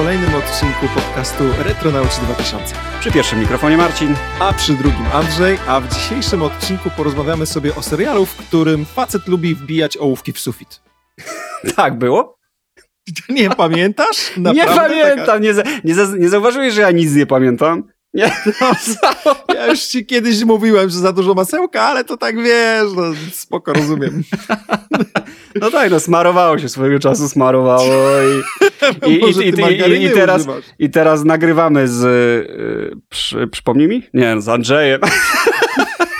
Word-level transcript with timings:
kolejnym 0.00 0.34
odcinku 0.34 0.86
podcastu 0.94 1.44
Retronauci 1.58 2.20
2000. 2.20 2.74
Przy 3.00 3.12
pierwszym 3.12 3.40
mikrofonie 3.40 3.76
Marcin. 3.76 4.14
A 4.40 4.52
przy 4.52 4.72
drugim 4.72 5.06
Andrzej, 5.12 5.58
a 5.66 5.80
w 5.80 5.94
dzisiejszym 5.94 6.42
odcinku 6.42 6.90
porozmawiamy 6.96 7.46
sobie 7.46 7.74
o 7.74 7.82
serialu, 7.82 8.26
w 8.26 8.36
którym 8.36 8.84
facet 8.84 9.28
lubi 9.28 9.54
wbijać 9.54 9.96
ołówki 9.96 10.32
w 10.32 10.38
sufit. 10.38 10.80
Tak 11.76 11.98
było? 11.98 12.38
Nie 13.28 13.50
pamiętasz? 13.50 14.36
Naprawdę 14.36 14.74
nie 14.74 14.76
pamiętam, 14.76 15.26
taka... 15.26 15.38
nie, 15.38 15.54
za, 15.54 15.62
nie, 15.84 15.94
za, 15.94 16.16
nie 16.16 16.28
zauważyłeś, 16.28 16.74
że 16.74 16.80
ja 16.80 16.90
nic 16.90 17.14
nie 17.14 17.26
pamiętam? 17.26 17.84
Nie. 18.14 18.30
No, 18.60 18.72
ja 19.54 19.66
już 19.66 19.80
ci 19.80 20.06
kiedyś 20.06 20.44
mówiłem, 20.44 20.90
że 20.90 20.98
za 20.98 21.12
dużo 21.12 21.34
masełka, 21.34 21.82
ale 21.82 22.04
to 22.04 22.16
tak 22.16 22.36
wiesz, 22.36 22.92
no, 22.96 23.02
spoko, 23.32 23.72
rozumiem. 23.72 24.22
No 25.60 25.70
tak, 25.70 25.90
no 25.90 26.00
smarowało 26.00 26.58
się 26.58 26.68
swojego 26.68 26.98
czasu, 26.98 27.28
smarowało 27.28 27.92
i, 29.06 29.10
i, 29.10 29.14
i, 29.14 29.48
i, 29.48 30.04
i, 30.04 30.10
teraz, 30.10 30.46
i 30.78 30.90
teraz 30.90 31.24
nagrywamy 31.24 31.88
z, 31.88 32.02
yy, 32.02 33.00
przy, 33.08 33.46
przypomnij 33.46 33.88
mi? 33.88 34.02
Nie, 34.14 34.40
z 34.40 34.48
Andrzejem. 34.48 35.00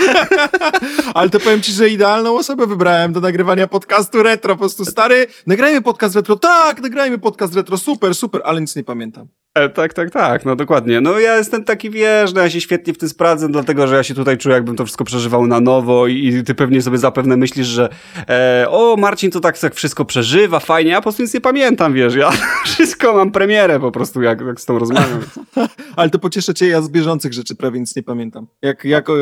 Ale 1.14 1.30
to 1.30 1.40
powiem 1.40 1.62
ci, 1.62 1.72
że 1.72 1.88
idealną 1.88 2.36
osobę 2.36 2.66
wybrałem 2.66 3.12
do 3.12 3.20
nagrywania 3.20 3.66
podcastu 3.66 4.22
retro. 4.22 4.54
Po 4.54 4.58
prostu 4.58 4.84
stary, 4.84 5.27
nagrajmy 5.46 5.82
podcast 5.82 6.16
retro. 6.16 6.36
Tak, 6.36 6.80
nagrajmy 6.80 7.18
podcast 7.18 7.54
retro. 7.54 7.78
Super, 7.78 8.14
super, 8.14 8.41
ale 8.44 8.60
nic 8.60 8.77
nie 8.77 8.84
pamiętam. 8.84 9.28
E, 9.55 9.68
tak, 9.68 9.94
tak, 9.94 10.10
tak, 10.10 10.44
no 10.44 10.56
dokładnie. 10.56 11.00
No 11.00 11.18
ja 11.18 11.36
jestem 11.36 11.64
taki, 11.64 11.91
wiesz, 11.91 12.32
no 12.34 12.41
ja 12.41 12.50
się 12.50 12.60
świetnie 12.60 12.94
w 12.94 12.98
tym 12.98 13.08
sprawdzę, 13.08 13.48
dlatego, 13.48 13.86
że 13.86 13.97
ja 13.97 14.02
się 14.02 14.14
tutaj 14.14 14.38
czuję, 14.38 14.55
jakbym 14.55 14.77
to 14.77 14.84
wszystko 14.84 15.05
przeżywał 15.05 15.47
na 15.47 15.60
nowo 15.60 16.06
i, 16.06 16.27
i 16.27 16.44
ty 16.44 16.55
pewnie 16.55 16.82
sobie 16.82 16.98
zapewne 16.98 17.36
myślisz, 17.36 17.66
że 17.66 17.88
e, 18.28 18.66
o, 18.69 18.97
Marcin 18.97 19.30
to 19.30 19.41
tak, 19.41 19.58
tak 19.58 19.75
wszystko 19.75 20.05
przeżywa, 20.05 20.60
fajnie, 20.60 20.91
ja 20.91 20.97
po 20.97 21.03
prostu 21.03 21.22
nic 21.22 21.34
nie 21.34 21.41
pamiętam, 21.41 21.92
wiesz, 21.92 22.14
ja 22.14 22.30
wszystko 22.64 23.12
mam 23.12 23.30
premierę 23.30 23.80
po 23.80 23.92
prostu, 23.92 24.22
jak, 24.22 24.41
jak 24.41 24.60
z 24.60 24.64
tą 24.64 24.78
rozmawiam. 24.78 25.20
Ale 25.97 26.10
to 26.10 26.19
pocieszę 26.19 26.55
cię, 26.55 26.69
ja 26.69 26.82
z 26.82 26.88
bieżących 26.88 27.32
rzeczy 27.32 27.55
prawie 27.55 27.80
nic 27.80 27.97
nie 27.97 28.03
pamiętam. 28.03 28.47
Jak, 28.62 28.84
jak 28.84 29.10
e, 29.10 29.12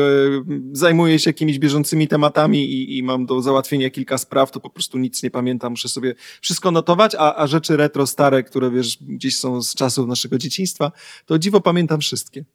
zajmuję 0.71 1.19
się 1.19 1.29
jakimiś 1.29 1.59
bieżącymi 1.59 2.07
tematami 2.07 2.71
i, 2.71 2.97
i 2.97 3.03
mam 3.03 3.25
do 3.25 3.41
załatwienia 3.41 3.89
kilka 3.89 4.17
spraw, 4.17 4.51
to 4.51 4.59
po 4.59 4.69
prostu 4.69 4.97
nic 4.97 5.23
nie 5.23 5.31
pamiętam, 5.31 5.71
muszę 5.71 5.89
sobie 5.89 6.15
wszystko 6.41 6.71
notować, 6.71 7.15
a, 7.19 7.35
a 7.35 7.47
rzeczy 7.47 7.77
retro 7.77 8.07
stare, 8.07 8.43
które 8.43 8.71
wiesz, 8.71 8.97
gdzieś 9.01 9.37
są 9.37 9.61
z 9.61 9.75
czasów 9.75 10.07
naszego 10.07 10.37
dzieciństwa, 10.37 10.91
to 11.25 11.39
dziwo 11.39 11.61
pamiętam 11.61 11.99
wszystkie. 11.99 12.45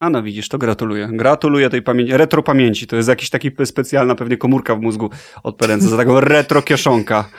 A 0.00 0.10
no 0.10 0.22
widzisz, 0.22 0.48
to 0.48 0.58
gratuluję. 0.58 1.08
Gratuluję 1.12 1.70
tej 1.70 1.82
pamięci, 1.82 2.16
retro 2.16 2.42
pamięci. 2.42 2.86
To 2.86 2.96
jest 2.96 3.08
jakiś 3.08 3.30
taki 3.30 3.50
specjalna 3.64 4.14
pewnie 4.14 4.36
komórka 4.36 4.74
w 4.74 4.80
mózgu 4.80 5.10
od 5.42 5.56
Perenca, 5.56 5.88
za 5.88 5.96
taką 5.96 6.20
retro 6.34 6.62
kieszonka. 6.62 7.30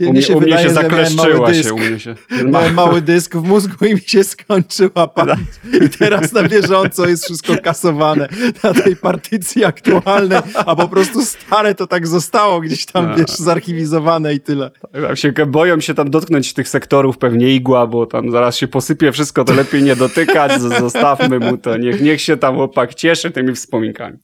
U, 0.00 0.12
mnie, 0.12 0.22
się, 0.22 0.36
u 0.36 0.40
mnie 0.40 0.58
się 0.58 0.70
zakleszczyła 0.70 1.54
się, 1.54 1.74
u 1.74 1.78
mnie 1.78 2.00
się. 2.00 2.14
Miałem 2.52 2.74
mały 2.74 3.02
dysk 3.02 3.36
w 3.36 3.42
mózgu 3.42 3.84
i 3.86 3.94
mi 3.94 4.00
się 4.00 4.24
skończyła 4.24 5.08
pamięć. 5.14 5.48
I 5.86 5.88
teraz 5.88 6.32
na 6.32 6.42
bieżąco 6.42 7.08
jest 7.08 7.24
wszystko 7.24 7.56
kasowane 7.62 8.28
na 8.64 8.74
tej 8.74 8.96
partycji 8.96 9.64
aktualnej, 9.64 10.38
a 10.54 10.76
po 10.76 10.88
prostu 10.88 11.24
stare 11.24 11.74
to 11.74 11.86
tak 11.86 12.06
zostało 12.06 12.60
gdzieś 12.60 12.86
tam, 12.86 13.10
no. 13.10 13.16
wiesz, 13.16 13.30
zarchiwizowane 13.30 14.34
i 14.34 14.40
tyle. 14.40 14.70
Tak, 14.92 15.18
się, 15.18 15.32
boją 15.46 15.80
się 15.80 15.94
tam 15.94 16.10
dotknąć 16.10 16.54
tych 16.54 16.68
sektorów 16.68 17.18
pewnie 17.18 17.54
igła, 17.54 17.86
bo 17.86 18.06
tam 18.06 18.30
zaraz 18.30 18.56
się 18.56 18.68
posypie 18.68 19.12
wszystko, 19.12 19.44
to 19.44 19.54
lepiej 19.54 19.82
nie 19.82 19.96
dotykać, 19.96 20.60
zostawmy 20.60 21.38
mu 21.38 21.58
to. 21.58 21.76
Niech, 21.76 22.00
niech 22.00 22.20
się 22.20 22.36
tam 22.36 22.54
chłopak 22.54 22.94
cieszy 22.94 23.30
tymi 23.30 23.54
wspominkami. 23.54 24.18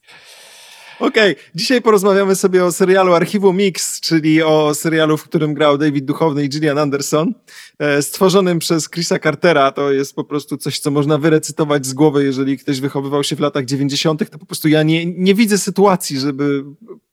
Okej, 1.00 1.32
okay. 1.32 1.44
dzisiaj 1.54 1.82
porozmawiamy 1.82 2.36
sobie 2.36 2.64
o 2.64 2.73
serialu 2.73 3.14
Archiwum 3.14 3.56
Mix, 3.56 4.00
czyli 4.00 4.42
o 4.42 4.74
serialu, 4.74 5.17
w 5.17 5.24
którym 5.24 5.55
grał 5.55 5.78
David 5.78 6.05
Duchowny 6.05 6.45
i 6.45 6.48
Gillian 6.48 6.78
Anderson, 6.78 7.34
e, 7.78 8.02
stworzonym 8.02 8.58
przez 8.58 8.90
Chrisa 8.90 9.18
Cartera. 9.18 9.73
To 9.73 9.92
jest 9.92 10.14
po 10.14 10.24
prostu 10.24 10.56
coś, 10.56 10.78
co 10.78 10.90
można 10.90 11.18
wyrecytować 11.18 11.86
z 11.86 11.92
głowy, 11.92 12.24
jeżeli 12.24 12.58
ktoś 12.58 12.80
wychowywał 12.80 13.24
się 13.24 13.36
w 13.36 13.40
latach 13.40 13.64
90., 13.64 14.30
to 14.30 14.39
po 14.39 14.46
prostu 14.46 14.68
ja 14.68 14.83
nie, 14.83 15.06
nie 15.06 15.34
widzę 15.34 15.58
sytuacji, 15.58 16.18
żeby 16.18 16.64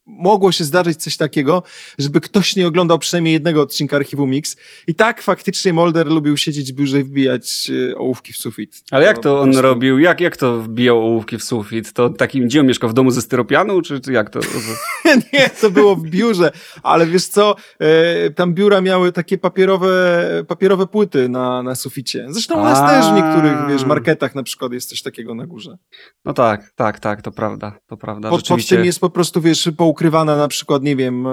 mogło 0.05 0.51
się 0.51 0.63
zdarzyć 0.63 1.03
coś 1.03 1.17
takiego, 1.17 1.63
żeby 1.99 2.21
ktoś 2.21 2.55
nie 2.55 2.67
oglądał 2.67 2.99
przynajmniej 2.99 3.33
jednego 3.33 3.61
odcinka 3.61 3.95
Archiwum 3.95 4.29
Mix. 4.29 4.55
I 4.87 4.95
tak 4.95 5.21
faktycznie 5.21 5.73
Molder 5.73 6.07
lubił 6.07 6.37
siedzieć 6.37 6.71
bliżej 6.71 7.03
wbijać 7.03 7.71
e, 7.91 7.97
ołówki 7.97 8.33
w 8.33 8.37
sufit. 8.37 8.83
Ale 8.91 9.05
jak 9.05 9.19
to 9.19 9.39
on 9.39 9.45
prostu... 9.45 9.61
robił? 9.61 9.99
Jak, 9.99 10.21
jak 10.21 10.37
to 10.37 10.61
wbijał 10.61 10.97
ołówki 10.97 11.37
w 11.37 11.43
sufit? 11.43 11.93
To 11.93 12.09
takim, 12.09 12.47
on 12.59 12.67
mieszkał? 12.67 12.89
W 12.89 12.93
domu 12.93 13.11
ze 13.11 13.21
styropianu? 13.21 13.81
Czy, 13.81 13.99
czy 13.99 14.13
jak 14.13 14.29
to? 14.29 14.39
nie, 15.33 15.49
to 15.49 15.71
było 15.71 15.95
w 15.95 16.03
biurze. 16.03 16.51
Ale 16.83 17.07
wiesz 17.07 17.27
co, 17.27 17.55
e, 17.79 18.29
tam 18.29 18.53
biura 18.53 18.81
miały 18.81 19.11
takie 19.11 19.37
papierowe, 19.37 20.43
papierowe 20.47 20.87
płyty 20.87 21.29
na, 21.29 21.63
na 21.63 21.75
suficie. 21.75 22.25
Zresztą 22.29 22.61
u 22.61 22.63
nas 22.63 22.91
też 22.91 23.05
w 23.05 23.15
niektórych, 23.15 23.57
wiesz, 23.69 23.85
marketach 23.85 24.35
na 24.35 24.43
przykład 24.43 24.73
jest 24.73 24.89
coś 24.89 25.01
takiego 25.01 25.35
na 25.35 25.45
górze. 25.45 25.77
No 26.25 26.33
tak, 26.33 26.71
tak, 26.75 26.99
tak, 26.99 27.21
to 27.21 27.31
prawda, 27.31 27.79
to 27.87 27.97
prawda. 27.97 28.29
Pod, 28.29 28.47
pod 28.47 28.67
tym 28.67 28.85
jest 28.85 28.99
po 28.99 29.09
prostu, 29.09 29.41
wiesz, 29.41 29.69
po 29.77 29.85
ukrywane 29.95 30.37
na 30.37 30.47
przykład, 30.47 30.83
nie 30.83 30.95
wiem, 30.95 31.27
e, 31.27 31.31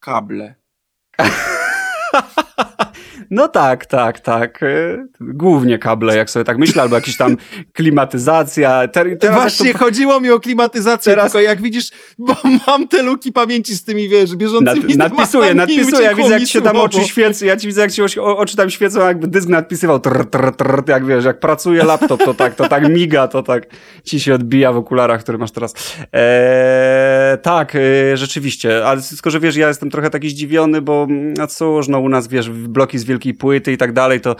kable. 0.00 0.54
No 3.30 3.48
tak, 3.48 3.86
tak, 3.86 4.20
tak. 4.20 4.62
E, 4.62 5.06
głównie 5.20 5.78
kable, 5.78 6.16
jak 6.16 6.30
sobie 6.30 6.44
tak 6.44 6.58
myślę, 6.58 6.82
albo 6.82 6.94
jakaś 6.94 7.16
tam 7.16 7.36
klimatyzacja. 7.72 8.88
Ter, 8.88 9.18
Właśnie 9.32 9.72
to... 9.72 9.78
chodziło 9.78 10.20
mi 10.20 10.30
o 10.30 10.40
klimatyzację, 10.40 11.12
teraz... 11.12 11.32
tylko 11.32 11.40
jak 11.48 11.62
widzisz, 11.62 11.90
bo 12.18 12.36
mam 12.66 12.88
te 12.88 13.02
luki 13.02 13.32
pamięci 13.32 13.74
z 13.76 13.84
tymi, 13.84 14.08
wiesz, 14.08 14.36
bieżącymi 14.36 14.96
Nad, 14.96 15.12
Nadpisuję, 15.12 15.54
nadpisuję, 15.54 16.02
ja 16.02 16.14
widzę 16.14 16.38
jak 16.38 16.48
się 16.48 16.62
tam 16.62 16.76
oczy 16.76 17.04
świecą, 17.04 17.46
ja 17.46 17.56
ci 17.56 17.66
widzę 17.66 17.80
jak 17.80 17.90
się 17.90 18.04
oczy 18.22 18.56
tam 18.56 18.70
świecą, 18.70 19.00
jakby 19.00 19.26
dysk 19.26 19.48
nadpisywał, 19.48 20.00
trr, 20.00 20.26
trr, 20.30 20.56
trr, 20.56 20.84
jak 20.88 21.06
wiesz, 21.06 21.24
jak 21.24 21.40
pracuje 21.40 21.84
laptop, 21.84 22.24
to 22.24 22.34
tak, 22.34 22.54
to 22.54 22.68
tak 22.68 22.88
miga, 22.88 23.28
to 23.28 23.42
tak 23.42 23.66
ci 24.04 24.20
się 24.20 24.34
odbija 24.34 24.72
w 24.72 24.76
okularach, 24.76 25.20
które 25.20 25.38
masz 25.38 25.50
teraz. 25.50 25.74
Eee, 26.12 27.38
tak, 27.42 27.76
e, 27.76 28.16
rzeczywiście, 28.16 28.86
ale 28.86 29.02
tylko, 29.02 29.30
że 29.30 29.40
wiesz, 29.40 29.56
ja 29.56 29.68
jestem 29.68 29.90
trochę 29.90 30.10
taki 30.10 30.30
zdziwiony, 30.30 30.82
bo 30.82 31.06
a 31.40 31.46
cóż, 31.46 31.88
no 31.88 32.00
u 32.00 32.08
nas, 32.08 32.28
wiesz, 32.28 32.50
bloki 32.50 32.98
z 32.98 33.04
wielkiej 33.20 33.34
płyty 33.34 33.72
i 33.72 33.76
tak 33.76 33.92
dalej, 33.92 34.20
to 34.20 34.36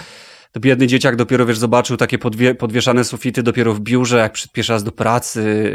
biedny 0.59 0.87
dzieciak 0.87 1.17
dopiero, 1.17 1.47
wiesz, 1.47 1.59
zobaczył 1.59 1.97
takie 1.97 2.19
podwie, 2.19 2.55
podwieszane 2.55 3.05
sufity 3.05 3.43
dopiero 3.43 3.75
w 3.75 3.81
biurze, 3.81 4.19
jak 4.19 4.33
przed 4.33 4.53
pierwszy 4.53 4.73
raz 4.73 4.85
do 4.85 4.93
pracy 4.93 5.73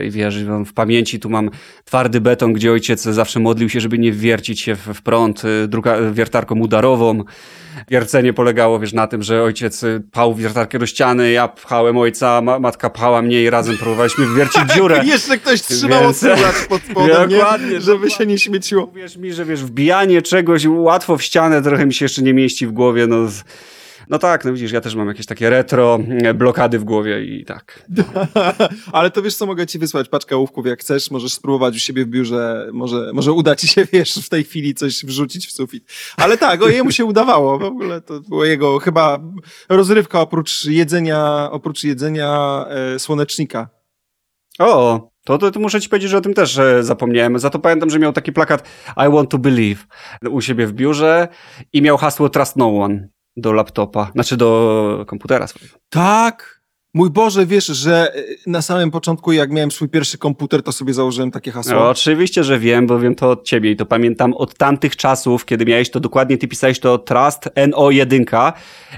yy, 0.00 0.06
i 0.06 0.10
wiesz, 0.10 0.44
w 0.44 0.72
pamięci 0.72 1.20
tu 1.20 1.30
mam 1.30 1.50
twardy 1.84 2.20
beton, 2.20 2.52
gdzie 2.52 2.72
ojciec 2.72 3.02
zawsze 3.02 3.40
modlił 3.40 3.68
się, 3.68 3.80
żeby 3.80 3.98
nie 3.98 4.12
wiercić 4.12 4.60
się 4.60 4.74
w, 4.74 4.86
w 4.86 5.02
prąd 5.02 5.44
yy, 5.44 5.68
druga, 5.68 6.10
wiertarką 6.12 6.58
udarową. 6.58 7.24
Wiercenie 7.90 8.32
polegało, 8.32 8.78
wiesz, 8.78 8.92
na 8.92 9.06
tym, 9.06 9.22
że 9.22 9.42
ojciec 9.42 9.84
pchał 10.12 10.34
wiertarkę 10.34 10.78
do 10.78 10.86
ściany, 10.86 11.30
ja 11.30 11.48
pchałem 11.48 11.96
ojca, 11.96 12.40
ma, 12.40 12.58
matka 12.58 12.90
pchała 12.90 13.22
mnie 13.22 13.42
i 13.42 13.50
razem 13.50 13.76
próbowaliśmy 13.76 14.26
wywiercić 14.26 14.62
dziurę. 14.74 15.02
Jeszcze 15.04 15.38
ktoś 15.38 15.62
trzymał 15.62 16.02
Więc... 16.02 16.24
pod 16.68 16.82
spodem, 16.82 17.30
Dokładnie, 17.30 17.80
żeby 17.80 18.10
się 18.10 18.26
nie 18.26 18.38
śmieciło. 18.38 18.90
Wiesz 18.94 19.16
mi, 19.16 19.32
że 19.32 19.44
wiesz, 19.44 19.64
wbijanie 19.64 20.22
czegoś 20.22 20.66
łatwo 20.66 21.16
w 21.16 21.22
ścianę 21.22 21.62
trochę 21.62 21.86
mi 21.86 21.94
się 21.94 22.04
jeszcze 22.04 22.22
nie 22.22 22.34
mieści 22.34 22.66
w 22.66 22.72
głowie, 22.72 23.06
no 23.06 23.28
no 24.10 24.18
tak, 24.18 24.44
no 24.44 24.52
widzisz, 24.52 24.72
ja 24.72 24.80
też 24.80 24.94
mam 24.94 25.08
jakieś 25.08 25.26
takie 25.26 25.50
retro 25.50 25.98
e, 26.24 26.34
blokady 26.34 26.78
w 26.78 26.84
głowie 26.84 27.24
i 27.24 27.44
tak. 27.44 27.86
Ale 28.92 29.10
to 29.10 29.22
wiesz 29.22 29.36
co, 29.36 29.46
mogę 29.46 29.66
ci 29.66 29.78
wysłać 29.78 30.08
paczkę 30.08 30.36
ołówków 30.36 30.66
jak 30.66 30.80
chcesz, 30.80 31.10
możesz 31.10 31.32
spróbować 31.32 31.76
u 31.76 31.78
siebie 31.78 32.04
w 32.04 32.08
biurze, 32.08 32.68
może, 32.72 33.10
może 33.14 33.32
uda 33.32 33.56
ci 33.56 33.68
się, 33.68 33.84
wiesz, 33.92 34.14
w 34.14 34.28
tej 34.28 34.44
chwili 34.44 34.74
coś 34.74 35.04
wrzucić 35.04 35.46
w 35.46 35.52
sufit. 35.52 35.84
Ale 36.16 36.38
tak, 36.38 36.62
o 36.62 36.68
jemu 36.68 36.90
się 36.90 37.04
udawało, 37.04 37.58
w 37.58 37.64
ogóle 37.64 38.00
to 38.00 38.20
było 38.20 38.44
jego 38.44 38.78
chyba 38.78 39.18
rozrywka 39.68 40.20
oprócz 40.20 40.64
jedzenia, 40.64 41.48
oprócz 41.50 41.84
jedzenia 41.84 42.64
e, 42.68 42.98
słonecznika. 42.98 43.68
O, 44.58 45.10
to, 45.24 45.38
to, 45.38 45.50
to, 45.50 45.60
muszę 45.60 45.80
ci 45.80 45.88
powiedzieć, 45.88 46.10
że 46.10 46.18
o 46.18 46.20
tym 46.20 46.34
też 46.34 46.58
e, 46.58 46.82
zapomniałem. 46.82 47.38
Za 47.38 47.50
to 47.50 47.58
pamiętam, 47.58 47.90
że 47.90 47.98
miał 47.98 48.12
taki 48.12 48.32
plakat 48.32 48.68
I 48.96 49.12
want 49.12 49.30
to 49.30 49.38
believe 49.38 49.84
u 50.30 50.40
siebie 50.40 50.66
w 50.66 50.72
biurze 50.72 51.28
i 51.72 51.82
miał 51.82 51.96
hasło 51.96 52.28
Trust 52.28 52.56
No 52.56 52.78
One 52.78 53.08
do 53.38 53.52
laptopa, 53.52 54.10
znaczy 54.14 54.36
do 54.36 55.04
komputera 55.08 55.46
swojego. 55.46 55.78
Tak, 55.88 56.57
Mój 56.94 57.10
Boże, 57.10 57.46
wiesz, 57.46 57.66
że 57.66 58.14
e, 58.14 58.22
na 58.46 58.62
samym 58.62 58.90
początku, 58.90 59.32
jak 59.32 59.50
miałem 59.50 59.70
swój 59.70 59.88
pierwszy 59.88 60.18
komputer, 60.18 60.62
to 60.62 60.72
sobie 60.72 60.94
założyłem 60.94 61.30
takie 61.30 61.52
hasło. 61.52 61.74
No, 61.74 61.88
oczywiście, 61.88 62.44
że 62.44 62.58
wiem, 62.58 62.86
bo 62.86 62.98
wiem 62.98 63.14
to 63.14 63.30
od 63.30 63.44
ciebie 63.44 63.70
i 63.70 63.76
to 63.76 63.86
pamiętam 63.86 64.34
od 64.34 64.54
tamtych 64.54 64.96
czasów, 64.96 65.44
kiedy 65.44 65.66
miałeś 65.66 65.90
to 65.90 66.00
dokładnie, 66.00 66.38
ty 66.38 66.48
pisałeś 66.48 66.80
to 66.80 66.98
Trust 66.98 67.48
NO1, 67.56 68.52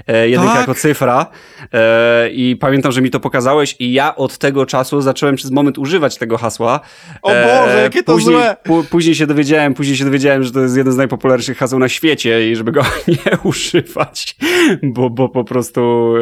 e, 0.07 0.29
jedynka 0.29 0.53
tak? 0.53 0.59
jako 0.59 0.73
cyfra 0.73 1.25
e, 1.73 2.29
i 2.29 2.55
pamiętam, 2.55 2.91
że 2.91 3.01
mi 3.01 3.11
to 3.11 3.19
pokazałeś 3.19 3.75
i 3.79 3.93
ja 3.93 4.15
od 4.15 4.37
tego 4.37 4.65
czasu 4.65 5.01
zacząłem 5.01 5.35
przez 5.35 5.51
moment 5.51 5.77
używać 5.77 6.17
tego 6.17 6.37
hasła. 6.37 6.79
O 7.21 7.31
e, 7.31 7.45
Boże, 7.45 7.81
jakie 7.83 8.03
to 8.03 8.13
później, 8.13 8.35
złe! 8.35 8.57
później 8.89 9.15
się 9.15 9.27
dowiedziałem, 9.27 9.73
później 9.73 9.97
się 9.97 10.05
dowiedziałem, 10.05 10.43
że 10.43 10.51
to 10.51 10.59
jest 10.59 10.77
jeden 10.77 10.93
z 10.93 10.97
najpopularniejszych 10.97 11.57
haseł 11.57 11.79
na 11.79 11.89
świecie 11.89 12.51
i 12.51 12.55
żeby 12.55 12.71
go 12.71 12.81
nie 13.07 13.37
używać, 13.43 14.35
bo, 14.83 15.09
bo 15.09 15.29
po 15.29 15.43
prostu 15.43 16.13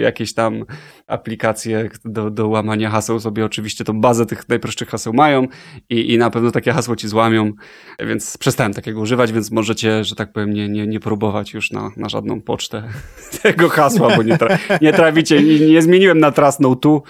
jakieś 0.00 0.34
tam 0.34 0.64
aplikacje 1.06 1.88
do, 2.04 2.30
do 2.30 2.48
łamania 2.48 2.90
haseł 2.90 3.20
sobie 3.20 3.44
oczywiście 3.44 3.84
tą 3.84 4.00
bazę 4.00 4.26
tych 4.26 4.48
najprostszych 4.48 4.88
haseł 4.88 5.12
mają 5.12 5.46
i, 5.90 6.12
i 6.12 6.18
na 6.18 6.30
pewno 6.30 6.50
takie 6.50 6.72
hasło 6.72 6.96
ci 6.96 7.08
złamią, 7.08 7.52
więc 8.00 8.38
przestałem 8.38 8.74
takiego 8.74 9.00
używać, 9.00 9.32
więc 9.32 9.50
możecie, 9.50 10.04
że 10.04 10.14
tak 10.14 10.32
powiem, 10.32 10.52
nie, 10.52 10.68
nie, 10.68 10.86
nie 10.86 11.00
próbować 11.00 11.54
już 11.54 11.70
na, 11.70 11.90
na 11.96 12.08
żadną 12.08 12.40
pocztę 12.40 12.82
tego 13.42 13.68
hasła, 13.68 14.16
bo 14.16 14.22
nie, 14.22 14.38
tra 14.38 14.58
nie 14.82 14.92
trawicie, 14.92 15.42
nie, 15.42 15.60
nie 15.60 15.82
zmieniłem 15.82 16.18
na 16.18 16.30
Trust 16.32 16.60
No 16.60 16.76
Tu, 16.76 17.02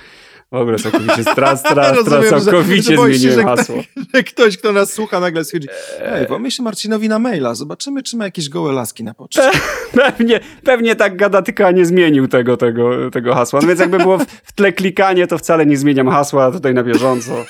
w 0.53 0.57
ogóle 0.57 0.79
całkowicie 0.79 1.23
stra, 1.23 1.57
stra, 1.57 1.95
stra, 1.95 2.23
całkowicie 2.31 2.97
że, 2.97 3.03
zmieniłem 3.03 3.39
się, 3.39 3.43
hasło. 3.43 3.77
Że, 3.97 4.05
że 4.15 4.23
ktoś, 4.23 4.57
kto 4.57 4.73
nas 4.73 4.93
słucha, 4.93 5.21
nagle 5.21 5.45
stwierdzi, 5.45 5.69
ej, 6.01 6.27
pomyśl 6.27 6.63
Marcinowi 6.63 7.09
na 7.09 7.19
maila, 7.19 7.55
zobaczymy, 7.55 8.03
czy 8.03 8.17
ma 8.17 8.25
jakieś 8.25 8.49
gołe 8.49 8.73
laski 8.73 9.05
na 9.05 9.15
poczcie. 9.15 9.51
Pewnie, 9.93 10.41
pewnie 10.65 10.97
tak 10.97 11.17
gada, 11.17 11.43
tylko 11.43 11.71
nie 11.71 11.87
zmienił 11.87 12.29
tego, 12.29 12.57
tego, 12.57 13.11
tego 13.11 13.35
hasła. 13.35 13.61
No 13.61 13.69
więc 13.69 13.81
jakby 13.81 13.99
było 13.99 14.19
w, 14.19 14.27
w 14.45 14.53
tle 14.53 14.73
klikanie, 14.73 15.27
to 15.27 15.39
wcale 15.39 15.67
nie 15.67 15.77
zmieniam 15.77 16.09
hasła 16.09 16.53
tutaj 16.53 16.75
na 16.75 16.83
bieżąco. 16.83 17.45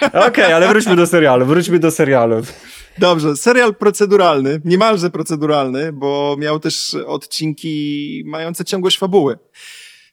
Okej, 0.00 0.28
okay, 0.28 0.54
ale 0.54 0.68
wróćmy 0.68 0.96
do 0.96 1.06
serialu, 1.06 1.46
wróćmy 1.46 1.78
do 1.78 1.90
serialu. 1.90 2.42
Dobrze, 2.98 3.36
serial 3.36 3.74
proceduralny, 3.74 4.60
niemalże 4.64 5.10
proceduralny, 5.10 5.92
bo 5.92 6.36
miał 6.38 6.60
też 6.60 6.96
odcinki 7.06 8.22
mające 8.26 8.64
ciągłość 8.64 8.98
fabuły 8.98 9.38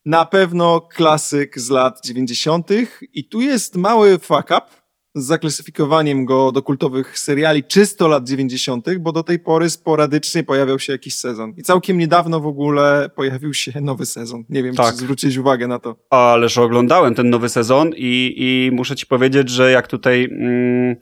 na 0.05 0.25
pewno 0.25 0.81
klasyk 0.81 1.59
z 1.59 1.69
lat 1.69 1.99
90. 2.05 2.69
I 3.13 3.29
tu 3.29 3.41
jest 3.41 3.75
mały 3.75 4.19
fuck 4.19 4.45
up 4.45 4.81
z 5.15 5.25
zaklasyfikowaniem 5.25 6.25
go 6.25 6.51
do 6.51 6.61
kultowych 6.61 7.19
seriali 7.19 7.63
czysto 7.63 8.07
lat 8.07 8.27
90., 8.27 8.97
bo 8.99 9.11
do 9.11 9.23
tej 9.23 9.39
pory 9.39 9.69
sporadycznie 9.69 10.43
pojawiał 10.43 10.79
się 10.79 10.93
jakiś 10.93 11.15
sezon. 11.15 11.53
I 11.57 11.63
całkiem 11.63 11.97
niedawno 11.97 12.39
w 12.39 12.47
ogóle 12.47 13.09
pojawił 13.15 13.53
się 13.53 13.81
nowy 13.81 14.05
sezon. 14.05 14.43
Nie 14.49 14.63
wiem, 14.63 14.75
tak. 14.75 14.91
czy 14.91 14.97
zwrócić 14.97 15.37
uwagę 15.37 15.67
na 15.67 15.79
to. 15.79 15.95
Ależ 16.09 16.57
oglądałem 16.57 17.15
ten 17.15 17.29
nowy 17.29 17.49
sezon 17.49 17.91
i, 17.97 18.33
i 18.37 18.71
muszę 18.75 18.95
ci 18.95 19.05
powiedzieć, 19.05 19.49
że 19.49 19.71
jak 19.71 19.87
tutaj... 19.87 20.23
Mm 20.31 20.95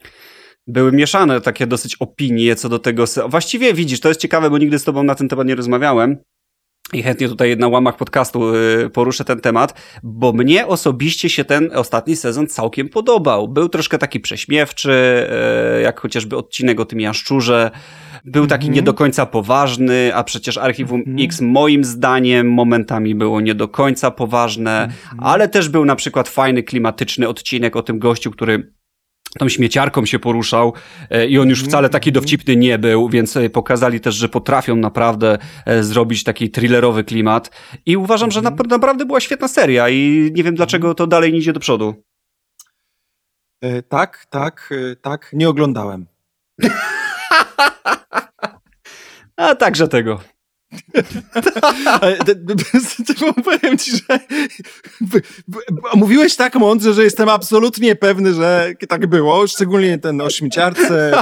były 0.67 0.91
mieszane 0.91 1.41
takie 1.41 1.67
dosyć 1.67 1.95
opinie 1.95 2.55
co 2.55 2.69
do 2.69 2.79
tego. 2.79 3.03
Właściwie 3.27 3.73
widzisz, 3.73 3.99
to 3.99 4.07
jest 4.07 4.21
ciekawe, 4.21 4.49
bo 4.49 4.57
nigdy 4.57 4.79
z 4.79 4.83
tobą 4.83 5.03
na 5.03 5.15
ten 5.15 5.27
temat 5.27 5.47
nie 5.47 5.55
rozmawiałem. 5.55 6.17
I 6.93 7.03
chętnie 7.03 7.27
tutaj 7.27 7.57
na 7.57 7.67
łamach 7.67 7.97
podcastu 7.97 8.55
y, 8.55 8.89
poruszę 8.93 9.25
ten 9.25 9.39
temat, 9.39 9.81
bo 10.03 10.33
mnie 10.33 10.67
osobiście 10.67 11.29
się 11.29 11.45
ten 11.45 11.69
ostatni 11.73 12.15
sezon 12.15 12.47
całkiem 12.47 12.89
podobał. 12.89 13.47
Był 13.47 13.69
troszkę 13.69 13.97
taki 13.97 14.19
prześmiewczy, 14.19 14.91
y, 15.77 15.81
jak 15.81 15.99
chociażby 15.99 16.37
odcinek 16.37 16.79
o 16.79 16.85
tym 16.85 16.99
jaszczurze. 16.99 17.71
Był 18.25 18.47
taki 18.47 18.65
mm 18.65 18.73
-hmm. 18.73 18.75
nie 18.75 18.81
do 18.81 18.93
końca 18.93 19.25
poważny, 19.25 20.11
a 20.15 20.23
przecież 20.23 20.57
Archiwum 20.57 21.03
mm 21.05 21.17
-hmm. 21.17 21.25
X 21.25 21.41
moim 21.41 21.83
zdaniem 21.83 22.51
momentami 22.51 23.15
było 23.15 23.41
nie 23.41 23.55
do 23.55 23.67
końca 23.67 24.11
poważne, 24.11 24.77
mm 24.77 24.89
-hmm. 24.89 25.17
ale 25.19 25.49
też 25.49 25.69
był 25.69 25.85
na 25.85 25.95
przykład 25.95 26.29
fajny, 26.29 26.63
klimatyczny 26.63 27.27
odcinek 27.27 27.75
o 27.75 27.83
tym 27.83 27.99
gościu, 27.99 28.31
który 28.31 28.73
tą 29.37 29.49
śmieciarką 29.49 30.05
się 30.05 30.19
poruszał 30.19 30.73
e, 31.09 31.27
i 31.27 31.39
on 31.39 31.49
już 31.49 31.63
wcale 31.63 31.89
taki 31.89 32.11
dowcipny 32.11 32.55
nie 32.55 32.79
był, 32.79 33.09
więc 33.09 33.37
e, 33.37 33.49
pokazali 33.49 33.99
też, 33.99 34.15
że 34.15 34.29
potrafią 34.29 34.75
naprawdę 34.75 35.37
e, 35.65 35.83
zrobić 35.83 36.23
taki 36.23 36.51
thrillerowy 36.51 37.03
klimat 37.03 37.51
i 37.85 37.97
uważam, 37.97 38.31
że 38.31 38.39
mhm. 38.39 38.67
naprawdę 38.69 39.05
była 39.05 39.19
świetna 39.19 39.47
seria 39.47 39.89
i 39.89 40.31
nie 40.35 40.43
wiem 40.43 40.55
dlaczego 40.55 40.95
to 40.95 41.07
dalej 41.07 41.33
nie 41.33 41.39
idzie 41.39 41.53
do 41.53 41.59
przodu. 41.59 41.93
tak, 43.89 44.25
tak, 44.29 44.73
tak, 45.01 45.29
nie 45.33 45.49
oglądałem. 45.49 46.05
A 49.35 49.55
także 49.55 49.87
tego. 49.87 50.19
Powiem 53.43 53.77
ci, 53.77 53.91
że 53.91 54.19
mówiłeś 55.95 56.35
tak 56.35 56.55
mądrze, 56.55 56.93
że 56.93 57.03
jestem 57.03 57.29
absolutnie 57.29 57.95
pewny, 57.95 58.33
że 58.33 58.73
tak 58.87 59.07
było. 59.07 59.47
Szczególnie 59.47 59.97
ten 59.97 60.21
o 60.21 60.29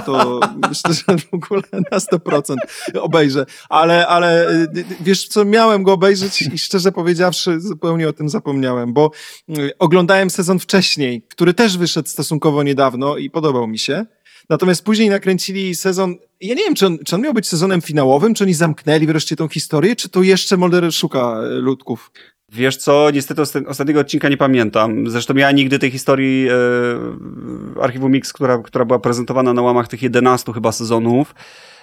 to 0.02 0.40
myślę, 0.70 0.94
że 0.94 1.18
w 1.18 1.34
ogóle 1.34 1.62
na 1.92 1.98
100% 1.98 2.56
obejrzę. 3.00 3.46
Ale, 3.70 4.08
ale 4.08 4.48
wiesz 5.02 5.28
co, 5.28 5.46
miałem 5.46 5.84
go 5.84 5.94
obejrzeć 5.94 6.42
i 6.42 6.58
szczerze 6.58 6.92
powiedziawszy 6.92 7.60
zupełnie 7.60 8.10
o 8.10 8.14
tym 8.14 8.30
zapomniałem, 8.30 8.94
bo 8.94 9.12
oglądałem 9.80 10.30
sezon 10.30 10.60
wcześniej, 10.60 11.22
który 11.22 11.54
też 11.54 11.78
wyszedł 11.78 12.10
stosunkowo 12.10 12.64
niedawno 12.64 13.18
i 13.18 13.30
podobał 13.30 13.68
mi 13.68 13.80
się. 13.80 14.06
Natomiast 14.50 14.86
później 14.86 15.10
nakręcili 15.10 15.76
sezon. 15.76 16.16
Ja 16.42 16.56
nie 16.56 16.64
wiem, 16.64 16.76
czy 16.76 16.86
on, 16.86 16.98
czy 17.06 17.16
on 17.16 17.22
miał 17.22 17.34
być 17.34 17.48
sezonem 17.48 17.82
finałowym, 17.82 18.34
czy 18.34 18.44
oni 18.44 18.54
zamknęli 18.54 19.08
wreszcie 19.08 19.36
tą 19.36 19.48
historię, 19.48 19.96
czy 19.96 20.10
to 20.10 20.24
jeszcze 20.24 20.58
Mulder 20.58 20.94
szuka 20.94 21.20
e, 21.20 21.48
ludków? 21.50 22.12
Wiesz 22.52 22.78
co, 22.78 23.12
niestety 23.12 23.42
ostatniego 23.68 24.00
odcinka 24.00 24.30
nie 24.30 24.38
pamiętam. 24.38 25.10
Zresztą 25.10 25.36
ja 25.36 25.52
nigdy 25.52 25.80
tej 25.80 25.92
historii 25.92 26.48
e, 26.50 27.82
Archiwum 27.82 28.12
Mix, 28.12 28.34
która, 28.34 28.58
która 28.58 28.86
była 28.86 29.00
prezentowana 29.00 29.54
na 29.54 29.62
łamach 29.62 29.88
tych 29.88 30.02
11 30.02 30.54
chyba 30.54 30.72
sezonów, 30.72 31.36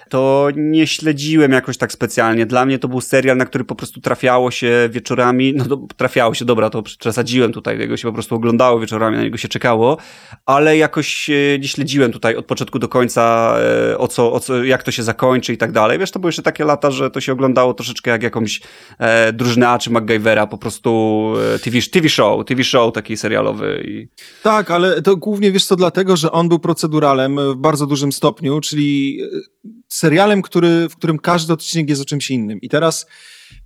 to 0.09 0.47
nie 0.55 0.87
śledziłem 0.87 1.51
jakoś 1.51 1.77
tak 1.77 1.91
specjalnie. 1.91 2.45
Dla 2.45 2.65
mnie 2.65 2.79
to 2.79 2.87
był 2.87 3.01
serial, 3.01 3.37
na 3.37 3.45
który 3.45 3.63
po 3.63 3.75
prostu 3.75 4.01
trafiało 4.01 4.51
się 4.51 4.89
wieczorami, 4.91 5.53
no 5.55 5.65
to 5.65 5.77
trafiało 5.97 6.33
się, 6.33 6.45
dobra, 6.45 6.69
to 6.69 6.83
przesadziłem 6.83 7.53
tutaj, 7.53 7.79
jego 7.79 7.97
się 7.97 8.07
po 8.07 8.13
prostu 8.13 8.35
oglądało 8.35 8.79
wieczorami, 8.79 9.17
na 9.17 9.23
niego 9.23 9.37
się 9.37 9.47
czekało, 9.47 9.97
ale 10.45 10.77
jakoś 10.77 11.29
nie 11.59 11.67
śledziłem 11.67 12.11
tutaj 12.11 12.35
od 12.35 12.45
początku 12.45 12.79
do 12.79 12.87
końca, 12.87 13.55
e, 13.91 13.97
o 13.97 14.07
co, 14.07 14.33
o 14.33 14.39
co, 14.39 14.63
jak 14.63 14.83
to 14.83 14.91
się 14.91 15.03
zakończy 15.03 15.53
i 15.53 15.57
tak 15.57 15.71
dalej. 15.71 15.99
Wiesz, 15.99 16.11
to 16.11 16.19
były 16.19 16.29
jeszcze 16.29 16.43
takie 16.43 16.65
lata, 16.65 16.91
że 16.91 17.11
to 17.11 17.21
się 17.21 17.31
oglądało 17.31 17.73
troszeczkę 17.73 18.11
jak 18.11 18.23
jakąś 18.23 18.61
e, 18.99 19.33
drużynę 19.33 19.77
czy 19.81 19.89
MacGyvera, 19.89 20.47
po 20.47 20.57
prostu 20.57 21.33
e, 21.55 21.59
TV, 21.59 21.77
TV 21.91 22.09
show, 22.09 22.45
TV 22.45 22.63
show 22.63 22.93
taki 22.93 23.17
serialowy. 23.17 23.83
I... 23.87 24.07
Tak, 24.43 24.71
ale 24.71 25.01
to 25.01 25.15
głównie 25.17 25.51
wiesz 25.51 25.65
co, 25.65 25.75
dlatego, 25.75 26.17
że 26.17 26.31
on 26.31 26.49
był 26.49 26.59
proceduralem 26.59 27.53
w 27.53 27.55
bardzo 27.55 27.87
dużym 27.87 28.11
stopniu, 28.11 28.61
czyli 28.61 29.19
e, 29.23 29.65
serialem, 29.87 30.41
który, 30.41 30.89
w 30.89 30.95
którym 30.95 31.19
każdy 31.19 31.53
odcinek 31.53 31.89
jest 31.89 32.01
o 32.01 32.05
czymś 32.05 32.31
innym. 32.31 32.61
I 32.61 32.69
teraz 32.69 33.05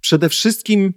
przede 0.02 0.30
wszystkim 0.30 0.94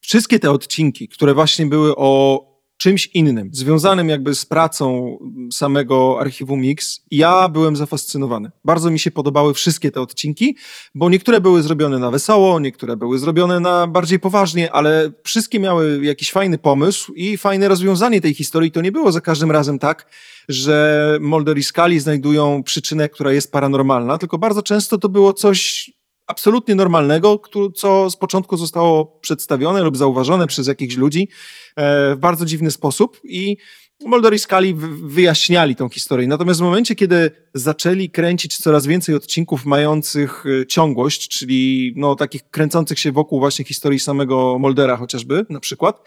wszystkie 0.00 0.38
te 0.38 0.50
odcinki, 0.50 1.08
które 1.08 1.34
właśnie 1.34 1.66
były 1.66 1.96
o 1.96 2.40
czymś 2.86 3.06
innym, 3.06 3.50
związanym 3.52 4.08
jakby 4.08 4.34
z 4.34 4.46
pracą 4.46 5.18
samego 5.52 6.20
archiwum 6.20 6.60
Mix, 6.60 7.00
ja 7.10 7.48
byłem 7.48 7.76
zafascynowany. 7.76 8.50
Bardzo 8.64 8.90
mi 8.90 8.98
się 8.98 9.10
podobały 9.10 9.54
wszystkie 9.54 9.90
te 9.90 10.00
odcinki, 10.00 10.56
bo 10.94 11.10
niektóre 11.10 11.40
były 11.40 11.62
zrobione 11.62 11.98
na 11.98 12.10
wesoło, 12.10 12.60
niektóre 12.60 12.96
były 12.96 13.18
zrobione 13.18 13.60
na 13.60 13.86
bardziej 13.86 14.18
poważnie, 14.18 14.72
ale 14.72 15.12
wszystkie 15.24 15.60
miały 15.60 16.00
jakiś 16.02 16.32
fajny 16.32 16.58
pomysł 16.58 17.12
i 17.14 17.36
fajne 17.36 17.68
rozwiązanie 17.68 18.20
tej 18.20 18.34
historii. 18.34 18.70
To 18.70 18.80
nie 18.80 18.92
było 18.92 19.12
za 19.12 19.20
każdym 19.20 19.50
razem 19.50 19.78
tak, 19.78 20.10
że 20.48 21.18
Mulder 21.20 21.58
i 21.58 21.64
Scully 21.64 22.00
znajdują 22.00 22.62
przyczynę, 22.62 23.08
która 23.08 23.32
jest 23.32 23.52
paranormalna, 23.52 24.18
tylko 24.18 24.38
bardzo 24.38 24.62
często 24.62 24.98
to 24.98 25.08
było 25.08 25.32
coś 25.32 25.90
absolutnie 26.26 26.74
normalnego, 26.74 27.40
co 27.74 28.10
z 28.10 28.16
początku 28.16 28.56
zostało 28.56 29.06
przedstawione 29.06 29.82
lub 29.82 29.96
zauważone 29.96 30.46
przez 30.46 30.66
jakichś 30.66 30.96
ludzi 30.96 31.28
e, 31.76 32.14
w 32.14 32.18
bardzo 32.18 32.44
dziwny 32.44 32.70
sposób 32.70 33.20
i 33.24 33.56
Mulder 34.04 34.34
i 34.34 34.38
Scully 34.38 34.74
wyjaśniali 35.02 35.76
tą 35.76 35.88
historię. 35.88 36.28
Natomiast 36.28 36.60
w 36.60 36.62
momencie, 36.62 36.94
kiedy 36.94 37.30
zaczęli 37.54 38.10
kręcić 38.10 38.56
coraz 38.56 38.86
więcej 38.86 39.14
odcinków 39.14 39.64
mających 39.64 40.44
e, 40.46 40.66
ciągłość, 40.66 41.28
czyli 41.28 41.92
no, 41.96 42.14
takich 42.14 42.50
kręcących 42.50 42.98
się 42.98 43.12
wokół 43.12 43.38
właśnie 43.38 43.64
historii 43.64 44.00
samego 44.00 44.58
Muldera 44.58 44.96
chociażby, 44.96 45.46
na 45.50 45.60
przykład, 45.60 46.02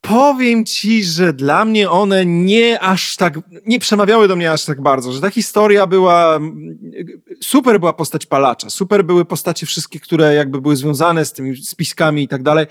powiem 0.00 0.64
ci, 0.64 1.04
że 1.04 1.32
dla 1.32 1.64
mnie 1.64 1.90
one 1.90 2.26
nie 2.26 2.80
aż 2.80 3.16
tak, 3.16 3.38
nie 3.66 3.78
przemawiały 3.78 4.28
do 4.28 4.36
mnie 4.36 4.52
aż 4.52 4.64
tak 4.64 4.80
bardzo, 4.80 5.12
że 5.12 5.20
ta 5.20 5.30
historia 5.30 5.86
była, 5.86 6.40
super 7.42 7.80
była 7.80 7.92
postać 7.92 8.26
palacza, 8.26 8.70
super 8.70 9.04
były 9.04 9.24
postacie 9.24 9.66
wszystkie, 9.66 10.00
które 10.00 10.34
jakby 10.34 10.60
były 10.60 10.76
związane 10.76 11.24
z 11.24 11.32
tymi 11.32 11.56
spiskami 11.56 12.22
i 12.22 12.28
tak 12.28 12.42
dalej, 12.42 12.66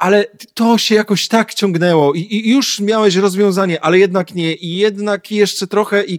ale 0.00 0.26
to 0.54 0.78
się 0.78 0.94
jakoś 0.94 1.28
tak 1.28 1.54
ciągnęło 1.54 2.14
i, 2.14 2.20
i 2.20 2.50
już 2.50 2.80
miałeś 2.80 3.16
rozwiązanie, 3.16 3.84
ale 3.84 3.98
jednak 3.98 4.34
nie 4.34 4.54
i 4.54 4.76
jednak 4.76 5.30
jeszcze 5.30 5.66
trochę 5.66 6.04
i 6.04 6.18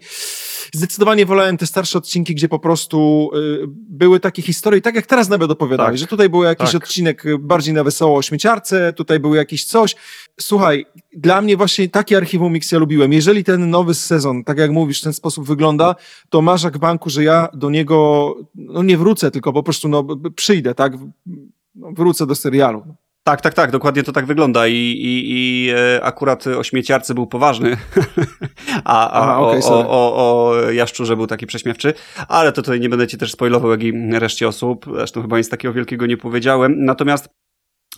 zdecydowanie 0.73 1.25
wolałem 1.25 1.57
te 1.57 1.67
starsze 1.67 1.97
odcinki, 1.97 2.35
gdzie 2.35 2.47
po 2.47 2.59
prostu 2.59 3.29
y, 3.35 3.65
były 3.89 4.19
takie 4.19 4.41
historie, 4.41 4.81
tak 4.81 4.95
jak 4.95 5.05
teraz 5.05 5.29
nawet 5.29 5.51
opowiadałeś, 5.51 5.91
tak, 5.91 5.97
że 5.97 6.07
tutaj 6.07 6.29
był 6.29 6.43
jakiś 6.43 6.71
tak. 6.71 6.83
odcinek 6.83 7.23
bardziej 7.39 7.73
na 7.73 7.83
wesoło 7.83 8.17
o 8.17 8.21
śmieciarce, 8.21 8.93
tutaj 8.93 9.19
był 9.19 9.35
jakiś 9.35 9.65
coś. 9.65 9.95
Słuchaj, 10.39 10.85
dla 11.13 11.41
mnie 11.41 11.57
właśnie 11.57 11.89
takie 11.89 12.17
archiwum 12.17 12.53
Mix 12.53 12.71
ja 12.71 12.79
lubiłem. 12.79 13.13
Jeżeli 13.13 13.43
ten 13.43 13.69
nowy 13.69 13.93
sezon, 13.93 14.43
tak 14.43 14.57
jak 14.57 14.71
mówisz, 14.71 14.99
w 14.99 15.03
ten 15.03 15.13
sposób 15.13 15.47
wygląda, 15.47 15.95
to 16.29 16.41
masz 16.41 16.63
jak 16.63 16.77
banku, 16.77 17.09
że 17.09 17.23
ja 17.23 17.47
do 17.53 17.69
niego 17.69 18.35
no 18.55 18.83
nie 18.83 18.97
wrócę, 18.97 19.31
tylko 19.31 19.53
po 19.53 19.63
prostu 19.63 19.87
no, 19.87 20.07
przyjdę, 20.35 20.75
tak? 20.75 20.93
No, 21.75 21.91
wrócę 21.91 22.27
do 22.27 22.35
serialu. 22.35 22.83
Tak, 23.23 23.41
tak, 23.41 23.53
tak, 23.53 23.71
dokładnie 23.71 24.03
to 24.03 24.11
tak 24.11 24.25
wygląda 24.25 24.67
i, 24.67 24.73
i, 24.73 25.23
i 25.29 25.69
e, 25.69 26.03
akurat 26.03 26.47
o 26.47 26.63
śmieciarce 26.63 27.13
był 27.13 27.27
poważny, 27.27 27.77
a, 28.83 29.09
a 29.09 29.21
Aha, 29.21 29.39
okay, 29.39 29.59
o, 29.63 29.89
o, 29.89 30.15
o, 30.15 30.71
jaszczurze 30.71 31.15
był 31.15 31.27
taki 31.27 31.47
prześmiewczy, 31.47 31.93
ale 32.27 32.51
to 32.51 32.61
tutaj 32.61 32.79
nie 32.79 32.89
będę 32.89 33.07
ci 33.07 33.17
też 33.17 33.31
spoilował, 33.31 33.71
jak 33.71 33.83
i 33.83 33.93
reszcie 34.11 34.47
osób, 34.47 34.85
zresztą 34.95 35.21
chyba 35.21 35.37
nic 35.37 35.49
takiego 35.49 35.73
wielkiego 35.73 36.05
nie 36.05 36.17
powiedziałem, 36.17 36.85
natomiast 36.85 37.29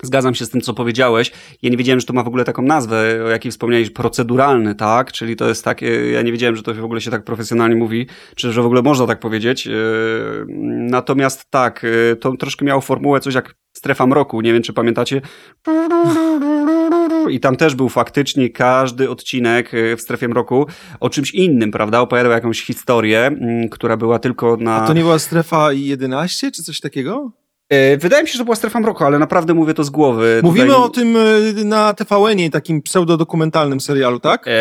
Zgadzam 0.04 0.36
się 0.36 0.46
z 0.46 0.50
tym, 0.50 0.62
co 0.62 0.74
powiedziałeś. 0.74 1.32
Ja 1.62 1.70
nie 1.70 1.78
wiedziałem, 1.78 2.00
że 2.00 2.06
to 2.06 2.14
ma 2.14 2.24
w 2.24 2.28
ogóle 2.28 2.44
taką 2.46 2.62
nazwę, 2.62 3.24
o 3.26 3.30
jakiej 3.30 3.52
wspomniałeś, 3.52 3.90
proceduralny, 3.90 4.76
tak? 4.76 5.12
Czyli 5.12 5.36
to 5.36 5.48
jest 5.48 5.66
takie, 5.66 6.12
ja 6.12 6.22
nie 6.22 6.32
wiedziałem, 6.32 6.56
że 6.56 6.64
to 6.64 6.74
w 6.74 6.84
ogóle 6.84 7.02
się 7.02 7.12
tak 7.12 7.24
profesjonalnie 7.24 7.76
mówi, 7.76 8.08
czy 8.36 8.52
że 8.52 8.62
w 8.62 8.66
ogóle 8.66 8.82
można 8.82 9.08
tak 9.08 9.20
powiedzieć. 9.20 9.66
Yy, 9.66 10.46
natomiast 10.90 11.52
tak, 11.52 11.84
yy, 11.84 12.16
to 12.16 12.38
troszkę 12.38 12.66
miało 12.66 12.82
formułę 12.82 13.20
coś 13.20 13.36
jak 13.36 13.56
strefa 13.74 14.08
mroku, 14.08 14.42
nie 14.42 14.54
wiem, 14.54 14.64
czy 14.64 14.74
pamiętacie. 14.74 15.22
I 17.30 17.40
tam 17.40 17.56
też 17.56 17.76
był 17.76 17.90
faktycznie 17.90 18.50
każdy 18.50 19.10
odcinek 19.10 19.74
yy, 19.74 19.98
w 19.98 20.02
strefie 20.02 20.28
mroku 20.28 20.66
o 21.00 21.10
czymś 21.10 21.32
innym, 21.32 21.72
prawda? 21.72 22.00
Opowiadał 22.00 22.32
jakąś 22.32 22.66
historię, 22.66 23.32
która 23.72 23.98
była 23.98 24.20
tylko 24.20 24.58
na... 24.58 24.76
A 24.76 24.88
to 24.88 24.94
nie 24.94 25.02
była 25.02 25.20
strefa 25.20 25.74
11 25.74 26.52
czy 26.52 26.64
coś 26.64 26.80
takiego? 26.80 27.43
E, 27.74 27.98
wydaje 27.98 28.24
mi 28.24 28.30
się, 28.30 28.38
że 28.38 28.44
była 28.44 28.56
strefa 28.56 28.80
mroku, 28.80 29.04
ale 29.04 29.20
naprawdę 29.20 29.54
mówię 29.54 29.74
to 29.74 29.84
z 29.84 29.90
głowy. 29.90 30.40
Mówimy 30.44 30.68
Tutaj... 30.68 30.82
o 30.82 30.90
tym 30.90 31.18
e, 31.18 31.64
na 31.66 31.94
TVN-ie, 31.94 32.50
takim 32.50 32.82
pseudodokumentalnym 32.82 33.80
serialu, 33.80 34.20
tak? 34.20 34.46
E, 34.48 34.52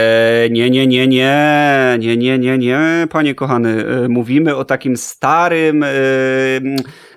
nie, 0.50 0.70
nie, 0.70 0.86
nie, 0.86 1.06
nie, 1.06 1.96
nie, 1.98 2.16
nie, 2.16 2.38
nie, 2.38 2.58
nie, 2.58 3.06
panie 3.10 3.34
kochany. 3.34 3.84
Mówimy 4.08 4.56
o 4.56 4.64
takim 4.64 4.96
starym... 4.96 5.84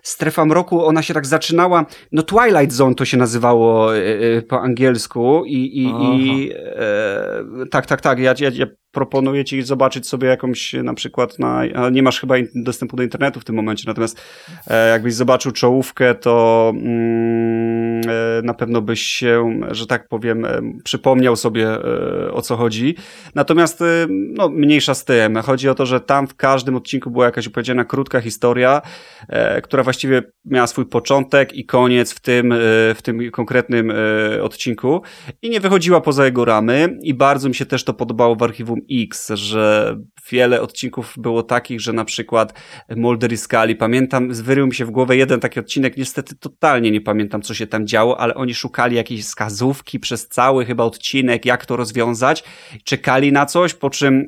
strefa 0.05 0.45
mroku, 0.45 0.85
ona 0.85 1.01
się 1.01 1.13
tak 1.13 1.25
zaczynała, 1.25 1.85
no 2.11 2.23
Twilight 2.23 2.71
Zone 2.71 2.95
to 2.95 3.05
się 3.05 3.17
nazywało 3.17 3.97
e, 3.97 4.01
po 4.41 4.61
angielsku 4.61 5.45
i, 5.45 5.53
i, 5.53 5.83
i 5.83 6.51
e, 6.53 7.65
tak, 7.71 7.85
tak, 7.85 8.01
tak, 8.01 8.19
ja, 8.19 8.33
ja, 8.39 8.49
ja 8.53 8.65
proponuję 8.95 9.45
ci 9.45 9.61
zobaczyć 9.61 10.07
sobie 10.07 10.27
jakąś 10.27 10.73
na 10.73 10.93
przykład 10.93 11.39
na, 11.39 11.63
nie 11.91 12.03
masz 12.03 12.19
chyba 12.19 12.35
dostępu 12.55 12.97
do 12.97 13.03
internetu 13.03 13.39
w 13.39 13.45
tym 13.45 13.55
momencie, 13.55 13.83
natomiast 13.87 14.21
e, 14.67 14.89
jakbyś 14.89 15.13
zobaczył 15.13 15.51
czołówkę, 15.51 16.15
to 16.15 16.71
mm, 16.75 18.01
e, 18.09 18.41
na 18.43 18.53
pewno 18.53 18.81
byś 18.81 19.01
się, 19.01 19.59
że 19.71 19.87
tak 19.87 20.07
powiem, 20.07 20.45
e, 20.45 20.61
przypomniał 20.83 21.35
sobie 21.35 21.67
e, 21.67 22.31
o 22.31 22.41
co 22.41 22.55
chodzi. 22.55 22.95
Natomiast 23.35 23.81
e, 23.81 23.85
no, 24.09 24.49
mniejsza 24.49 24.93
z 24.93 25.05
tym. 25.05 25.35
Chodzi 25.35 25.69
o 25.69 25.75
to, 25.75 25.85
że 25.85 25.99
tam 25.99 26.27
w 26.27 26.35
każdym 26.35 26.75
odcinku 26.75 27.11
była 27.11 27.25
jakaś 27.25 27.47
opowiedziana 27.47 27.85
krótka 27.85 28.21
historia, 28.21 28.81
e, 29.29 29.61
która 29.61 29.83
właściwie 29.95 30.23
miała 30.45 30.67
swój 30.67 30.85
początek 30.85 31.53
i 31.53 31.65
koniec 31.65 32.13
w 32.13 32.19
tym, 32.19 32.53
w 32.95 33.01
tym 33.03 33.31
konkretnym 33.31 33.93
odcinku 34.41 35.01
i 35.41 35.49
nie 35.49 35.59
wychodziła 35.59 36.01
poza 36.01 36.25
jego 36.25 36.45
ramy 36.45 36.97
i 37.01 37.13
bardzo 37.13 37.49
mi 37.49 37.55
się 37.55 37.65
też 37.65 37.83
to 37.83 37.93
podobało 37.93 38.35
w 38.35 38.43
archiwum 38.43 38.79
X, 38.91 39.31
że 39.33 39.95
wiele 40.31 40.61
odcinków 40.61 41.13
było 41.17 41.43
takich, 41.43 41.81
że 41.81 41.93
na 41.93 42.05
przykład 42.05 42.53
Mulder 42.95 43.33
i 43.33 43.37
Scully, 43.37 43.75
pamiętam, 43.75 44.33
wyrył 44.33 44.67
mi 44.67 44.75
się 44.75 44.85
w 44.85 44.91
głowę 44.91 45.17
jeden 45.17 45.39
taki 45.39 45.59
odcinek, 45.59 45.97
niestety 45.97 46.35
totalnie 46.35 46.91
nie 46.91 47.01
pamiętam, 47.01 47.41
co 47.41 47.53
się 47.53 47.67
tam 47.67 47.87
działo, 47.87 48.19
ale 48.19 48.35
oni 48.35 48.53
szukali 48.53 48.95
jakiejś 48.95 49.23
wskazówki 49.23 49.99
przez 49.99 50.27
cały 50.27 50.65
chyba 50.65 50.83
odcinek, 50.83 51.45
jak 51.45 51.65
to 51.65 51.75
rozwiązać, 51.75 52.43
czekali 52.83 53.31
na 53.31 53.45
coś, 53.45 53.73
po 53.73 53.89
czym 53.89 54.27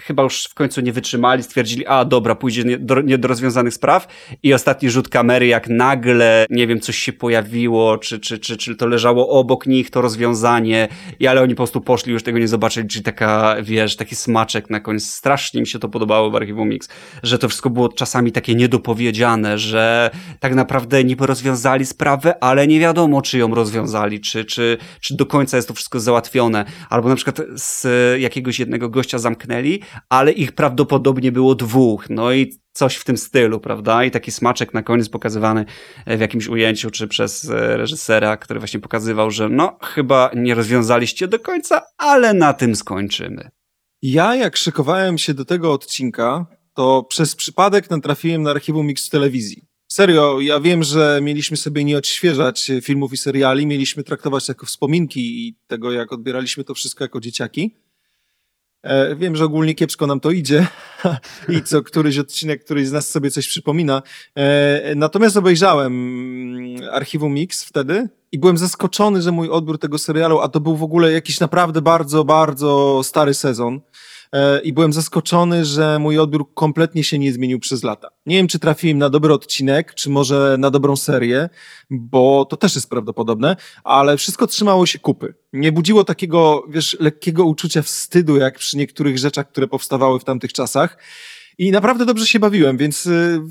chyba 0.00 0.22
już 0.22 0.44
w 0.44 0.54
końcu 0.54 0.80
nie 0.80 0.92
wytrzymali, 0.92 1.42
stwierdzili, 1.42 1.86
a 1.86 2.04
dobra, 2.04 2.34
pójdzie 2.34 2.64
nie 2.64 2.78
do, 2.78 3.00
nie 3.00 3.18
do 3.18 3.28
rozwiązanych 3.28 3.74
spraw. 3.74 4.06
I 4.42 4.54
ostatni 4.54 4.90
rzut 4.90 5.08
kamery, 5.08 5.46
jak 5.46 5.68
nagle, 5.68 6.46
nie 6.50 6.66
wiem, 6.66 6.80
coś 6.80 6.98
się 6.98 7.12
pojawiło, 7.12 7.98
czy, 7.98 8.20
czy, 8.20 8.38
czy, 8.38 8.56
czy 8.56 8.76
to 8.76 8.86
leżało 8.86 9.28
obok 9.28 9.66
nich, 9.66 9.90
to 9.90 10.00
rozwiązanie, 10.00 10.88
i 11.20 11.26
ale 11.26 11.42
oni 11.42 11.54
po 11.54 11.56
prostu 11.56 11.80
poszli, 11.80 12.12
już 12.12 12.22
tego 12.22 12.38
nie 12.38 12.48
zobaczyli, 12.48 12.88
czyli 12.88 13.04
taka, 13.04 13.56
wiesz, 13.62 13.96
taki 13.96 14.16
smaczek 14.16 14.70
na 14.70 14.80
koniec. 14.80 15.10
Strasznie 15.10 15.60
mi 15.60 15.66
się 15.66 15.78
to 15.78 15.88
podobało 15.88 16.30
w 16.30 16.36
Archiwum 16.36 16.68
Mix, 16.68 16.88
że 17.22 17.38
to 17.38 17.48
wszystko 17.48 17.70
było 17.70 17.88
czasami 17.88 18.32
takie 18.32 18.54
niedopowiedziane, 18.54 19.58
że 19.58 20.10
tak 20.40 20.54
naprawdę 20.54 21.04
niby 21.04 21.26
rozwiązali 21.26 21.86
sprawę, 21.86 22.44
ale 22.44 22.66
nie 22.66 22.80
wiadomo, 22.80 23.22
czy 23.22 23.38
ją 23.38 23.54
rozwiązali, 23.54 24.20
czy, 24.20 24.44
czy, 24.44 24.78
czy 25.00 25.16
do 25.16 25.26
końca 25.26 25.56
jest 25.56 25.68
to 25.68 25.74
wszystko 25.74 26.00
załatwione, 26.00 26.64
albo 26.90 27.08
na 27.08 27.16
przykład 27.16 27.40
z 27.54 27.86
jakiegoś 28.20 28.58
jednego 28.58 28.88
gościa 28.88 29.18
zamknęli, 29.18 29.80
ale 30.08 30.32
ich 30.32 30.52
prawdopodobnie 30.52 31.32
było 31.32 31.54
dwóch, 31.54 32.10
no 32.10 32.32
i 32.32 32.52
coś 32.72 32.96
w 32.96 33.04
tym 33.04 33.16
stylu, 33.16 33.60
prawda? 33.60 34.04
I 34.04 34.10
taki 34.10 34.30
smaczek 34.32 34.74
na 34.74 34.82
koniec 34.82 35.08
pokazywany 35.08 35.64
w 36.06 36.20
jakimś 36.20 36.48
ujęciu, 36.48 36.90
czy 36.90 37.08
przez 37.08 37.50
e, 37.50 37.76
reżysera, 37.76 38.36
który 38.36 38.60
właśnie 38.60 38.80
pokazywał, 38.80 39.30
że 39.30 39.48
no, 39.48 39.78
chyba 39.82 40.30
nie 40.34 40.54
rozwiązaliście 40.54 41.28
do 41.28 41.38
końca, 41.38 41.82
ale 41.98 42.34
na 42.34 42.52
tym 42.52 42.76
skończymy. 42.76 43.50
Ja, 44.02 44.34
jak 44.34 44.56
szykowałem 44.56 45.18
się 45.18 45.34
do 45.34 45.44
tego 45.44 45.72
odcinka, 45.72 46.46
to 46.74 47.02
przez 47.02 47.36
przypadek 47.36 47.90
natrafiłem 47.90 48.42
na 48.42 48.50
archiwum 48.50 48.86
Mix 48.86 49.10
telewizji. 49.10 49.66
Serio, 49.92 50.40
ja 50.40 50.60
wiem, 50.60 50.82
że 50.82 51.20
mieliśmy 51.22 51.56
sobie 51.56 51.84
nie 51.84 51.98
odświeżać 51.98 52.72
filmów 52.82 53.12
i 53.12 53.16
seriali, 53.16 53.66
mieliśmy 53.66 54.02
traktować 54.02 54.48
jako 54.48 54.66
wspominki 54.66 55.48
i 55.48 55.56
tego, 55.66 55.92
jak 55.92 56.12
odbieraliśmy 56.12 56.64
to 56.64 56.74
wszystko 56.74 57.04
jako 57.04 57.20
dzieciaki. 57.20 57.74
E, 58.82 59.16
wiem, 59.16 59.36
że 59.36 59.44
ogólnie 59.44 59.74
kiepsko 59.74 60.06
nam 60.06 60.20
to 60.20 60.30
idzie 60.30 60.66
i 61.48 61.62
co 61.62 61.82
któryś 61.82 62.18
odcinek, 62.18 62.64
któryś 62.64 62.88
z 62.88 62.92
nas 62.92 63.10
sobie 63.10 63.30
coś 63.30 63.48
przypomina. 63.48 64.02
E, 64.34 64.94
natomiast 64.94 65.36
obejrzałem 65.36 65.92
mm, 65.92 66.88
Archiwum 66.92 67.34
Mix 67.34 67.64
wtedy 67.64 68.08
i 68.32 68.38
byłem 68.38 68.58
zaskoczony, 68.58 69.22
że 69.22 69.32
mój 69.32 69.50
odbiór 69.50 69.78
tego 69.78 69.98
serialu, 69.98 70.40
a 70.40 70.48
to 70.48 70.60
był 70.60 70.76
w 70.76 70.82
ogóle 70.82 71.12
jakiś 71.12 71.40
naprawdę 71.40 71.82
bardzo, 71.82 72.24
bardzo 72.24 73.00
stary 73.04 73.34
sezon, 73.34 73.80
i 74.64 74.72
byłem 74.72 74.92
zaskoczony, 74.92 75.64
że 75.64 75.98
mój 75.98 76.18
odbiór 76.18 76.54
kompletnie 76.54 77.04
się 77.04 77.18
nie 77.18 77.32
zmienił 77.32 77.60
przez 77.60 77.82
lata. 77.82 78.08
Nie 78.26 78.36
wiem, 78.36 78.48
czy 78.48 78.58
trafiłem 78.58 78.98
na 78.98 79.10
dobry 79.10 79.34
odcinek, 79.34 79.94
czy 79.94 80.10
może 80.10 80.56
na 80.58 80.70
dobrą 80.70 80.96
serię, 80.96 81.48
bo 81.90 82.44
to 82.44 82.56
też 82.56 82.74
jest 82.74 82.90
prawdopodobne, 82.90 83.56
ale 83.84 84.16
wszystko 84.16 84.46
trzymało 84.46 84.86
się 84.86 84.98
kupy. 84.98 85.34
Nie 85.52 85.72
budziło 85.72 86.04
takiego, 86.04 86.64
wiesz, 86.68 86.96
lekkiego 87.00 87.44
uczucia 87.44 87.82
wstydu, 87.82 88.36
jak 88.36 88.58
przy 88.58 88.76
niektórych 88.76 89.18
rzeczach, 89.18 89.48
które 89.48 89.68
powstawały 89.68 90.20
w 90.20 90.24
tamtych 90.24 90.52
czasach. 90.52 90.98
I 91.58 91.70
naprawdę 91.70 92.06
dobrze 92.06 92.26
się 92.26 92.38
bawiłem, 92.38 92.76
więc 92.76 93.04
yy, 93.04 93.42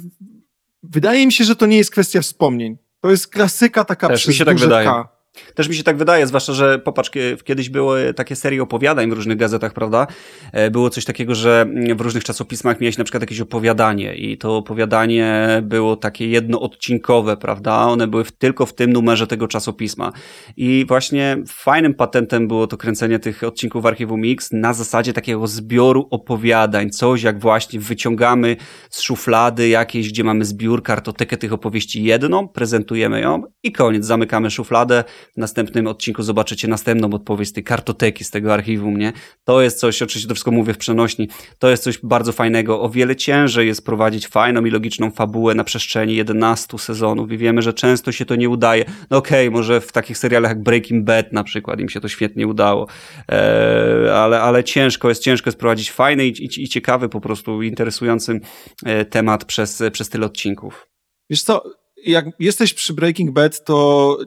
wydaje 0.83 1.25
mi 1.25 1.33
się, 1.33 1.43
że 1.43 1.55
to 1.55 1.65
nie 1.65 1.77
jest 1.77 1.91
kwestia 1.91 2.21
wspomnień. 2.21 2.77
To 3.01 3.11
jest 3.11 3.27
klasyka 3.27 3.85
taka 3.85 4.07
Też 4.07 4.21
przez 4.21 4.27
mi 4.27 4.37
się 4.37 4.45
tak 4.45 4.57
wydaje. 4.57 4.87
K. 4.87 5.14
Też 5.55 5.69
mi 5.69 5.75
się 5.75 5.83
tak 5.83 5.97
wydaje, 5.97 6.27
zwłaszcza, 6.27 6.53
że 6.53 6.79
popatrz, 6.79 7.11
kiedyś 7.43 7.69
były 7.69 8.13
takie 8.13 8.35
serie 8.35 8.63
opowiadań 8.63 9.09
w 9.09 9.13
różnych 9.13 9.37
gazetach, 9.37 9.73
prawda? 9.73 10.07
E, 10.51 10.71
było 10.71 10.89
coś 10.89 11.05
takiego, 11.05 11.35
że 11.35 11.65
w 11.95 12.01
różnych 12.01 12.23
czasopismach 12.23 12.81
miałeś 12.81 12.97
na 12.97 13.03
przykład 13.03 13.23
jakieś 13.23 13.41
opowiadanie 13.41 14.15
i 14.15 14.37
to 14.37 14.57
opowiadanie 14.57 15.47
było 15.63 15.95
takie 15.95 16.27
jednoodcinkowe, 16.27 17.37
prawda? 17.37 17.77
One 17.77 18.07
były 18.07 18.25
tylko 18.37 18.65
w 18.65 18.73
tym 18.73 18.93
numerze 18.93 19.27
tego 19.27 19.47
czasopisma. 19.47 20.11
I 20.57 20.85
właśnie 20.87 21.37
fajnym 21.47 21.93
patentem 21.93 22.47
było 22.47 22.67
to 22.67 22.77
kręcenie 22.77 23.19
tych 23.19 23.43
odcinków 23.43 23.83
w 23.83 23.85
Archiwum 23.85 24.21
Mix 24.21 24.51
na 24.51 24.73
zasadzie 24.73 25.13
takiego 25.13 25.47
zbioru 25.47 26.07
opowiadań. 26.11 26.89
Coś 26.89 27.23
jak 27.23 27.39
właśnie 27.39 27.79
wyciągamy 27.79 28.57
z 28.89 29.01
szuflady 29.01 29.67
jakiejś, 29.67 30.09
gdzie 30.09 30.23
mamy 30.23 30.45
zbiór, 30.45 30.83
kartotekę 30.83 31.37
tych 31.37 31.53
opowieści 31.53 32.03
jedną, 32.03 32.47
prezentujemy 32.47 33.21
ją 33.21 33.41
i 33.63 33.71
koniec, 33.71 34.05
zamykamy 34.05 34.51
szufladę, 34.51 35.03
w 35.33 35.37
następnym 35.37 35.87
odcinku 35.87 36.23
zobaczycie 36.23 36.67
następną 36.67 37.13
odpowiedź 37.13 37.49
z 37.49 37.53
tej 37.53 37.63
kartoteki, 37.63 38.23
z 38.23 38.31
tego 38.31 38.53
archiwum, 38.53 38.97
nie? 38.97 39.13
To 39.43 39.61
jest 39.61 39.79
coś, 39.79 40.01
oczywiście 40.01 40.27
to 40.27 40.35
wszystko 40.35 40.51
mówię 40.51 40.73
w 40.73 40.77
przenośni, 40.77 41.29
to 41.59 41.69
jest 41.69 41.83
coś 41.83 41.99
bardzo 42.03 42.31
fajnego. 42.31 42.81
O 42.81 42.89
wiele 42.89 43.15
ciężej 43.15 43.67
jest 43.67 43.85
prowadzić 43.85 44.27
fajną 44.27 44.65
i 44.65 44.71
logiczną 44.71 45.11
fabułę 45.11 45.55
na 45.55 45.63
przestrzeni 45.63 46.15
11 46.15 46.77
sezonów 46.77 47.31
i 47.31 47.37
wiemy, 47.37 47.61
że 47.61 47.73
często 47.73 48.11
się 48.11 48.25
to 48.25 48.35
nie 48.35 48.49
udaje. 48.49 48.85
No 49.09 49.17
okej, 49.17 49.47
okay, 49.47 49.57
może 49.57 49.81
w 49.81 49.91
takich 49.91 50.17
serialach 50.17 50.51
jak 50.51 50.63
Breaking 50.63 51.05
Bad 51.05 51.33
na 51.33 51.43
przykład 51.43 51.79
im 51.79 51.89
się 51.89 52.01
to 52.01 52.07
świetnie 52.07 52.47
udało, 52.47 52.87
eee, 53.27 54.09
ale, 54.09 54.41
ale 54.41 54.63
ciężko 54.63 55.09
jest, 55.09 55.23
ciężko 55.23 55.47
jest 55.47 55.59
prowadzić 55.59 55.91
fajny 55.91 56.27
i, 56.27 56.43
i, 56.43 56.63
i 56.63 56.67
ciekawy 56.67 57.09
po 57.09 57.21
prostu, 57.21 57.61
interesujący 57.61 58.39
e, 58.85 59.05
temat 59.05 59.45
przez, 59.45 59.83
przez 59.91 60.09
tyle 60.09 60.25
odcinków. 60.25 60.87
Wiesz 61.29 61.43
co, 61.43 61.63
jak 62.05 62.25
jesteś 62.39 62.73
przy 62.73 62.93
Breaking 62.93 63.31
Bad, 63.31 63.63
to 63.63 64.17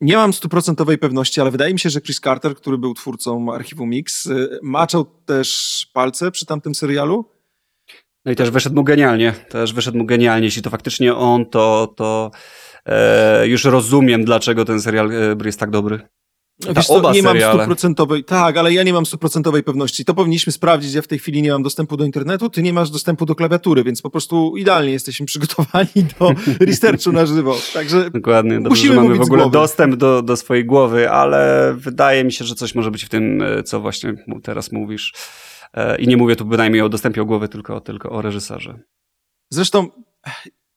nie 0.00 0.16
mam 0.16 0.32
stuprocentowej 0.32 0.98
pewności, 0.98 1.40
ale 1.40 1.50
wydaje 1.50 1.72
mi 1.72 1.78
się, 1.78 1.90
że 1.90 2.00
Chris 2.00 2.20
Carter, 2.20 2.54
który 2.54 2.78
był 2.78 2.94
twórcą 2.94 3.54
Archiwum 3.54 3.88
Mix, 3.88 4.26
y, 4.26 4.58
maczał 4.62 5.04
też 5.04 5.90
palce 5.92 6.30
przy 6.30 6.46
tamtym 6.46 6.74
serialu. 6.74 7.24
No 8.24 8.32
i 8.32 8.36
też 8.36 8.50
wyszedł 8.50 8.76
mu 8.76 8.84
genialnie, 8.84 9.32
też 9.32 9.72
wyszedł 9.72 9.98
mu 9.98 10.06
genialnie. 10.06 10.44
Jeśli 10.44 10.62
to 10.62 10.70
faktycznie 10.70 11.14
on, 11.14 11.46
to, 11.46 11.94
to 11.96 12.30
e, 12.86 13.48
już 13.48 13.64
rozumiem, 13.64 14.24
dlaczego 14.24 14.64
ten 14.64 14.80
serial 14.80 15.10
e, 15.12 15.36
jest 15.44 15.60
tak 15.60 15.70
dobry. 15.70 16.00
Wiesz 16.60 16.86
co, 16.86 17.12
nie 17.12 17.22
seriale. 17.22 17.54
mam 17.54 17.60
stuprocentowej, 17.60 18.24
tak, 18.24 18.56
ale 18.56 18.72
ja 18.72 18.82
nie 18.82 18.92
mam 18.92 19.06
stuprocentowej 19.06 19.62
pewności. 19.62 20.04
To 20.04 20.14
powinniśmy 20.14 20.52
sprawdzić. 20.52 20.94
Ja 20.94 21.02
w 21.02 21.06
tej 21.06 21.18
chwili 21.18 21.42
nie 21.42 21.52
mam 21.52 21.62
dostępu 21.62 21.96
do 21.96 22.04
internetu, 22.04 22.50
ty 22.50 22.62
nie 22.62 22.72
masz 22.72 22.90
dostępu 22.90 23.26
do 23.26 23.34
klawiatury, 23.34 23.84
więc 23.84 24.02
po 24.02 24.10
prostu 24.10 24.56
idealnie 24.56 24.92
jesteśmy 24.92 25.26
przygotowani 25.26 25.90
do 26.18 26.34
researchu 26.60 27.12
na 27.12 27.26
żywo. 27.26 27.56
Także 27.74 28.10
Dokładnie, 28.10 28.54
dobrze, 28.54 28.68
musimy 28.68 28.94
że 28.94 29.02
mamy 29.02 29.14
w 29.14 29.20
ogóle 29.20 29.50
dostęp 29.50 29.96
do, 29.96 30.22
do 30.22 30.36
swojej 30.36 30.64
głowy, 30.64 31.10
ale 31.10 31.72
wydaje 31.76 32.24
mi 32.24 32.32
się, 32.32 32.44
że 32.44 32.54
coś 32.54 32.74
może 32.74 32.90
być 32.90 33.04
w 33.04 33.08
tym, 33.08 33.42
e, 33.42 33.62
co 33.62 33.80
właśnie 33.80 34.14
teraz 34.42 34.72
mówisz. 34.72 35.12
E, 35.74 36.00
I 36.00 36.08
nie 36.08 36.16
mówię 36.16 36.36
tu 36.36 36.44
bynajmniej 36.44 36.82
o 36.82 36.88
dostępie 36.88 37.22
o 37.22 37.24
głowy, 37.24 37.48
tylko, 37.48 37.80
tylko 37.80 38.10
o 38.10 38.22
reżyserze. 38.22 38.78
Zresztą 39.50 39.88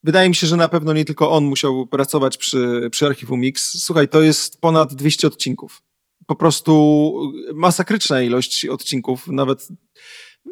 wydaje 0.05 0.29
mi 0.29 0.35
się, 0.35 0.47
że 0.47 0.57
na 0.57 0.69
pewno 0.69 0.93
nie 0.93 1.05
tylko 1.05 1.31
on 1.31 1.45
musiał 1.45 1.87
pracować 1.87 2.37
przy, 2.37 2.89
przy 2.91 3.05
archiwum 3.05 3.39
Mix. 3.39 3.83
Słuchaj, 3.83 4.07
to 4.07 4.21
jest 4.21 4.61
ponad 4.61 4.93
200 4.93 5.27
odcinków. 5.27 5.81
Po 6.27 6.35
prostu 6.35 7.13
masakryczna 7.53 8.21
ilość 8.21 8.65
odcinków, 8.65 9.27
nawet 9.27 9.67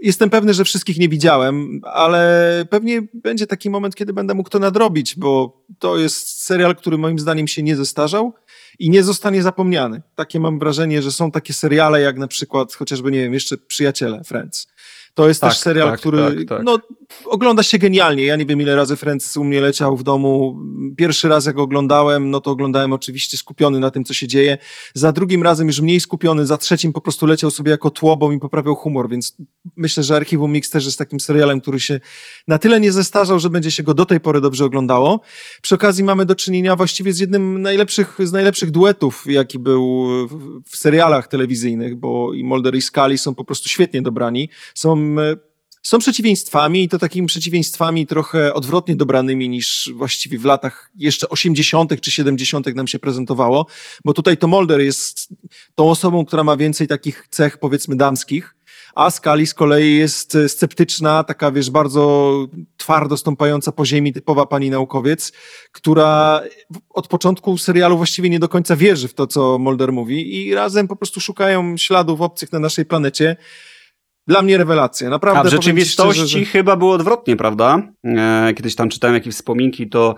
Jestem 0.01 0.29
pewny, 0.29 0.53
że 0.53 0.63
wszystkich 0.63 0.97
nie 0.97 1.09
widziałem, 1.09 1.81
ale 1.83 2.65
pewnie 2.69 3.01
będzie 3.13 3.47
taki 3.47 3.69
moment, 3.69 3.95
kiedy 3.95 4.13
będę 4.13 4.33
mógł 4.33 4.49
to 4.49 4.59
nadrobić, 4.59 5.15
bo 5.15 5.63
to 5.79 5.97
jest 5.97 6.43
serial, 6.43 6.75
który 6.75 6.97
moim 6.97 7.19
zdaniem 7.19 7.47
się 7.47 7.63
nie 7.63 7.75
zestarzał 7.75 8.33
i 8.79 8.89
nie 8.89 9.03
zostanie 9.03 9.43
zapomniany. 9.43 10.01
Takie 10.15 10.39
mam 10.39 10.59
wrażenie, 10.59 11.01
że 11.01 11.11
są 11.11 11.31
takie 11.31 11.53
seriale 11.53 12.01
jak 12.01 12.17
na 12.17 12.27
przykład 12.27 12.73
chociażby, 12.73 13.11
nie 13.11 13.21
wiem, 13.21 13.33
jeszcze 13.33 13.57
Przyjaciele, 13.57 14.23
Friends. 14.23 14.67
To 15.13 15.27
jest 15.27 15.41
Tak, 15.41 15.51
też 15.51 15.59
serial, 15.59 15.89
tak, 15.89 15.99
który 15.99 16.17
tak, 16.17 16.47
tak. 16.47 16.63
No, 16.63 16.79
ogląda 17.25 17.63
się 17.63 17.77
genialnie. 17.77 18.25
Ja 18.25 18.35
nie 18.35 18.45
wiem, 18.45 18.61
ile 18.61 18.75
razy 18.75 18.95
Friends 18.95 19.37
u 19.37 19.43
mnie 19.43 19.61
leciał 19.61 19.97
w 19.97 20.03
domu. 20.03 20.59
Pierwszy 20.97 21.27
raz, 21.27 21.45
jak 21.45 21.57
oglądałem, 21.57 22.29
no 22.29 22.41
to 22.41 22.51
oglądałem 22.51 22.93
oczywiście 22.93 23.37
skupiony 23.37 23.79
na 23.79 23.91
tym, 23.91 24.03
co 24.03 24.13
się 24.13 24.27
dzieje. 24.27 24.57
Za 24.93 25.11
drugim 25.11 25.43
razem 25.43 25.67
już 25.67 25.81
mniej 25.81 25.99
skupiony, 25.99 26.45
za 26.45 26.57
trzecim 26.57 26.93
po 26.93 27.01
prostu 27.01 27.25
leciał 27.25 27.51
sobie 27.51 27.71
jako 27.71 27.89
tło, 27.89 28.17
bo 28.17 28.29
mi 28.29 28.39
poprawiał 28.39 28.75
humor, 28.75 29.09
więc 29.09 29.37
myślę, 29.75 30.03
że 30.03 30.15
Archiwum 30.15 30.51
Mix 30.51 30.69
też 30.69 30.85
jest 30.85 30.97
takim 30.97 31.19
serialem, 31.19 31.61
który 31.61 31.79
się 31.79 31.99
na 32.47 32.57
tyle 32.57 32.79
nie 32.79 32.91
zestarzał, 32.91 33.39
że 33.39 33.49
będzie 33.49 33.71
się 33.71 33.83
go 33.83 33.93
do 33.93 34.05
tej 34.05 34.19
pory 34.19 34.41
dobrze 34.41 34.65
oglądało. 34.65 35.21
Przy 35.61 35.75
okazji 35.75 36.03
mamy 36.03 36.25
do 36.25 36.35
czynienia 36.35 36.75
właściwie 36.75 37.13
z 37.13 37.19
jednym 37.19 37.61
najlepszych, 37.61 38.17
z 38.23 38.31
najlepszych 38.31 38.71
duetów, 38.71 39.23
jaki 39.27 39.59
był 39.59 40.07
w, 40.27 40.61
w 40.69 40.77
serialach 40.77 41.27
telewizyjnych, 41.27 41.95
bo 41.95 42.33
i 42.33 42.43
Mulder 42.43 42.75
i 42.75 42.81
Scully 42.81 43.17
są 43.17 43.35
po 43.35 43.45
prostu 43.45 43.69
świetnie 43.69 44.01
dobrani. 44.01 44.49
Są 44.75 45.02
są 45.83 45.99
przeciwieństwami 45.99 46.83
i 46.83 46.89
to 46.89 46.99
takimi 46.99 47.27
przeciwieństwami 47.27 48.07
trochę 48.07 48.53
odwrotnie 48.53 48.95
dobranymi 48.95 49.49
niż 49.49 49.91
właściwie 49.95 50.39
w 50.39 50.45
latach 50.45 50.91
jeszcze 50.95 51.29
80. 51.29 52.01
czy 52.01 52.11
70. 52.11 52.75
nam 52.75 52.87
się 52.87 52.99
prezentowało, 52.99 53.67
bo 54.05 54.13
tutaj 54.13 54.37
to 54.37 54.47
Mulder 54.47 54.81
jest 54.81 55.27
tą 55.75 55.89
osobą, 55.89 56.25
która 56.25 56.43
ma 56.43 56.57
więcej 56.57 56.87
takich 56.87 57.27
cech 57.29 57.57
powiedzmy 57.57 57.95
damskich, 57.95 58.55
a 58.95 59.11
Skali 59.11 59.47
z 59.47 59.53
kolei 59.53 59.97
jest 59.97 60.35
e, 60.35 60.49
sceptyczna, 60.49 61.23
taka 61.23 61.51
wiesz, 61.51 61.69
bardzo 61.69 62.33
twardo 62.77 63.17
stąpająca 63.17 63.71
po 63.71 63.85
ziemi, 63.85 64.13
typowa 64.13 64.45
pani 64.45 64.69
naukowiec, 64.69 65.33
która 65.71 66.41
od 66.89 67.07
początku 67.07 67.57
serialu 67.57 67.97
właściwie 67.97 68.29
nie 68.29 68.39
do 68.39 68.49
końca 68.49 68.75
wierzy 68.75 69.07
w 69.07 69.13
to, 69.13 69.27
co 69.27 69.57
Mulder 69.59 69.91
mówi 69.91 70.37
i 70.37 70.53
razem 70.53 70.87
po 70.87 70.95
prostu 70.95 71.19
szukają 71.19 71.77
śladów 71.77 72.21
obcych 72.21 72.51
na 72.51 72.59
naszej 72.59 72.85
planecie. 72.85 73.35
Dla 74.27 74.41
mnie 74.41 74.57
rewelacja, 74.57 75.09
naprawdę. 75.09 75.39
A 75.39 75.43
w 75.43 75.47
rzeczywistości 75.47 76.21
szczerze, 76.21 76.39
że- 76.39 76.45
chyba 76.45 76.75
było 76.75 76.93
odwrotnie, 76.93 77.35
prawda? 77.35 77.81
E, 78.05 78.53
kiedyś 78.55 78.75
tam 78.75 78.89
czytałem 78.89 79.13
jakieś 79.13 79.35
wspominki, 79.35 79.89
to 79.89 80.15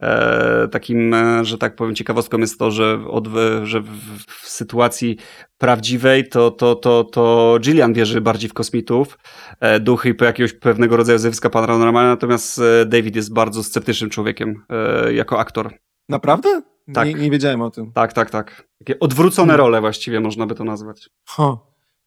e, 0.00 0.68
takim, 0.68 1.14
e, 1.14 1.44
że 1.44 1.58
tak 1.58 1.76
powiem, 1.76 1.94
ciekawostką 1.94 2.38
jest 2.38 2.58
to, 2.58 2.70
że, 2.70 2.98
od, 3.10 3.28
że 3.62 3.80
w, 3.80 3.90
w 4.28 4.48
sytuacji 4.48 5.16
prawdziwej 5.58 6.28
to, 6.28 6.50
to, 6.50 6.74
to, 6.74 7.04
to 7.04 7.56
Gillian 7.60 7.92
wierzy 7.92 8.20
bardziej 8.20 8.50
w 8.50 8.54
kosmitów, 8.54 9.18
e, 9.60 9.80
duchy 9.80 10.08
i 10.08 10.14
po 10.14 10.24
jakiegoś 10.24 10.52
pewnego 10.52 10.96
rodzaju 10.96 11.18
zjawiska 11.18 11.50
paranormalne, 11.50 12.10
natomiast 12.10 12.58
e, 12.58 12.86
David 12.86 13.16
jest 13.16 13.32
bardzo 13.34 13.62
sceptycznym 13.64 14.10
człowiekiem 14.10 14.64
e, 14.70 15.12
jako 15.12 15.38
aktor. 15.38 15.74
Naprawdę? 16.08 16.62
Tak. 16.94 17.08
Nie, 17.08 17.14
nie 17.14 17.30
wiedziałem 17.30 17.62
o 17.62 17.70
tym. 17.70 17.92
Tak, 17.92 18.12
tak, 18.12 18.30
tak. 18.30 18.68
Takie 18.78 18.98
odwrócone 19.00 19.52
Hmm. 19.52 19.66
role 19.66 19.80
właściwie 19.80 20.20
można 20.20 20.46
by 20.46 20.54
to 20.54 20.64
nazwać. 20.64 21.08
Ha. 21.28 21.56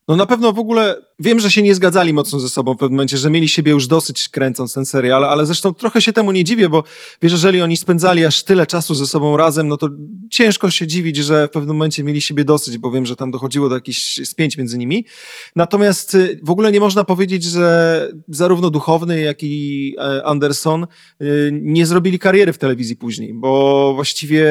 No 0.09 0.15
na 0.15 0.25
pewno 0.25 0.53
w 0.53 0.59
ogóle 0.59 1.01
wiem, 1.19 1.39
że 1.39 1.51
się 1.51 1.61
nie 1.61 1.75
zgadzali 1.75 2.13
mocno 2.13 2.39
ze 2.39 2.49
sobą 2.49 2.73
w 2.73 2.77
pewnym 2.77 2.95
momencie, 2.95 3.17
że 3.17 3.29
mieli 3.29 3.49
siebie 3.49 3.71
już 3.71 3.87
dosyć 3.87 4.29
kręcąc 4.29 4.73
ten 4.73 4.85
serial, 4.85 5.25
ale 5.25 5.45
zresztą 5.45 5.73
trochę 5.73 6.01
się 6.01 6.13
temu 6.13 6.31
nie 6.31 6.43
dziwię, 6.43 6.69
bo 6.69 6.83
wiesz, 7.21 7.31
jeżeli 7.31 7.61
oni 7.61 7.77
spędzali 7.77 8.25
aż 8.25 8.43
tyle 8.43 8.67
czasu 8.67 8.95
ze 8.95 9.07
sobą 9.07 9.37
razem, 9.37 9.67
no 9.67 9.77
to 9.77 9.89
ciężko 10.31 10.71
się 10.71 10.87
dziwić, 10.87 11.17
że 11.17 11.47
w 11.47 11.51
pewnym 11.51 11.75
momencie 11.75 12.03
mieli 12.03 12.21
siebie 12.21 12.43
dosyć, 12.43 12.77
bo 12.77 12.91
wiem, 12.91 13.05
że 13.05 13.15
tam 13.15 13.31
dochodziło 13.31 13.69
do 13.69 13.75
jakichś 13.75 14.27
spięć 14.27 14.57
między 14.57 14.77
nimi. 14.77 15.05
Natomiast 15.55 16.15
y, 16.15 16.39
w 16.43 16.50
ogóle 16.50 16.72
nie 16.72 16.79
można 16.79 17.03
powiedzieć, 17.03 17.43
że 17.43 18.11
zarówno 18.27 18.69
Duchowny, 18.69 19.22
jak 19.22 19.43
i 19.43 19.95
e, 19.98 20.25
Anderson 20.25 20.87
y, 21.22 21.50
nie 21.53 21.85
zrobili 21.85 22.19
kariery 22.19 22.53
w 22.53 22.57
telewizji 22.57 22.95
później, 22.95 23.33
bo 23.33 23.93
właściwie 23.95 24.48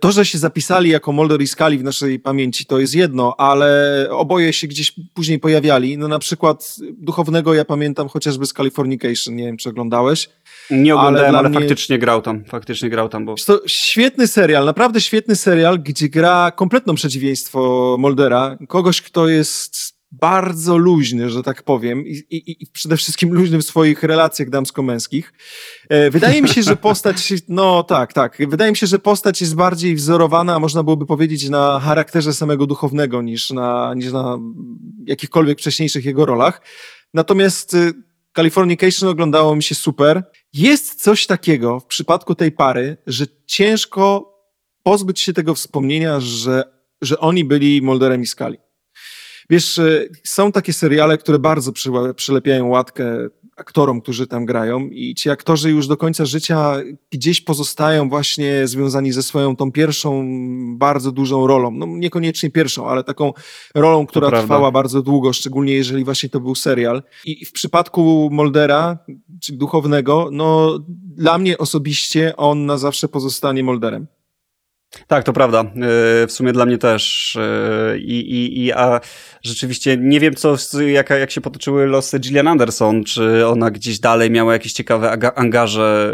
to, 0.00 0.12
że 0.12 0.24
się 0.24 0.38
zapisali 0.38 0.90
jako 0.90 1.12
Mulder 1.12 1.42
i 1.42 1.46
Scully 1.46 1.78
w 1.78 1.82
naszej 1.84 2.20
pamięci, 2.20 2.66
to 2.66 2.78
jest 2.78 2.94
jedno, 2.94 3.34
ale 3.38 4.06
oboje 4.10 4.52
się 4.52 4.66
gdzieś 4.66 4.92
później 5.14 5.38
pojawiali. 5.38 5.98
No 5.98 6.08
na 6.08 6.18
przykład 6.18 6.76
duchownego 6.98 7.54
ja 7.54 7.64
pamiętam 7.64 8.08
chociażby 8.08 8.46
z 8.46 8.52
Californication, 8.52 9.36
nie 9.36 9.44
wiem 9.44 9.56
czy 9.56 9.68
oglądałeś. 9.68 10.28
Nie 10.70 10.94
oglądałem, 10.94 11.30
dla 11.30 11.38
ale, 11.38 11.48
mnie- 11.48 11.58
faktycznie 11.58 11.98
grał 11.98 12.22
tam, 12.22 12.44
faktycznie 12.44 12.90
grał 12.90 13.08
tam, 13.08 13.24
bo 13.24 13.34
To 13.46 13.60
świetny 13.66 14.26
serial, 14.26 14.64
naprawdę 14.64 15.00
świetny 15.00 15.36
serial, 15.36 15.78
gdzie 15.80 16.08
gra 16.08 16.50
kompletną 16.50 16.94
przeciwieństwo 16.94 17.96
Muldera. 17.98 18.58
Kogoś, 18.68 19.02
kto 19.02 19.28
jest 19.28 19.93
bardzo 20.20 20.76
luźny, 20.76 21.30
że 21.30 21.42
tak 21.42 21.62
powiem, 21.62 22.06
i, 22.06 22.22
i, 22.30 22.62
i 22.62 22.66
przede 22.66 22.96
wszystkim 22.96 23.34
luźny 23.34 23.58
w 23.58 23.64
swoich 23.64 24.02
relacjach 24.02 24.50
damsko-męskich. 24.50 25.32
E, 25.88 26.10
Wydaje 26.10 26.42
mi 26.42 26.48
się, 26.48 26.62
że 26.62 26.76
postać, 26.76 27.32
no 27.48 27.82
tak, 27.82 28.12
tak, 28.12 28.38
wydaje 28.48 28.70
mi 28.70 28.76
się, 28.76 28.86
że 28.86 28.98
postać 28.98 29.40
jest 29.40 29.54
bardziej 29.54 29.94
wzorowana, 29.94 30.58
można 30.58 30.82
byłoby 30.82 31.06
powiedzieć, 31.06 31.48
na 31.48 31.80
charakterze 31.80 32.32
samego 32.32 32.66
duchownego 32.66 33.22
niż 33.22 33.50
na, 33.50 33.94
niż 33.94 34.12
na 34.12 34.38
jakichkolwiek 35.06 35.58
wcześniejszych 35.58 36.04
jego 36.04 36.26
rolach. 36.26 36.60
Natomiast 37.14 37.74
y, 37.74 37.92
Californication 38.36 39.08
oglądało 39.08 39.56
mi 39.56 39.62
się 39.62 39.74
super. 39.74 40.22
Jest 40.52 41.02
coś 41.02 41.26
takiego 41.26 41.80
w 41.80 41.86
przypadku 41.86 42.34
tej 42.34 42.52
pary, 42.52 42.96
że 43.06 43.26
ciężko 43.46 44.34
pozbyć 44.82 45.20
się 45.20 45.32
tego 45.32 45.54
wspomnienia, 45.54 46.20
że, 46.20 46.64
że 47.02 47.18
oni 47.18 47.44
byli 47.44 47.82
Mulderem 47.82 48.22
i 48.22 48.26
Scully. 48.26 48.63
Wiesz, 49.50 49.78
y, 49.78 50.10
są 50.24 50.52
takie 50.52 50.72
seriale, 50.72 51.18
które 51.18 51.38
bardzo 51.38 51.72
przylepiają 52.14 52.68
łatkę 52.68 53.28
aktorom, 53.56 54.00
którzy 54.00 54.26
tam 54.26 54.46
grają 54.46 54.88
i 54.88 55.14
ci 55.14 55.30
aktorzy 55.30 55.70
już 55.70 55.86
do 55.86 55.96
końca 55.96 56.24
życia 56.24 56.76
gdzieś 57.10 57.40
pozostają 57.40 58.08
właśnie 58.08 58.68
związani 58.68 59.12
ze 59.12 59.22
swoją 59.22 59.56
tą 59.56 59.72
pierwszą 59.72 60.24
bardzo 60.78 61.12
dużą 61.12 61.46
rolą. 61.46 61.70
No 61.70 61.86
niekoniecznie 61.86 62.50
pierwszą, 62.50 62.88
ale 62.88 63.04
taką 63.04 63.32
rolą, 63.74 64.06
która 64.06 64.30
trwała 64.42 64.70
bardzo 64.70 65.02
długo, 65.02 65.32
szczególnie 65.32 65.72
jeżeli 65.72 66.04
właśnie 66.04 66.28
to 66.28 66.40
był 66.40 66.54
serial. 66.54 67.02
I 67.24 67.44
w 67.44 67.52
przypadku 67.52 68.28
Moldera, 68.32 68.98
czy 69.42 69.52
duchownego, 69.52 70.28
no 70.32 70.78
dla 71.16 71.38
mnie 71.38 71.58
osobiście 71.58 72.36
on 72.36 72.66
na 72.66 72.78
zawsze 72.78 73.08
pozostanie 73.08 73.64
Molderem. 73.64 74.06
Tak, 75.06 75.24
to 75.24 75.32
prawda. 75.32 75.62
Yy, 75.62 76.26
W 76.26 76.28
sumie 76.28 76.52
dla 76.52 76.66
mnie 76.66 76.78
też. 76.78 77.34
Yy, 77.90 77.98
I, 77.98 78.20
i, 78.20 78.64
i 78.64 78.72
a 78.72 79.00
rzeczywiście 79.42 79.96
nie 79.96 80.20
wiem, 80.20 80.34
co, 80.34 80.56
jak, 80.86 81.10
jak 81.10 81.30
się 81.30 81.40
potoczyły 81.40 81.86
losy 81.86 82.18
Gillian 82.18 82.48
Anderson, 82.48 83.04
czy 83.04 83.46
ona 83.46 83.70
gdzieś 83.70 83.98
dalej 83.98 84.30
miała 84.30 84.52
jakieś 84.52 84.72
ciekawe 84.72 85.10
angaże 85.38 86.12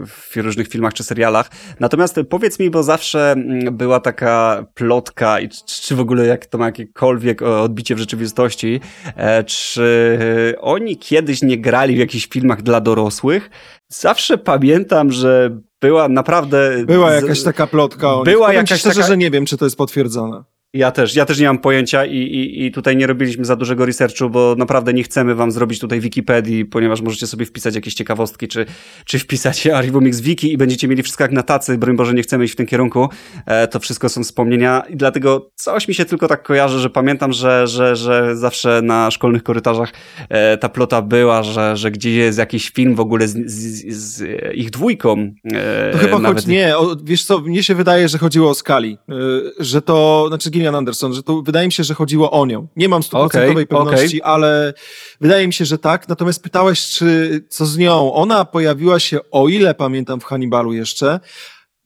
yy, 0.00 0.06
w 0.06 0.36
różnych 0.36 0.68
filmach 0.68 0.94
czy 0.94 1.04
serialach. 1.04 1.50
Natomiast 1.80 2.20
powiedz 2.30 2.58
mi, 2.58 2.70
bo 2.70 2.82
zawsze 2.82 3.32
mm, 3.32 3.76
była 3.76 4.00
taka 4.00 4.66
plotka, 4.74 5.40
i 5.40 5.48
czy, 5.66 5.96
w 5.96 6.00
ogóle 6.00 6.26
jak 6.26 6.46
to 6.46 6.58
ma 6.58 6.66
jakiekolwiek 6.66 7.42
e, 7.42 7.60
odbicie 7.60 7.94
w 7.94 7.98
rzeczywistości, 7.98 8.80
e, 9.16 9.44
czy 9.44 10.56
oni 10.60 10.96
kiedyś 10.96 11.42
nie 11.42 11.58
grali 11.58 11.96
w 11.96 11.98
jakichś 11.98 12.28
filmach 12.28 12.62
dla 12.62 12.80
dorosłych? 12.80 13.50
Zawsze 13.88 14.38
pamiętam, 14.38 15.12
że 15.12 15.58
była 15.82 16.08
naprawdę... 16.08 16.84
Była 16.86 17.12
jakaś 17.12 17.42
taka 17.42 17.66
plotka. 17.66 18.14
o. 18.14 18.22
Była 18.22 18.52
jakaś 18.52 18.80
szczerze, 18.80 18.94
taka- 18.94 19.06
że 19.08 19.16
nie 19.16 19.30
wiem, 19.30 19.46
czy 19.46 19.56
to 19.56 19.64
jest 19.64 19.76
potwierdzone. 19.76 20.44
Ja 20.74 20.90
też, 20.90 21.16
ja 21.16 21.24
też 21.24 21.38
nie 21.38 21.46
mam 21.46 21.58
pojęcia 21.58 22.04
i, 22.04 22.16
i, 22.16 22.64
i 22.66 22.72
tutaj 22.72 22.96
nie 22.96 23.06
robiliśmy 23.06 23.44
za 23.44 23.56
dużego 23.56 23.86
researchu, 23.86 24.30
bo 24.30 24.54
naprawdę 24.58 24.92
nie 24.92 25.02
chcemy 25.02 25.34
wam 25.34 25.50
zrobić 25.52 25.78
tutaj 25.78 26.00
Wikipedii, 26.00 26.64
ponieważ 26.64 27.00
możecie 27.00 27.26
sobie 27.26 27.46
wpisać 27.46 27.74
jakieś 27.74 27.94
ciekawostki, 27.94 28.48
czy, 28.48 28.66
czy 29.04 29.18
wpisać 29.18 29.66
Archiwum 29.78 30.06
X 30.06 30.20
Wiki 30.20 30.52
i 30.52 30.56
będziecie 30.56 30.88
mieli 30.88 31.02
wszystko 31.02 31.24
jak 31.24 31.32
na 31.32 31.42
tacy, 31.42 31.78
broń 31.78 31.96
Boże, 31.96 32.14
nie 32.14 32.22
chcemy 32.22 32.44
iść 32.44 32.54
w 32.54 32.56
tym 32.56 32.66
kierunku. 32.66 33.08
E, 33.46 33.68
to 33.68 33.80
wszystko 33.80 34.08
są 34.08 34.24
wspomnienia 34.24 34.82
i 34.88 34.96
dlatego 34.96 35.50
coś 35.54 35.88
mi 35.88 35.94
się 35.94 36.04
tylko 36.04 36.28
tak 36.28 36.42
kojarzy, 36.42 36.78
że 36.78 36.90
pamiętam, 36.90 37.32
że, 37.32 37.66
że, 37.66 37.96
że 37.96 38.36
zawsze 38.36 38.80
na 38.82 39.10
szkolnych 39.10 39.42
korytarzach 39.42 39.92
e, 40.28 40.58
ta 40.58 40.68
plota 40.68 41.02
była, 41.02 41.42
że, 41.42 41.76
że 41.76 41.90
gdzieś 41.90 42.14
jest 42.14 42.38
jakiś 42.38 42.70
film 42.70 42.94
w 42.94 43.00
ogóle 43.00 43.28
z, 43.28 43.36
z, 43.46 43.94
z 43.96 44.22
ich 44.54 44.70
dwójką. 44.70 45.34
E, 45.52 45.92
To 45.92 45.98
chyba 45.98 46.18
nawet- 46.18 46.38
choć 46.38 46.46
nie, 46.46 46.78
o, 46.78 46.96
wiesz 47.04 47.24
co, 47.24 47.38
mnie 47.38 47.62
się 47.62 47.74
wydaje, 47.74 48.08
że 48.08 48.18
chodziło 48.18 48.50
o 48.50 48.54
Skali, 48.54 48.98
y, 49.58 49.64
że 49.64 49.82
to, 49.82 50.24
znaczy 50.28 50.50
Gillian 50.62 50.74
Anderson, 50.74 51.14
że 51.14 51.22
to 51.22 51.42
wydaje 51.42 51.66
mi 51.66 51.72
się, 51.72 51.84
że 51.84 51.94
chodziło 51.94 52.30
o 52.30 52.46
nią. 52.46 52.68
Nie 52.76 52.88
mam 52.88 53.02
stuprocentowej 53.02 53.64
Okej, 53.64 53.66
pewności, 53.66 54.22
ale 54.22 54.74
wydaje 55.20 55.46
mi 55.46 55.52
się, 55.52 55.64
że 55.64 55.78
tak. 55.78 56.08
Natomiast 56.08 56.42
pytałeś, 56.42 56.88
czy 56.88 57.40
co 57.48 57.66
z 57.66 57.78
nią? 57.78 58.12
Ona 58.12 58.44
pojawiła 58.44 59.00
się, 59.00 59.18
o 59.30 59.48
ile 59.48 59.74
pamiętam, 59.74 60.20
w 60.20 60.24
Hannibalu 60.24 60.72
jeszcze. 60.72 61.20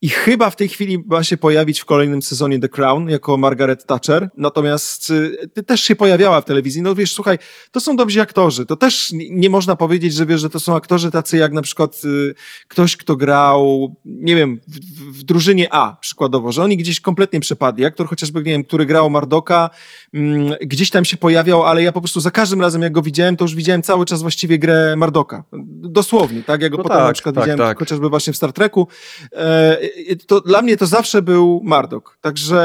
I 0.07 0.09
chyba 0.09 0.51
w 0.51 0.57
tej 0.57 0.69
chwili 0.69 0.99
ma 1.07 1.23
się 1.23 1.37
pojawić 1.37 1.81
w 1.81 1.85
kolejnym 1.85 2.23
sezonie 2.23 2.59
The 2.59 2.69
Crown 2.69 3.09
jako 3.09 3.37
Margaret 3.37 3.87
Thatcher, 3.87 4.29
natomiast 4.37 5.11
y, 5.59 5.62
też 5.62 5.81
się 5.81 5.97
pojawiała 5.97 6.40
w 6.40 6.45
telewizji. 6.45 6.83
No 6.83 6.95
wiesz, 6.95 7.14
słuchaj, 7.14 7.38
to 7.71 7.81
są 7.81 7.97
dobrzy 7.97 8.21
aktorzy, 8.21 8.66
to 8.66 8.77
też 8.77 9.12
nie 9.31 9.51
można 9.51 9.77
powiedzieć, 9.77 10.14
że 10.14 10.27
wiesz, 10.27 10.40
że 10.40 10.51
to 10.51 10.61
są 10.61 10.77
aktorzy 10.77 11.11
tacy 11.11 11.37
jak 11.37 11.53
na 11.53 11.62
przykład 11.62 12.03
y, 12.05 12.35
ktoś, 12.69 12.97
kto 12.97 13.16
grał, 13.16 13.95
nie 14.05 14.37
wiem, 14.37 14.61
w, 14.69 14.79
w 15.19 15.23
drużynie 15.23 15.75
A 15.75 15.97
przykładowo, 16.01 16.53
że 16.53 16.62
oni 16.62 16.77
gdzieś 16.77 17.01
kompletnie 17.01 17.40
przepadli. 17.40 17.85
Aktor 17.85 18.09
chociażby, 18.09 18.38
nie 18.38 18.53
wiem, 18.53 18.64
który 18.64 18.87
grał 18.87 19.11
Mardoka, 19.11 19.71
mm, 20.14 20.55
gdzieś 20.61 20.90
tam 20.90 21.05
się 21.05 21.16
pojawiał, 21.16 21.62
ale 21.62 21.83
ja 21.83 21.92
po 21.92 22.01
prostu 22.01 22.21
za 22.21 22.31
każdym 22.31 22.61
razem, 22.61 22.83
jak 22.83 22.92
go 22.92 23.03
widziałem, 23.03 23.37
to 23.37 23.45
już 23.45 23.55
widziałem 23.55 23.83
cały 23.83 24.07
czas 24.07 24.23
właściwie 24.23 24.59
grę 24.59 24.97
Mardoka. 24.97 25.45
Dosłownie, 25.73 26.42
tak? 26.42 26.62
Jak 26.62 26.71
go 26.73 26.77
no 26.79 26.83
potem 26.83 26.99
tak, 26.99 27.07
na 27.07 27.12
przykład 27.12 27.35
tak, 27.35 27.45
widziałem 27.45 27.59
tak. 27.59 27.79
chociażby 27.79 28.09
właśnie 28.09 28.33
w 28.33 28.37
Star 28.37 28.53
Treku. 28.53 28.88
E, 29.33 29.95
to 30.26 30.40
dla 30.40 30.62
mnie 30.62 30.76
to 30.76 30.87
zawsze 30.87 31.22
był 31.22 31.61
Mardok. 31.64 32.18
Także 32.20 32.61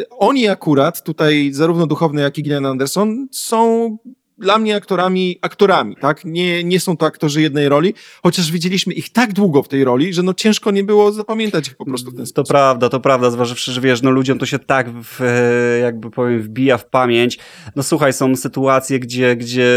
e, 0.00 0.08
oni 0.10 0.48
akurat, 0.48 1.02
tutaj 1.02 1.50
zarówno 1.52 1.86
duchowny, 1.86 2.22
jak 2.22 2.38
i 2.38 2.42
Gillian 2.42 2.66
Anderson, 2.66 3.28
są 3.32 3.96
dla 4.40 4.58
mnie 4.58 4.76
aktorami, 4.76 5.38
aktorami, 5.42 5.96
tak? 6.00 6.24
Nie, 6.24 6.64
nie 6.64 6.80
są 6.80 6.96
to 6.96 7.06
aktorzy 7.06 7.42
jednej 7.42 7.68
roli, 7.68 7.94
chociaż 8.22 8.52
widzieliśmy 8.52 8.94
ich 8.94 9.12
tak 9.12 9.32
długo 9.32 9.62
w 9.62 9.68
tej 9.68 9.84
roli, 9.84 10.14
że 10.14 10.22
no 10.22 10.34
ciężko 10.34 10.70
nie 10.70 10.84
było 10.84 11.12
zapamiętać 11.12 11.68
ich 11.68 11.76
po 11.76 11.84
prostu 11.84 12.10
w 12.10 12.16
ten. 12.16 12.26
To 12.26 12.44
prawda, 12.44 12.88
to 12.88 13.00
prawda, 13.00 13.30
zważywszy, 13.30 13.72
że 13.72 13.80
wiesz, 13.80 14.02
no 14.02 14.10
ludziom 14.10 14.38
to 14.38 14.46
się 14.46 14.58
tak 14.58 14.90
w, 14.90 15.20
e, 15.20 15.78
jakby 15.78 16.10
powiem 16.10 16.42
wbija 16.42 16.78
w 16.78 16.86
pamięć. 16.86 17.38
No 17.76 17.82
słuchaj, 17.82 18.12
są 18.12 18.36
sytuacje, 18.36 19.00
gdzie, 19.00 19.36
gdzie 19.36 19.68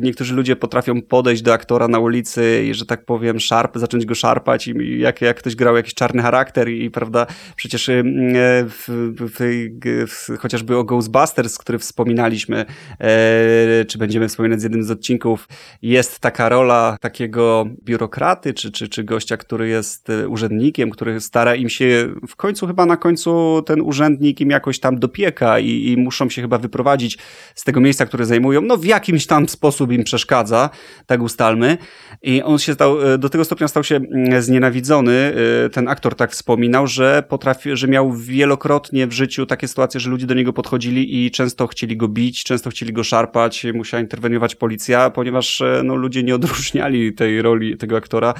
niektórzy 0.00 0.34
ludzie 0.34 0.56
potrafią 0.56 1.02
podejść 1.02 1.42
do 1.42 1.52
aktora 1.52 1.88
na 1.88 1.98
ulicy 1.98 2.64
i, 2.70 2.74
że 2.74 2.86
tak 2.86 3.04
powiem, 3.04 3.40
szarp, 3.40 3.78
zacząć 3.78 4.06
go 4.06 4.14
szarpać 4.14 4.68
i 4.68 4.98
jak, 4.98 5.20
jak 5.20 5.36
ktoś 5.36 5.56
grał 5.56 5.76
jakiś 5.76 5.94
czarny 5.94 6.22
charakter 6.22 6.68
i, 6.68 6.90
prawda, 6.90 7.26
przecież 7.56 7.88
mm, 7.88 8.36
e, 8.36 8.64
w, 8.64 8.84
w, 9.16 10.06
w, 10.08 10.38
chociażby 10.38 10.76
o 10.76 10.84
Ghostbusters, 10.84 11.58
który 11.58 11.78
wspominaliśmy, 11.78 12.64
e, 13.00 13.84
czy 13.84 13.98
będziemy 13.98 14.28
wspominać 14.28 14.60
z 14.60 14.62
jednym 14.62 14.84
z 14.84 14.90
odcinków, 14.90 15.48
jest 15.82 16.18
taka 16.18 16.48
rola 16.48 16.96
takiego 17.00 17.66
biurokraty, 17.84 18.54
czy, 18.54 18.72
czy, 18.72 18.88
czy 18.88 19.04
gościa, 19.04 19.36
który 19.36 19.68
jest 19.68 20.10
e, 20.10 20.28
urzędnikiem, 20.28 20.90
który 20.90 21.20
stara 21.20 21.54
im 21.54 21.68
się, 21.68 22.14
w 22.28 22.36
końcu 22.36 22.66
chyba 22.66 22.86
na 22.86 22.96
końcu 22.96 23.62
ten 23.66 23.80
urzędnik 23.80 24.40
im 24.40 24.50
jakoś 24.50 24.80
tam 24.80 24.98
dopieka 24.98 25.58
i, 25.58 25.92
i 25.92 25.96
muszą 25.96 26.30
się 26.30 26.42
chyba 26.42 26.58
wyprowadzić 26.58 27.18
z 27.54 27.64
tego 27.64 27.80
miejsca, 27.80 28.06
które 28.06 28.26
zajmują, 28.26 28.60
no 28.60 28.76
w 28.76 28.84
jakimś 28.84 29.26
tam 29.30 29.48
sposób 29.48 29.92
im 29.92 30.04
przeszkadza, 30.04 30.70
tak 31.06 31.22
ustalmy. 31.22 31.78
I 32.22 32.42
on 32.42 32.58
się 32.58 32.74
stał, 32.74 33.12
e, 33.12 33.18
do 33.18 33.28
tego 33.28 33.44
stopnia 33.44 33.68
stał 33.68 33.84
się 33.84 33.96
mm, 33.96 34.42
znienawidzony, 34.42 35.32
e, 35.66 35.70
ten 35.70 35.88
aktor 35.88 36.14
tak 36.14 36.32
wspominał, 36.32 36.86
że 36.86 37.22
potrafi, 37.28 37.76
że 37.76 37.88
miał 37.88 38.12
wielokrotnie 38.12 39.06
w 39.06 39.12
życiu 39.12 39.46
takie 39.46 39.68
sytuacje, 39.68 40.00
że 40.00 40.10
ludzie 40.10 40.26
do 40.26 40.34
niego 40.34 40.52
podchodzili 40.52 41.26
i 41.26 41.30
często 41.30 41.66
chcieli 41.66 41.96
go 41.96 42.08
bić, 42.08 42.44
często 42.44 42.70
chcieli 42.70 42.92
go 42.92 43.04
szarpać, 43.04 43.66
musiała 43.74 44.00
interweniować 44.00 44.54
policja, 44.54 45.10
ponieważ 45.10 45.60
e, 45.60 45.82
no, 45.84 45.94
ludzie 45.94 46.22
nie 46.22 46.34
odróżniali 46.34 47.12
tej 47.12 47.42
roli 47.42 47.76
tego 47.76 47.96
aktora 47.96 48.34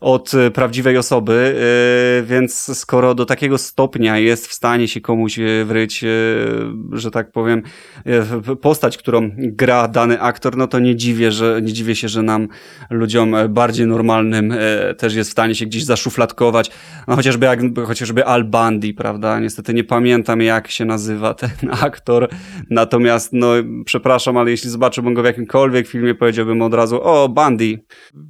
od 0.00 0.32
prawdziwej 0.54 0.98
osoby, 0.98 1.56
więc 2.24 2.78
skoro 2.78 3.14
do 3.14 3.26
takiego 3.26 3.58
stopnia 3.58 4.18
jest 4.18 4.46
w 4.46 4.52
stanie 4.52 4.88
się 4.88 5.00
komuś 5.00 5.38
wryć, 5.64 6.04
że 6.92 7.10
tak 7.10 7.32
powiem, 7.32 7.62
postać, 8.60 8.98
którą 8.98 9.30
gra 9.36 9.88
dany 9.88 10.20
aktor, 10.20 10.33
no 10.56 10.66
to 10.66 10.78
nie 10.78 10.96
dziwię, 10.96 11.32
że, 11.32 11.60
nie 11.62 11.72
dziwię 11.72 11.96
się, 11.96 12.08
że 12.08 12.22
nam 12.22 12.48
ludziom 12.90 13.34
bardziej 13.48 13.86
normalnym 13.86 14.54
też 14.98 15.14
jest 15.14 15.30
w 15.30 15.32
stanie 15.32 15.54
się 15.54 15.66
gdzieś 15.66 15.84
zaszufladkować, 15.84 16.70
no 17.08 17.16
chociażby 17.16 17.46
jak, 17.46 17.60
chociażby 17.86 18.24
Al 18.24 18.44
Bundy, 18.44 18.94
prawda? 18.94 19.40
Niestety 19.40 19.74
nie 19.74 19.84
pamiętam 19.84 20.40
jak 20.40 20.70
się 20.70 20.84
nazywa 20.84 21.34
ten 21.34 21.50
aktor, 21.80 22.28
natomiast 22.70 23.32
no 23.32 23.48
przepraszam, 23.84 24.36
ale 24.36 24.50
jeśli 24.50 24.70
zobaczyłbym 24.70 25.14
go 25.14 25.22
w 25.22 25.24
jakimkolwiek 25.24 25.86
filmie, 25.86 26.14
powiedziałbym 26.14 26.62
od 26.62 26.74
razu, 26.74 27.02
o, 27.02 27.28
Bandy. 27.28 27.78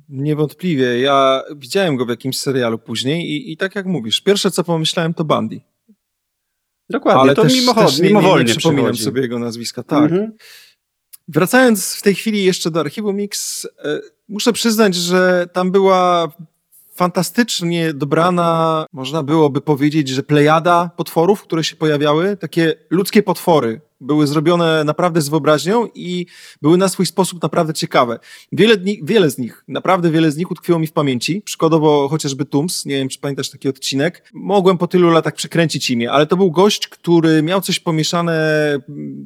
Niewątpliwie. 0.09 1.01
Ja 1.01 1.43
widziałem 1.57 1.97
go 1.97 2.07
w 2.07 2.09
jakimś 2.09 2.39
serialu 2.39 2.79
później 2.79 3.31
i, 3.31 3.53
i 3.53 3.57
tak 3.57 3.75
jak 3.75 3.87
mówisz, 3.87 4.21
pierwsze 4.21 4.51
co 4.51 4.65
pomyślałem 4.65 5.15
to 5.15 5.25
Bandy. 5.25 5.61
Dokładnie, 6.91 7.21
ale 7.21 7.35
to 7.35 7.43
też, 7.43 7.55
mimochodnie, 7.55 7.91
też 7.91 8.01
nie, 8.01 8.09
mimowolnie 8.09 8.45
nie, 8.45 8.49
nie 8.49 8.59
przypominam 8.59 8.97
sobie 8.97 9.23
jego 9.23 9.39
nazwiska, 9.39 9.83
tak. 9.83 10.03
Mhm. 10.03 10.33
Wracając 11.29 11.95
w 11.95 12.03
tej 12.03 12.15
chwili 12.15 12.45
jeszcze 12.45 12.71
do 12.71 12.81
archiwum 12.81 13.17
Mix, 13.17 13.65
e, 13.65 14.01
muszę 14.29 14.53
przyznać, 14.53 14.95
że 14.95 15.47
tam 15.53 15.71
była 15.71 16.29
fantastycznie 16.95 17.95
dobrana, 17.95 18.87
można 18.93 19.23
byłoby 19.23 19.61
powiedzieć, 19.61 20.09
że 20.09 20.23
plejada 20.23 20.91
potworów, 20.97 21.43
które 21.43 21.65
się 21.65 21.77
pojawiały, 21.77 22.37
takie 22.37 22.75
ludzkie 22.91 23.23
potwory, 23.23 23.81
były 24.05 24.27
zrobione 24.27 24.85
naprawdę 24.85 25.21
z 25.21 25.29
wyobraźnią 25.29 25.89
i 25.95 26.27
były 26.63 26.77
na 26.77 26.89
swój 26.89 27.07
sposób 27.07 27.43
naprawdę 27.43 27.73
ciekawe. 27.75 28.19
Wiele, 28.53 28.77
dni, 28.77 29.01
wiele 29.03 29.31
z 29.31 29.39
nich, 29.39 29.65
naprawdę 29.69 30.11
wiele 30.11 30.31
z 30.31 30.37
nich 30.37 30.51
utkwiło 30.51 30.79
mi 30.79 30.87
w 30.87 30.93
pamięci. 30.93 31.43
Przykładowo 31.43 32.09
chociażby 32.09 32.45
Tums, 32.45 32.87
nie 32.87 32.97
wiem 32.97 33.09
czy 33.09 33.19
pamiętasz 33.19 33.51
taki 33.51 33.69
odcinek. 33.69 34.31
Mogłem 34.35 34.79
po 34.79 34.87
tylu 34.87 35.11
latach 35.11 35.35
przekręcić 35.35 35.91
imię, 35.91 36.13
ale 36.13 36.27
to 36.27 36.37
był 36.37 36.51
gość, 36.51 36.89
który 36.89 37.43
miał 37.43 37.61
coś 37.61 37.81
pomieszane 37.81 38.35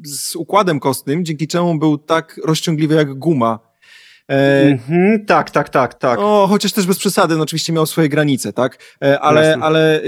z 0.04 0.36
układem 0.36 0.80
kostnym, 0.80 1.24
dzięki 1.24 1.48
czemu 1.48 1.78
był 1.78 1.98
tak 1.98 2.40
rozciągliwy 2.44 2.94
jak 2.94 3.14
guma. 3.14 3.68
E, 4.30 4.78
mm-hmm, 4.78 5.24
tak, 5.26 5.50
tak, 5.50 5.68
tak, 5.68 5.94
tak. 5.94 6.18
O, 6.18 6.46
chociaż 6.50 6.72
też 6.72 6.86
bez 6.86 6.98
przesady, 6.98 7.36
no 7.36 7.42
oczywiście 7.42 7.72
miał 7.72 7.86
swoje 7.86 8.08
granice, 8.08 8.52
tak? 8.52 8.78
E, 9.04 9.20
ale, 9.20 9.58
ale 9.60 10.02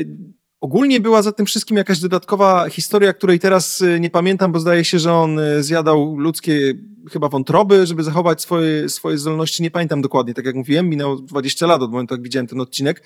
Ogólnie 0.60 1.00
była 1.00 1.22
za 1.22 1.32
tym 1.32 1.46
wszystkim 1.46 1.76
jakaś 1.76 2.00
dodatkowa 2.00 2.68
historia, 2.68 3.12
której 3.12 3.38
teraz 3.38 3.80
y, 3.80 4.00
nie 4.00 4.10
pamiętam, 4.10 4.52
bo 4.52 4.60
zdaje 4.60 4.84
się, 4.84 4.98
że 4.98 5.12
on 5.14 5.38
y, 5.38 5.62
zjadał 5.62 6.16
ludzkie 6.16 6.74
chyba 7.12 7.28
wątroby, 7.28 7.86
żeby 7.86 8.02
zachować 8.02 8.42
swoje, 8.42 8.88
swoje 8.88 9.18
zdolności. 9.18 9.62
Nie 9.62 9.70
pamiętam 9.70 10.02
dokładnie, 10.02 10.34
tak 10.34 10.44
jak 10.44 10.54
mówiłem, 10.54 10.88
minęło 10.88 11.16
20 11.16 11.66
lat 11.66 11.82
od 11.82 11.90
momentu, 11.90 12.14
jak 12.14 12.22
widziałem 12.22 12.46
ten 12.46 12.60
odcinek, 12.60 13.02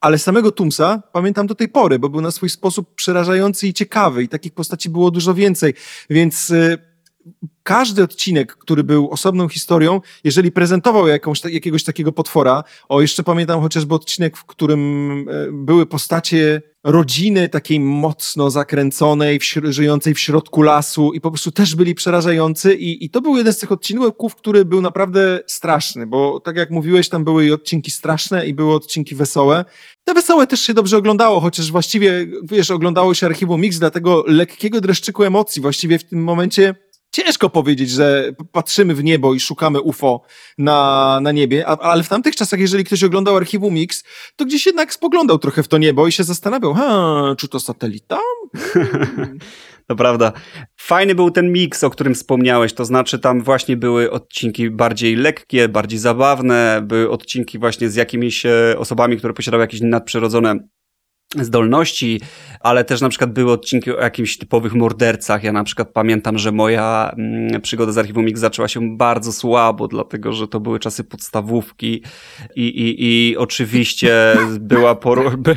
ale 0.00 0.18
samego 0.18 0.52
Tumsa 0.52 1.02
pamiętam 1.12 1.46
do 1.46 1.54
tej 1.54 1.68
pory, 1.68 1.98
bo 1.98 2.08
był 2.08 2.20
na 2.20 2.30
swój 2.30 2.50
sposób 2.50 2.94
przerażający 2.94 3.68
i 3.68 3.74
ciekawy 3.74 4.22
i 4.22 4.28
takich 4.28 4.52
postaci 4.52 4.90
było 4.90 5.10
dużo 5.10 5.34
więcej, 5.34 5.74
więc 6.10 6.50
y, 6.50 6.78
każdy 7.62 8.02
odcinek, 8.02 8.56
który 8.56 8.84
był 8.84 9.10
osobną 9.10 9.48
historią, 9.48 10.00
jeżeli 10.24 10.52
prezentował 10.52 11.08
jakąś, 11.08 11.44
jakiegoś 11.44 11.84
takiego 11.84 12.12
potwora, 12.12 12.64
o 12.88 13.00
jeszcze 13.00 13.22
pamiętam 13.22 13.60
chociażby 13.60 13.94
odcinek, 13.94 14.36
w 14.36 14.44
którym 14.44 14.80
e, 15.28 15.52
były 15.52 15.86
postacie 15.86 16.62
rodziny 16.84 17.48
takiej 17.48 17.80
mocno 17.80 18.50
zakręconej, 18.50 19.38
w, 19.38 19.44
żyjącej 19.64 20.14
w 20.14 20.20
środku 20.20 20.62
lasu 20.62 21.12
i 21.12 21.20
po 21.20 21.30
prostu 21.30 21.50
też 21.50 21.74
byli 21.74 21.94
przerażający 21.94 22.74
i, 22.74 23.04
i 23.04 23.10
to 23.10 23.20
był 23.20 23.36
jeden 23.36 23.52
z 23.52 23.58
tych 23.58 23.72
odcinków, 23.72 24.36
który 24.36 24.64
był 24.64 24.80
naprawdę 24.80 25.40
straszny, 25.46 26.06
bo 26.06 26.40
tak 26.40 26.56
jak 26.56 26.70
mówiłeś, 26.70 27.08
tam 27.08 27.24
były 27.24 27.46
i 27.46 27.52
odcinki 27.52 27.90
straszne 27.90 28.46
i 28.46 28.54
były 28.54 28.74
odcinki 28.74 29.14
wesołe. 29.14 29.64
Te 30.04 30.14
wesołe 30.14 30.46
też 30.46 30.60
się 30.60 30.74
dobrze 30.74 30.96
oglądało, 30.96 31.40
chociaż 31.40 31.70
właściwie, 31.70 32.26
wiesz, 32.42 32.70
oglądało 32.70 33.14
się 33.14 33.26
archiwum 33.26 33.60
Mix, 33.60 33.78
dlatego 33.78 34.24
lekkiego 34.26 34.80
dreszczyku 34.80 35.24
emocji 35.24 35.62
właściwie 35.62 35.98
w 35.98 36.04
tym 36.04 36.24
momencie 36.24 36.74
ciężko 37.22 37.50
powiedzieć, 37.50 37.90
że 37.90 38.32
patrzymy 38.52 38.94
w 38.94 39.04
niebo 39.04 39.34
i 39.34 39.40
szukamy 39.40 39.80
UFO 39.80 40.22
na, 40.58 41.18
na 41.22 41.32
niebie, 41.32 41.66
a, 41.66 41.78
ale 41.78 42.02
w 42.02 42.08
tamtych 42.08 42.36
czasach, 42.36 42.60
jeżeli 42.60 42.84
ktoś 42.84 43.04
oglądał 43.04 43.36
archiwum 43.36 43.74
Mix, 43.74 44.04
to 44.36 44.44
gdzieś 44.44 44.66
jednak 44.66 44.94
spoglądał 44.94 45.38
trochę 45.38 45.62
w 45.62 45.68
to 45.68 45.78
niebo 45.78 46.06
i 46.06 46.12
się 46.12 46.24
zastanawiał, 46.24 46.74
ha, 46.74 47.34
czy 47.38 47.48
to 47.48 47.60
satelita? 47.60 48.18
To 49.88 49.96
prawda. 49.96 50.32
Fajny 50.76 51.14
był 51.14 51.30
ten 51.30 51.52
miks, 51.52 51.84
o 51.84 51.90
którym 51.90 52.14
wspomniałeś, 52.14 52.72
to 52.72 52.84
znaczy 52.84 53.18
tam 53.18 53.42
właśnie 53.42 53.76
były 53.76 54.10
odcinki 54.10 54.70
bardziej 54.70 55.16
lekkie, 55.16 55.68
bardziej 55.68 55.98
zabawne, 55.98 56.82
były 56.86 57.10
odcinki 57.10 57.58
właśnie 57.58 57.90
z 57.90 57.94
jakimiś 57.94 58.46
e, 58.46 58.74
osobami, 58.78 59.16
które 59.16 59.34
posiadały 59.34 59.62
jakieś 59.62 59.80
nadprzyrodzone 59.80 60.58
zdolności, 61.36 62.20
ale 62.60 62.84
też 62.84 63.00
na 63.00 63.08
przykład 63.08 63.32
były 63.32 63.52
odcinki 63.52 63.92
o 63.92 64.00
jakimś 64.00 64.38
typowych 64.38 64.74
mordercach. 64.74 65.44
Ja 65.44 65.52
na 65.52 65.64
przykład 65.64 65.88
pamiętam, 65.92 66.38
że 66.38 66.52
moja 66.52 67.12
mm, 67.18 67.60
przygoda 67.60 67.92
z 67.92 67.98
Archiwum 67.98 68.26
zaczęła 68.34 68.68
się 68.68 68.96
bardzo 68.96 69.32
słabo, 69.32 69.88
dlatego 69.88 70.32
że 70.32 70.48
to 70.48 70.60
były 70.60 70.78
czasy 70.78 71.04
podstawówki 71.04 72.02
i, 72.56 72.62
i, 72.62 73.04
i 73.06 73.36
oczywiście 73.36 74.36
była, 74.60 74.94
poru 74.94 75.30
by, 75.38 75.56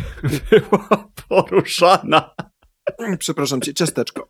była 0.52 1.08
poruszana 1.28 2.30
Przepraszam 3.20 3.62
cię, 3.62 3.74
ciasteczko. 3.74 4.30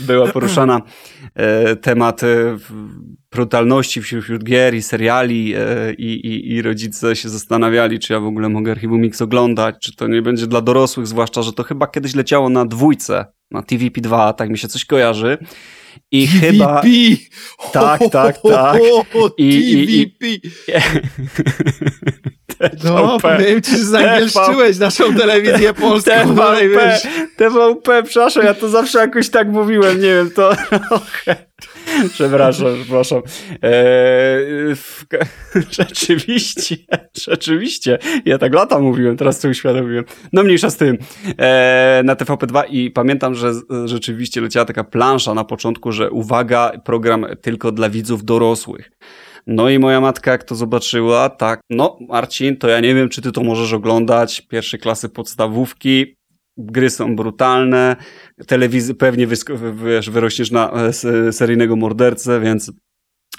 Była 0.00 0.26
poruszana 0.32 0.80
temat 1.80 2.22
e, 2.22 2.56
brutalności 3.30 4.02
wśród, 4.02 4.24
wśród 4.24 4.44
gier 4.44 4.74
i 4.74 4.82
seriali 4.82 5.54
e, 5.56 5.94
i, 5.94 6.26
i, 6.26 6.52
i 6.52 6.62
rodzice 6.62 7.16
się 7.16 7.28
zastanawiali, 7.28 7.98
czy 7.98 8.12
ja 8.12 8.20
w 8.20 8.24
ogóle 8.24 8.48
mogę 8.48 8.72
Archiwum 8.72 9.00
Mix 9.00 9.22
oglądać, 9.22 9.76
czy 9.80 9.96
to 9.96 10.06
nie 10.06 10.22
będzie 10.22 10.46
dla 10.46 10.60
dorosłych, 10.60 11.06
zwłaszcza, 11.06 11.42
że 11.42 11.52
to 11.52 11.62
chyba 11.62 11.86
kiedyś 11.86 12.14
leciało 12.14 12.48
na 12.48 12.64
dwójce, 12.64 13.24
na 13.50 13.60
TVP2, 13.60 14.34
tak 14.34 14.50
mi 14.50 14.58
się 14.58 14.68
coś 14.68 14.84
kojarzy. 14.84 15.38
I 16.10 16.28
TVP. 16.28 16.46
chyba. 16.46 16.82
Tak, 17.72 18.00
tak, 18.12 18.38
tak. 18.42 18.80
I, 19.38 20.06
TVP. 20.10 20.26
I, 20.26 20.40
i... 20.44 20.50
No, 22.84 23.18
powiem 23.20 23.62
ci, 23.62 23.70
że 23.70 23.84
zangielszczyłeś 23.84 24.78
naszą 24.78 25.14
telewizję 25.14 25.74
polską. 25.74 26.10
TVP, 26.10 26.98
TVP, 27.36 28.02
przepraszam, 28.02 28.44
ja 28.44 28.54
to 28.54 28.68
zawsze 28.68 28.98
jakoś 28.98 29.30
tak 29.30 29.48
mówiłem, 29.48 30.00
nie 30.00 30.08
wiem, 30.08 30.30
to. 30.30 30.52
Przepraszam, 32.12 32.66
przepraszam. 32.82 33.22
Eee, 33.62 34.74
w... 34.76 35.04
rzeczywiście, 35.78 36.76
rzeczywiście. 37.28 37.98
Ja 38.24 38.38
tak 38.38 38.54
lata 38.54 38.78
mówiłem, 38.78 39.16
teraz 39.16 39.40
to 39.40 39.48
uświadomiłem. 39.48 40.04
No 40.32 40.42
mniejsza 40.42 40.70
z 40.70 40.76
tym. 40.76 40.98
Eee, 41.38 42.04
na 42.04 42.14
TVP2 42.14 42.62
i 42.70 42.90
pamiętam, 42.90 43.34
że 43.34 43.52
rzeczywiście 43.84 44.40
leciała 44.40 44.66
taka 44.66 44.84
plansza 44.84 45.34
na 45.34 45.44
początku, 45.44 45.92
że 45.92 46.10
uwaga, 46.10 46.72
program 46.84 47.26
tylko 47.42 47.72
dla 47.72 47.90
widzów 47.90 48.24
dorosłych. 48.24 48.90
No 49.46 49.68
i 49.68 49.78
moja 49.78 50.00
matka, 50.00 50.30
jak 50.30 50.44
to 50.44 50.54
zobaczyła, 50.54 51.28
tak, 51.28 51.60
no 51.70 51.98
Marcin, 52.08 52.56
to 52.56 52.68
ja 52.68 52.80
nie 52.80 52.94
wiem, 52.94 53.08
czy 53.08 53.22
ty 53.22 53.32
to 53.32 53.42
możesz 53.42 53.72
oglądać, 53.72 54.40
pierwszej 54.40 54.80
klasy 54.80 55.08
podstawówki, 55.08 56.16
gry 56.58 56.90
są 56.90 57.16
brutalne, 57.16 57.96
telewizja 58.46 58.94
pewnie 58.94 59.26
wyrośniesz 60.10 60.50
na 60.50 60.72
e, 60.72 60.92
seryjnego 61.32 61.76
mordercę, 61.76 62.40
więc 62.40 62.72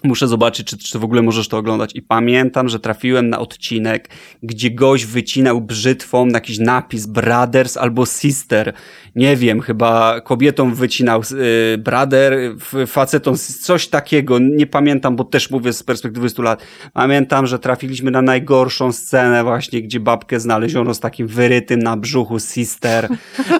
Muszę 0.03 0.27
zobaczyć, 0.27 0.67
czy, 0.67 0.77
czy 0.77 0.99
w 0.99 1.03
ogóle 1.03 1.21
możesz 1.21 1.47
to 1.47 1.57
oglądać. 1.57 1.91
I 1.95 2.01
pamiętam, 2.01 2.69
że 2.69 2.79
trafiłem 2.79 3.29
na 3.29 3.39
odcinek, 3.39 4.09
gdzie 4.43 4.71
gość 4.71 5.05
wycinał 5.05 5.61
brzytwą 5.61 6.27
jakiś 6.27 6.59
napis 6.59 7.05
Brothers 7.05 7.77
albo 7.77 8.05
Sister. 8.05 8.73
Nie 9.15 9.35
wiem, 9.35 9.61
chyba 9.61 10.21
kobietom 10.21 10.75
wycinał 10.75 11.21
y, 11.31 11.77
brother, 11.77 12.55
facetom 12.87 13.35
coś 13.61 13.87
takiego. 13.87 14.39
Nie 14.39 14.67
pamiętam, 14.67 15.15
bo 15.15 15.23
też 15.23 15.49
mówię 15.49 15.73
z 15.73 15.83
perspektywy 15.83 16.29
100 16.29 16.41
lat. 16.41 16.63
Pamiętam, 16.93 17.47
że 17.47 17.59
trafiliśmy 17.59 18.11
na 18.11 18.21
najgorszą 18.21 18.91
scenę 18.91 19.43
właśnie, 19.43 19.81
gdzie 19.81 19.99
babkę 19.99 20.39
znaleziono 20.39 20.93
z 20.93 20.99
takim 20.99 21.27
wyrytym 21.27 21.79
na 21.79 21.97
brzuchu 21.97 22.39
Sister. 22.39 23.07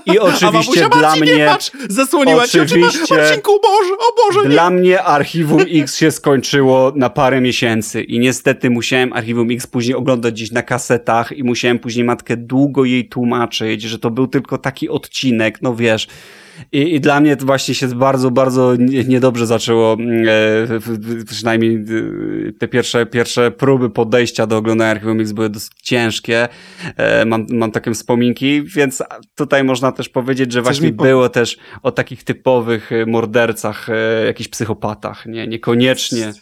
I 0.06 0.20
oczywiście 0.30 0.90
dla 0.90 1.02
Marcin, 1.02 1.24
mnie... 1.24 1.38
Nie 1.38 1.46
patrz, 1.46 1.72
zasłoniła 1.90 2.44
oczywiście, 2.44 3.06
cię 3.06 3.16
Marcinku, 3.16 3.52
Boże, 3.64 3.94
o 3.94 4.34
Boże, 4.34 4.50
Dla 4.50 4.70
nie. 4.70 4.76
mnie 4.76 5.04
Archiwum 5.04 5.62
X 5.72 5.96
się 5.96 6.12
skończyło 6.12 6.31
skończyło 6.32 6.94
na 6.96 7.10
parę 7.10 7.42
miesięcy 7.42 8.04
i 8.04 8.20
niestety 8.20 8.70
musiałem 8.70 9.14
Archiwum 9.14 9.52
X 9.52 9.68
później 9.68 9.96
oglądać 9.96 10.34
gdzieś 10.34 10.52
na 10.52 10.64
kasetach 10.64 11.32
i 11.32 11.44
musiałem 11.44 11.80
później 11.80 12.06
matkę 12.06 12.38
długo 12.38 12.86
jej 12.86 13.10
tłumaczyć, 13.10 13.82
że 13.82 14.00
to 14.00 14.12
był 14.12 14.28
tylko 14.28 14.58
taki 14.58 14.90
odcinek, 14.90 15.62
no 15.62 15.76
wiesz. 15.76 16.08
I, 16.72 16.96
I, 16.96 17.02
dla 17.02 17.20
mnie 17.20 17.38
to 17.38 17.46
właśnie 17.46 17.76
się 17.76 17.88
bardzo, 17.88 18.32
bardzo 18.32 18.76
niedobrze 19.08 19.48
zaczęło, 19.48 19.94
mm, 19.94 20.26
e, 20.28 21.26
przynajmniej 21.26 21.76
e, 21.76 22.54
te 22.54 22.68
pierwsze, 22.68 23.06
pierwsze 23.06 23.52
próby 23.52 23.90
podejścia 23.90 24.48
do 24.48 24.58
oglądania 24.58 24.92
Archiwum 24.92 25.20
X 25.20 25.32
były 25.32 25.50
dosyć 25.50 25.72
ciężkie. 25.84 26.48
E, 26.98 27.26
mam, 27.26 27.46
mam 27.50 27.72
takie 27.72 27.94
wspominki, 27.94 28.64
więc 28.64 29.04
tutaj 29.36 29.64
można 29.64 29.92
też 29.92 30.10
powiedzieć, 30.10 30.52
że 30.52 30.62
Chcesz 30.62 30.80
właśnie 30.80 30.92
było 30.92 31.30
też 31.30 31.58
o 31.84 31.92
takich 31.92 32.24
typowych 32.24 32.90
mordercach, 33.08 33.88
jakichś 34.26 34.50
psychopatach, 34.50 35.26
nie, 35.26 35.48
niekoniecznie. 35.48 36.34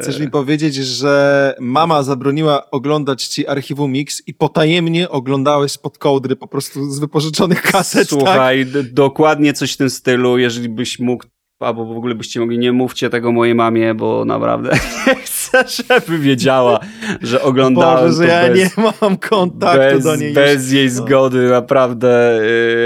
Chcesz 0.00 0.20
mi 0.20 0.30
powiedzieć, 0.30 0.74
że 0.74 1.54
mama 1.60 2.02
zabroniła 2.02 2.70
oglądać 2.70 3.24
ci 3.24 3.46
Archiwum 3.46 3.92
Mix 3.92 4.22
i 4.26 4.34
potajemnie 4.34 5.08
oglądałeś 5.08 5.72
spod 5.72 5.98
kołdry 5.98 6.36
po 6.36 6.48
prostu 6.48 6.90
z 6.90 6.98
wypożyczonych 6.98 7.62
kaset, 7.62 8.10
tak? 8.10 8.18
Słuchaj, 8.18 8.66
tak? 8.66 8.92
dokładnie 8.92 9.52
coś 9.52 9.72
w 9.72 9.76
tym 9.76 9.90
stylu, 9.90 10.38
jeżeli 10.38 10.68
byś 10.68 10.98
mógł 10.98 11.24
albo 11.60 11.84
w 11.84 11.96
ogóle 11.96 12.14
byście 12.14 12.40
mogli, 12.40 12.58
nie 12.58 12.72
mówcie 12.72 13.10
tego 13.10 13.32
mojej 13.32 13.54
mamie, 13.54 13.94
bo 13.94 14.24
naprawdę 14.24 14.70
chcę, 15.46 15.64
żeby 15.88 16.18
wiedziała, 16.18 16.80
że 17.22 17.42
oglądałem 17.42 18.06
Boże, 18.06 18.16
że 18.16 18.26
ja 18.26 18.48
bez, 18.48 18.58
nie 18.58 18.84
mam 19.00 19.16
kontaktu 19.16 19.94
bez, 19.94 20.04
do 20.04 20.16
niej. 20.16 20.32
Bez 20.32 20.64
już. 20.64 20.72
jej 20.72 20.86
no. 20.86 20.92
zgody, 20.92 21.48
naprawdę 21.48 22.40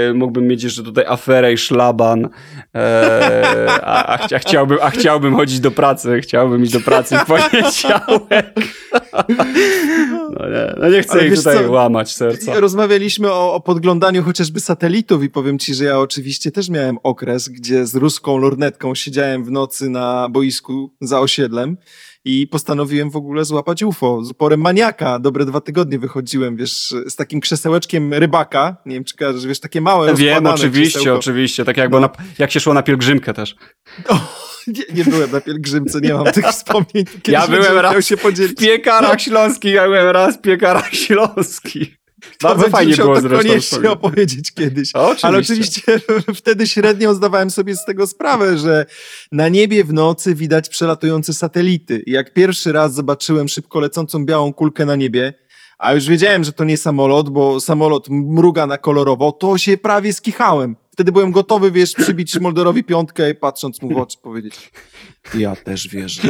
yy, 0.07 0.13
mógłbym 0.13 0.47
mieć 0.47 0.63
jeszcze 0.63 0.83
tutaj 0.83 1.05
aferę 1.07 1.53
i 1.53 1.57
szlaban, 1.57 2.19
yy, 2.19 2.29
a, 3.69 4.05
a, 4.05 4.19
a, 4.35 4.39
chciałbym, 4.39 4.77
a 4.81 4.89
chciałbym 4.89 5.35
chodzić 5.35 5.59
do 5.59 5.71
pracy, 5.71 6.19
chciałbym 6.21 6.63
iść 6.63 6.73
do 6.73 6.79
pracy 6.79 7.17
w 7.17 7.25
poniedziałek. 7.25 8.53
No 10.39 10.49
nie, 10.49 10.73
no 10.77 10.89
nie 10.89 11.01
chcę 11.01 11.13
Ale 11.13 11.23
jej 11.25 11.35
tutaj 11.35 11.65
co, 11.65 11.71
łamać 11.71 12.15
serca. 12.15 12.59
Rozmawialiśmy 12.59 13.31
o, 13.31 13.53
o 13.53 13.59
podglądaniu 13.59 14.23
chociażby 14.23 14.59
satelitów 14.59 15.23
i 15.23 15.29
powiem 15.29 15.59
ci, 15.59 15.73
że 15.73 15.85
ja 15.85 15.99
oczywiście 15.99 16.51
też 16.51 16.69
miałem 16.69 16.97
okres, 17.03 17.49
gdzie 17.49 17.85
z 17.85 17.95
ruską 17.95 18.37
lornetką 18.37 18.95
siedziałem 18.95 19.43
w 19.43 19.51
nocy 19.51 19.89
na 19.89 20.29
boisku 20.29 20.91
za 21.01 21.19
osiedlem 21.19 21.77
i 22.25 22.47
postanowiłem 22.47 23.09
w 23.11 23.15
ogóle 23.15 23.45
złapać 23.45 23.83
UFO. 23.83 24.23
Z 24.23 24.31
uporem 24.31 24.61
maniaka. 24.61 25.19
Dobre 25.19 25.45
dwa 25.45 25.61
tygodnie 25.61 25.99
wychodziłem, 25.99 26.55
wiesz, 26.55 26.93
z 27.07 27.15
takim 27.15 27.39
krzesełeczkiem 27.39 28.13
rybaka. 28.13 28.77
Nie 28.85 28.95
wiem, 28.95 29.03
czy 29.03 29.17
kojarzysz, 29.17 29.45
wiesz, 29.45 29.59
takie 29.59 29.81
małe 29.81 30.15
Wiem, 30.15 30.45
oczywiście, 30.45 30.99
krzesełko. 30.99 31.19
oczywiście. 31.19 31.65
Tak 31.65 31.77
jakby 31.77 31.95
no. 31.95 31.99
na, 31.99 32.09
jak 32.39 32.51
się 32.51 32.59
szło 32.59 32.73
na 32.73 32.83
pielgrzymkę 32.83 33.33
też. 33.33 33.55
O, 34.07 34.19
nie, 34.67 34.83
nie, 34.93 35.05
byłem 35.05 35.31
na 35.31 35.41
pielgrzymce, 35.41 36.01
nie 36.01 36.13
mam 36.13 36.25
tych 36.25 36.45
wspomnień. 36.45 37.05
Kiedyś 37.05 37.27
ja 37.27 37.47
byłem 37.47 37.77
raz 37.77 38.05
się 38.05 38.17
podzielić. 38.17 38.51
w 38.51 38.55
piekarach 38.55 39.21
śląskich, 39.21 39.73
ja 39.73 39.83
byłem 39.83 40.07
raz 40.07 40.37
w 40.37 40.41
piekarach 40.41 40.93
śląskich. 40.93 42.00
Bardzo 42.43 42.69
fajnie 42.69 42.95
było 42.95 43.15
to 43.15 43.21
zresztą. 43.21 43.47
koniecznie 43.49 43.91
opowiedzieć 43.91 44.51
kiedyś. 44.51 44.95
Oczywiście. 44.95 45.27
Ale 45.27 45.37
oczywiście 45.37 46.01
wtedy 46.41 46.67
średnio 46.67 47.13
zdawałem 47.13 47.49
sobie 47.49 47.75
z 47.75 47.85
tego 47.85 48.07
sprawę, 48.07 48.57
że 48.57 48.85
na 49.31 49.49
niebie 49.49 49.83
w 49.83 49.93
nocy 49.93 50.35
widać 50.35 50.69
przelatujące 50.69 51.33
satelity. 51.33 52.03
I 52.05 52.11
jak 52.11 52.33
pierwszy 52.33 52.71
raz 52.71 52.93
zobaczyłem 52.93 53.47
szybko 53.47 53.79
lecącą 53.79 54.25
białą 54.25 54.53
kulkę 54.53 54.85
na 54.85 54.95
niebie, 54.95 55.33
a 55.77 55.93
już 55.93 56.05
wiedziałem, 56.05 56.43
że 56.43 56.53
to 56.53 56.63
nie 56.63 56.77
samolot, 56.77 57.29
bo 57.29 57.59
samolot 57.59 58.09
mruga 58.09 58.67
na 58.67 58.77
kolorowo, 58.77 59.31
to 59.31 59.57
się 59.57 59.77
prawie 59.77 60.13
skichałem. 60.13 60.75
Wtedy 61.01 61.11
byłem 61.11 61.31
gotowy, 61.31 61.71
wiesz, 61.71 61.93
przybić 61.93 62.39
Moldorowi 62.39 62.83
piątkę 62.83 63.29
i 63.29 63.35
patrząc 63.35 63.81
mu 63.81 63.89
w 63.89 63.97
oczy 63.97 64.17
powiedzieć. 64.21 64.71
Ja 65.33 65.55
też 65.55 65.87
wierzę. 65.87 66.21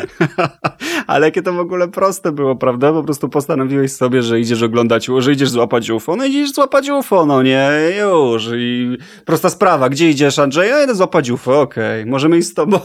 Ale 1.08 1.28
jakie 1.28 1.42
to 1.42 1.54
w 1.54 1.60
ogóle 1.60 1.88
proste 1.88 2.32
było, 2.32 2.56
prawda? 2.56 2.94
Po 2.94 3.04
prostu 3.04 3.30
postanowiłeś 3.30 3.92
sobie, 3.92 4.24
że 4.24 4.40
idziesz 4.40 4.62
oglądać, 4.62 5.08
że 5.18 5.32
idziesz 5.32 5.50
złapać 5.50 5.90
UFO, 5.90 6.16
no 6.16 6.26
idziesz 6.26 6.54
złapać 6.54 6.90
UFO, 6.90 7.26
no 7.26 7.44
nie, 7.44 7.70
już. 8.00 8.50
I 8.56 8.98
prosta 9.26 9.50
sprawa, 9.50 9.90
gdzie 9.90 10.10
idziesz, 10.10 10.40
Andrzej? 10.40 10.70
Ja 10.70 10.84
idę 10.84 10.96
złapać 10.96 11.30
UFO, 11.30 11.62
okej, 11.62 12.02
okay. 12.02 12.12
możemy 12.12 12.38
iść 12.38 12.48
z 12.48 12.54
tobą. 12.54 12.80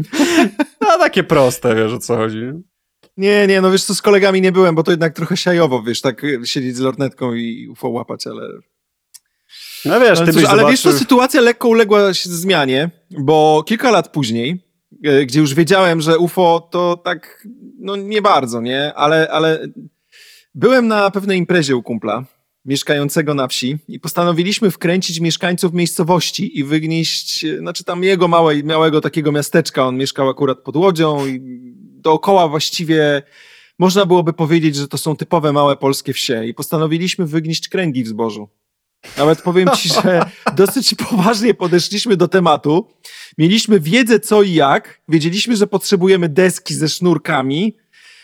no 0.80 0.98
takie 0.98 1.24
proste, 1.24 1.74
wiesz 1.74 1.92
o 1.92 1.98
co 1.98 2.16
chodzi. 2.16 2.52
Nie, 3.16 3.46
nie, 3.46 3.60
no 3.60 3.70
wiesz 3.70 3.84
co, 3.84 3.94
z 3.94 4.02
kolegami 4.02 4.40
nie 4.40 4.52
byłem, 4.52 4.74
bo 4.74 4.82
to 4.82 4.90
jednak 4.90 5.14
trochę 5.14 5.36
siajowo, 5.36 5.82
wiesz, 5.82 6.00
tak 6.00 6.22
siedzieć 6.44 6.76
z 6.76 6.80
lornetką 6.80 7.34
i 7.34 7.68
UFO 7.68 7.88
łapać, 7.88 8.26
ale... 8.26 8.48
No 9.84 10.00
wiesz, 10.00 10.18
ty 10.18 10.30
ale, 10.38 10.48
ale 10.48 10.70
wiesz 10.70 10.82
co, 10.82 10.92
sytuacja 10.92 11.40
lekko 11.40 11.68
uległa 11.68 12.12
zmianie, 12.12 12.90
bo 13.10 13.64
kilka 13.66 13.90
lat 13.90 14.12
później, 14.12 14.64
e, 15.04 15.26
gdzie 15.26 15.40
już 15.40 15.54
wiedziałem, 15.54 16.00
że 16.00 16.18
UFO 16.18 16.68
to 16.70 16.96
tak, 16.96 17.46
no 17.78 17.96
nie 17.96 18.22
bardzo, 18.22 18.60
nie, 18.60 18.94
ale, 18.94 19.28
ale 19.30 19.68
byłem 20.54 20.88
na 20.88 21.10
pewnej 21.10 21.38
imprezie 21.38 21.76
u 21.76 21.82
kumpla, 21.82 22.24
mieszkającego 22.64 23.34
na 23.34 23.48
wsi 23.48 23.78
i 23.88 24.00
postanowiliśmy 24.00 24.70
wkręcić 24.70 25.20
mieszkańców 25.20 25.72
miejscowości 25.72 26.58
i 26.58 26.64
wygnieść, 26.64 27.46
znaczy 27.58 27.84
tam 27.84 28.04
jego 28.04 28.28
małej, 28.28 28.64
małego 28.64 29.00
takiego 29.00 29.32
miasteczka, 29.32 29.86
on 29.86 29.96
mieszkał 29.96 30.28
akurat 30.28 30.58
pod 30.58 30.76
Łodzią 30.76 31.26
i 31.26 31.40
dookoła 32.00 32.48
właściwie 32.48 33.22
można 33.78 34.06
byłoby 34.06 34.32
powiedzieć, 34.32 34.76
że 34.76 34.88
to 34.88 34.98
są 34.98 35.16
typowe 35.16 35.52
małe 35.52 35.76
polskie 35.76 36.12
wsie 36.12 36.44
i 36.44 36.54
postanowiliśmy 36.54 37.26
wygnieść 37.26 37.68
kręgi 37.68 38.04
w 38.04 38.08
zbożu. 38.08 38.48
Nawet 39.18 39.42
powiem 39.42 39.68
ci, 39.76 39.88
że 39.88 40.24
dosyć 40.56 40.94
poważnie 40.94 41.54
podeszliśmy 41.54 42.16
do 42.16 42.28
tematu. 42.28 42.88
Mieliśmy 43.38 43.80
wiedzę 43.80 44.20
co 44.20 44.42
i 44.42 44.54
jak, 44.54 45.00
wiedzieliśmy, 45.08 45.56
że 45.56 45.66
potrzebujemy 45.66 46.28
deski 46.28 46.74
ze 46.74 46.88
sznurkami, 46.88 47.76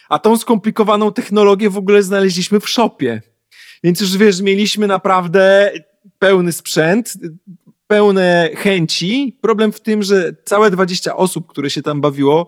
a 0.09 0.19
tą 0.19 0.37
skomplikowaną 0.37 1.13
technologię 1.13 1.71
w 1.71 1.77
ogóle 1.77 2.03
znaleźliśmy 2.03 2.61
w 2.61 2.69
shopie. 2.69 3.23
Więc 3.85 4.01
już 4.01 4.17
wiesz, 4.17 4.41
mieliśmy 4.41 4.87
naprawdę 4.87 5.73
pełny 6.19 6.53
sprzęt, 6.53 7.15
pełne 7.87 8.51
chęci. 8.57 9.39
Problem 9.41 9.73
w 9.73 9.81
tym, 9.81 10.03
że 10.03 10.33
całe 10.45 10.71
20 10.71 11.17
osób, 11.17 11.47
które 11.47 11.71
się 11.71 11.83
tam 11.83 12.01
bawiło, 12.01 12.47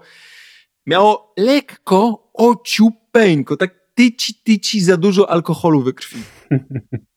miało 0.86 1.34
lekko 1.36 2.30
ociupeńko, 2.34 3.56
tak 3.56 3.74
tyci, 3.94 4.34
tyci 4.34 4.80
za 4.80 4.96
dużo 4.96 5.30
alkoholu 5.30 5.82
we 5.82 5.92
krwi. 5.92 6.37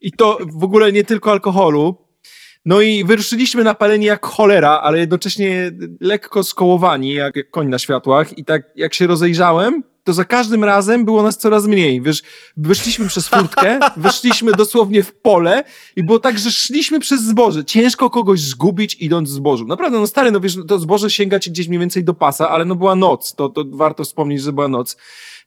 I 0.02 0.12
to 0.12 0.38
w 0.60 0.64
ogóle 0.64 0.92
nie 0.92 1.04
tylko 1.04 1.32
alkoholu. 1.32 1.98
No 2.66 2.82
i 2.82 3.04
wyruszyliśmy 3.04 3.64
napaleni 3.64 4.06
jak 4.06 4.26
cholera, 4.26 4.70
ale 4.70 5.00
jednocześnie 5.00 5.72
lekko 6.02 6.44
skołowani, 6.44 7.14
jak, 7.14 7.36
jak 7.36 7.52
koń 7.52 7.68
na 7.68 7.80
światłach. 7.80 8.38
I 8.38 8.46
tak 8.46 8.64
jak 8.76 8.94
się 8.94 9.08
rozejrzałem, 9.08 9.84
to 10.04 10.14
za 10.14 10.26
każdym 10.26 10.64
razem 10.64 11.06
było 11.06 11.24
nas 11.24 11.38
coraz 11.38 11.66
mniej. 11.66 12.02
Wiesz, 12.02 12.22
wyszliśmy 12.58 13.08
przez 13.08 13.28
furtkę, 13.28 13.80
wyszliśmy 13.98 14.52
dosłownie 14.52 15.04
w 15.04 15.14
pole 15.14 15.64
i 15.96 16.04
było 16.04 16.20
tak, 16.20 16.40
że 16.40 16.52
szliśmy 16.52 17.00
przez 17.00 17.24
zboże. 17.24 17.66
Ciężko 17.66 18.10
kogoś 18.10 18.40
zgubić 18.40 18.98
idąc 19.00 19.30
zbożu. 19.30 19.66
Naprawdę, 19.66 20.00
no 20.00 20.08
stary, 20.08 20.32
no 20.32 20.40
wiesz, 20.40 20.58
to 20.68 20.80
zboże 20.80 21.10
sięga 21.10 21.40
ci 21.40 21.52
gdzieś 21.52 21.68
mniej 21.68 21.80
więcej 21.80 22.04
do 22.04 22.14
pasa, 22.14 22.50
ale 22.50 22.66
no 22.66 22.76
była 22.76 22.96
noc. 22.96 23.36
To, 23.36 23.50
to 23.50 23.64
warto 23.68 24.04
wspomnieć, 24.04 24.42
że 24.42 24.54
była 24.54 24.68
noc. 24.68 24.98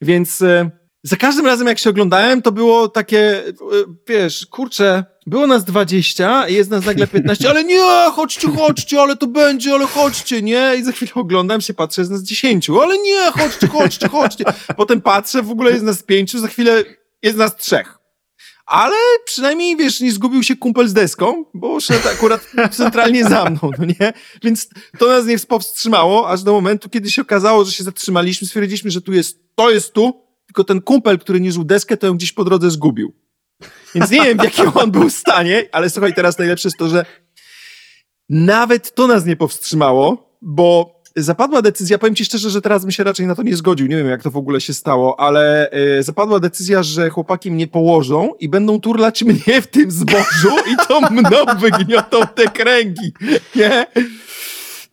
Więc... 0.00 0.42
E, 0.42 0.83
za 1.06 1.16
każdym 1.16 1.46
razem 1.46 1.66
jak 1.66 1.78
się 1.78 1.90
oglądałem, 1.90 2.42
to 2.42 2.52
było 2.52 2.88
takie, 2.88 3.46
e, 3.48 3.52
wiesz, 4.08 4.46
kurczę, 4.46 5.04
było 5.26 5.46
nas 5.46 5.64
20, 5.64 6.48
jest 6.48 6.70
nas 6.70 6.86
nagle 6.86 7.06
15, 7.06 7.50
ale 7.50 7.64
nie, 7.64 7.82
chodźcie, 8.12 8.48
chodźcie, 8.48 9.00
ale 9.00 9.16
to 9.16 9.26
będzie, 9.26 9.72
ale 9.72 9.86
chodźcie, 9.86 10.42
nie? 10.42 10.72
I 10.78 10.84
za 10.84 10.92
chwilę 10.92 11.12
oglądam 11.14 11.60
się, 11.60 11.74
patrzę, 11.74 12.02
jest 12.02 12.10
nas 12.10 12.22
10, 12.22 12.70
ale 12.70 12.98
nie, 12.98 13.32
chodźcie, 13.32 13.66
chodźcie, 13.66 14.08
chodźcie. 14.08 14.44
Potem 14.76 15.00
patrzę, 15.00 15.42
w 15.42 15.50
ogóle 15.50 15.70
jest 15.70 15.84
nas 15.84 16.02
5, 16.02 16.32
za 16.32 16.48
chwilę 16.48 16.82
jest 17.22 17.36
nas 17.36 17.56
trzech. 17.56 17.98
Ale 18.66 18.96
przynajmniej, 19.24 19.76
wiesz, 19.76 20.00
nie 20.00 20.12
zgubił 20.12 20.42
się 20.42 20.56
kumpel 20.56 20.88
z 20.88 20.92
deską, 20.92 21.44
bo 21.54 21.80
szedł 21.80 22.08
akurat 22.08 22.40
centralnie 22.70 23.24
za 23.24 23.44
mną, 23.44 23.70
no 23.78 23.84
nie? 23.84 24.12
Więc 24.42 24.68
to 24.98 25.08
nas 25.08 25.26
nie 25.26 25.38
powstrzymało, 25.38 26.30
aż 26.30 26.42
do 26.42 26.52
momentu, 26.52 26.88
kiedy 26.90 27.10
się 27.10 27.22
okazało, 27.22 27.64
że 27.64 27.72
się 27.72 27.84
zatrzymaliśmy, 27.84 28.46
stwierdziliśmy, 28.46 28.90
że 28.90 29.00
tu 29.00 29.12
jest, 29.12 29.38
to 29.54 29.70
jest 29.70 29.92
tu, 29.92 30.23
tylko 30.54 30.64
ten 30.64 30.80
kumpel, 30.80 31.18
który 31.18 31.40
niżył 31.40 31.64
deskę, 31.64 31.96
to 31.96 32.06
ją 32.06 32.14
gdzieś 32.14 32.32
po 32.32 32.44
drodze 32.44 32.70
zgubił. 32.70 33.12
Więc 33.94 34.10
nie 34.10 34.20
wiem, 34.22 34.38
w 34.38 34.44
jakim 34.44 34.70
on 34.74 34.90
był 34.90 35.10
stanie, 35.10 35.68
ale 35.72 35.90
słuchaj, 35.90 36.14
teraz 36.14 36.38
najlepsze 36.38 36.68
jest 36.68 36.78
to, 36.78 36.88
że 36.88 37.04
nawet 38.28 38.94
to 38.94 39.06
nas 39.06 39.26
nie 39.26 39.36
powstrzymało, 39.36 40.38
bo 40.42 40.94
zapadła 41.16 41.62
decyzja, 41.62 41.98
powiem 41.98 42.14
ci 42.14 42.24
szczerze, 42.24 42.50
że 42.50 42.62
teraz 42.62 42.82
bym 42.82 42.90
się 42.90 43.04
raczej 43.04 43.26
na 43.26 43.34
to 43.34 43.42
nie 43.42 43.56
zgodził, 43.56 43.86
nie 43.86 43.96
wiem 43.96 44.06
jak 44.06 44.22
to 44.22 44.30
w 44.30 44.36
ogóle 44.36 44.60
się 44.60 44.74
stało, 44.74 45.20
ale 45.20 45.70
y, 45.98 46.02
zapadła 46.02 46.40
decyzja, 46.40 46.82
że 46.82 47.10
chłopaki 47.10 47.50
mnie 47.50 47.66
położą 47.66 48.30
i 48.40 48.48
będą 48.48 48.80
turlać 48.80 49.22
mnie 49.24 49.62
w 49.62 49.66
tym 49.66 49.90
zbożu 49.90 50.50
i 50.72 50.86
to 50.88 51.00
mną 51.00 51.44
wygniotą 51.58 52.26
te 52.34 52.44
kręgi, 52.44 53.12
nie? 53.54 53.86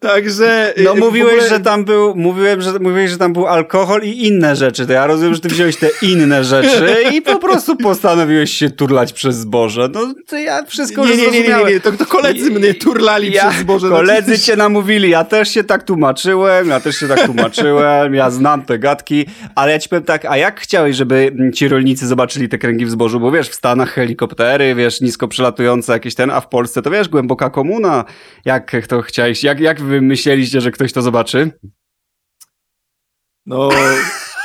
Także. 0.01 0.73
No 0.83 0.95
mówiłeś, 0.95 1.33
ogóle... 1.33 1.49
że 1.49 1.59
tam 1.59 1.85
był, 1.85 2.15
mówiłem, 2.15 2.61
że 2.61 2.79
mówiłeś, 2.79 3.11
że 3.11 3.17
tam 3.17 3.33
był 3.33 3.47
alkohol 3.47 4.01
i 4.03 4.27
inne 4.27 4.55
rzeczy. 4.55 4.87
To 4.87 4.93
ja 4.93 5.07
rozumiem, 5.07 5.33
że 5.33 5.39
ty 5.39 5.49
wziąłeś 5.49 5.77
te 5.77 5.89
inne 6.01 6.43
rzeczy 6.43 6.95
i 7.13 7.21
po 7.21 7.39
prostu 7.39 7.75
postanowiłeś 7.75 8.51
się 8.51 8.69
turlać 8.69 9.13
przez 9.13 9.35
zboże. 9.35 9.89
No 9.93 10.13
to 10.27 10.37
ja 10.37 10.65
wszystko 10.65 11.05
nie, 11.05 11.17
nie, 11.17 11.31
nie, 11.31 11.41
nie, 11.41 11.63
nie, 11.73 11.79
to, 11.79 11.91
to 11.91 12.05
koledzy 12.05 12.51
mnie 12.51 12.73
turlali 12.73 13.31
ja, 13.31 13.49
przez 13.49 13.61
zboże. 13.61 13.87
No 13.87 13.95
koledzy 13.95 14.39
cię 14.39 14.55
namówili, 14.55 15.09
ja 15.09 15.23
też 15.23 15.49
się 15.49 15.63
tak 15.63 15.83
tłumaczyłem, 15.83 16.69
ja 16.69 16.79
też 16.79 16.95
się 16.95 17.07
tak 17.07 17.25
tłumaczyłem, 17.25 18.13
ja 18.13 18.29
znam 18.29 18.61
te 18.61 18.79
gadki, 18.79 19.25
ale 19.55 19.71
ja 19.71 19.79
ci 19.79 19.89
powiem 19.89 20.03
tak, 20.03 20.25
a 20.25 20.37
jak 20.37 20.59
chciałeś, 20.59 20.95
żeby 20.95 21.35
ci 21.53 21.67
rolnicy 21.67 22.07
zobaczyli 22.07 22.49
te 22.49 22.57
kręgi 22.57 22.85
w 22.85 22.89
zbożu? 22.89 23.19
Bo 23.19 23.31
wiesz, 23.31 23.49
w 23.49 23.55
Stanach 23.55 23.93
helikoptery, 23.93 24.75
wiesz, 24.75 25.01
nisko 25.01 25.27
przelatujące 25.27 25.93
jakieś 25.93 26.15
ten, 26.15 26.29
a 26.29 26.41
w 26.41 26.49
Polsce 26.49 26.81
to 26.81 26.91
wiesz, 26.91 27.09
głęboka 27.09 27.49
komuna. 27.49 28.05
Jak 28.45 28.87
to 28.87 29.01
chciałeś, 29.01 29.43
jak, 29.43 29.59
jak 29.59 29.90
wy 29.91 30.01
myśleliście, 30.01 30.61
że 30.61 30.71
ktoś 30.71 30.93
to 30.93 31.01
zobaczy? 31.01 31.51
No, 33.45 33.69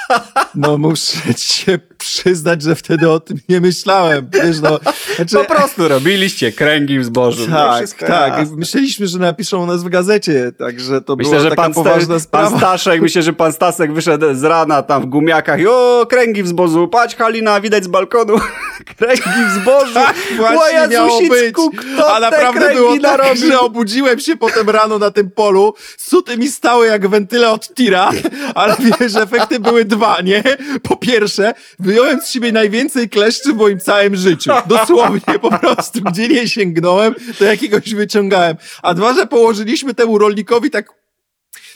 no 0.57 0.79
muszę 0.79 1.35
cię 1.35 1.79
przyznać, 1.99 2.63
że 2.63 2.75
wtedy 2.75 3.11
o 3.11 3.21
tym 3.21 3.39
nie 3.49 3.61
myślałem. 3.61 4.29
Wiesz, 4.33 4.61
no, 4.61 4.81
znaczy... 5.17 5.37
Po 5.37 5.55
prostu 5.55 5.89
robiliście 5.89 6.53
kręgi 6.53 6.99
w 6.99 7.05
zbożu. 7.05 7.47
Tak, 7.51 7.89
tak. 7.93 8.51
Myśleliśmy, 8.51 9.07
że 9.07 9.19
napiszą 9.19 9.63
o 9.63 9.67
nas 9.67 9.85
w 9.85 9.89
gazecie, 9.89 10.53
także 10.59 11.01
to 11.01 11.17
myślę, 11.17 11.31
była 11.31 11.43
że 11.43 11.51
taka 11.51 11.63
pan 11.63 11.75
poważna 11.75 12.19
sprawa. 12.19 12.51
Pan 12.51 12.59
Staszek, 12.59 13.03
myślę, 13.03 13.23
że 13.23 13.33
pan 13.33 13.53
Stasek 13.53 13.93
wyszedł 13.93 14.35
z 14.35 14.45
rana 14.45 14.83
tam 14.83 15.03
w 15.03 15.07
gumiakach 15.07 15.61
i 15.61 15.67
o, 15.67 16.07
kręgi 16.09 16.43
w 16.43 16.49
zbożu, 16.49 16.89
patrz 16.89 17.17
Halina, 17.17 17.61
widać 17.61 17.85
z 17.85 17.89
balkonu 17.89 18.37
kręgi 18.99 19.23
w 19.49 19.63
zbożu. 19.63 19.95
Tak, 19.95 20.17
właśnie 20.37 20.89
miało 20.91 21.21
być. 21.21 21.57
Kto 21.77 22.15
A 22.15 22.21
naprawdę 22.21 22.75
było 22.75 22.99
tak, 22.99 23.37
że 23.37 23.61
obudziłem 23.61 24.19
się 24.19 24.37
potem 24.37 24.71
rano 24.71 24.99
na 24.99 25.11
tym 25.11 25.31
polu, 25.31 25.75
suty 25.99 26.39
mi 26.39 26.49
stały 26.49 26.87
jak 26.87 27.09
wentyle 27.09 27.51
od 27.51 27.75
tira, 27.75 28.11
ale 28.55 28.77
wiesz, 29.01 29.17
efekty 29.17 29.61
były 29.61 29.85
dwa, 29.85 30.21
nie? 30.21 30.43
Po 30.89 30.97
pierwsze, 30.97 31.55
wyjąłem 31.79 32.21
z 32.21 32.29
siebie 32.29 32.53
najwięcej 32.53 33.09
kleszczy 33.09 33.53
w 33.53 33.57
moim 33.57 33.81
całym 33.81 34.17
życiu. 34.17 34.51
Dosłownie, 34.67 35.39
po 35.41 35.59
prostu. 35.59 36.01
Gdzie 36.01 36.29
nie 36.29 36.49
sięgnąłem, 36.49 37.15
to 37.39 37.45
jakiegoś 37.45 37.95
wyciągałem. 37.95 38.57
A 38.83 38.95
dwa, 38.95 39.15
że 39.15 39.27
położyliśmy 39.27 39.95
temu 39.95 40.19
rolnikowi 40.19 40.71
tak 40.71 40.97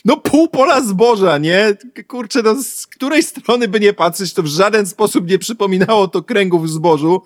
no 0.05 0.17
pół 0.17 0.49
pola 0.49 0.81
zboża, 0.81 1.39
nie? 1.39 1.77
Kurczę, 2.09 2.43
no 2.43 2.63
z 2.63 2.87
której 2.87 3.23
strony 3.23 3.69
by 3.69 3.81
nie 3.81 3.93
patrzeć, 3.93 4.35
to 4.35 4.43
w 4.43 4.47
żaden 4.47 4.87
sposób 4.87 5.31
nie 5.31 5.39
przypominało 5.39 6.09
to 6.09 6.23
kręgów 6.23 6.71
zbożu. 6.71 7.23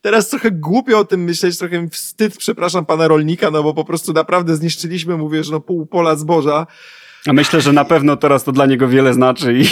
Teraz 0.00 0.28
trochę 0.28 0.50
głupio 0.50 0.98
o 0.98 1.04
tym 1.04 1.24
myśleć, 1.24 1.58
trochę 1.58 1.88
wstyd, 1.88 2.36
przepraszam 2.36 2.86
pana 2.86 3.08
rolnika, 3.08 3.50
no 3.50 3.62
bo 3.62 3.74
po 3.74 3.84
prostu 3.84 4.12
naprawdę 4.12 4.56
zniszczyliśmy, 4.56 5.16
mówię, 5.16 5.44
że 5.44 5.52
no 5.52 5.60
pół 5.60 5.86
pola 5.86 6.16
zboża. 6.16 6.66
A 7.28 7.32
myślę, 7.32 7.60
że 7.60 7.72
na 7.72 7.84
pewno 7.84 8.16
teraz 8.16 8.44
to 8.44 8.52
dla 8.52 8.66
niego 8.66 8.88
wiele 8.88 9.14
znaczy 9.14 9.52
i 9.52 9.64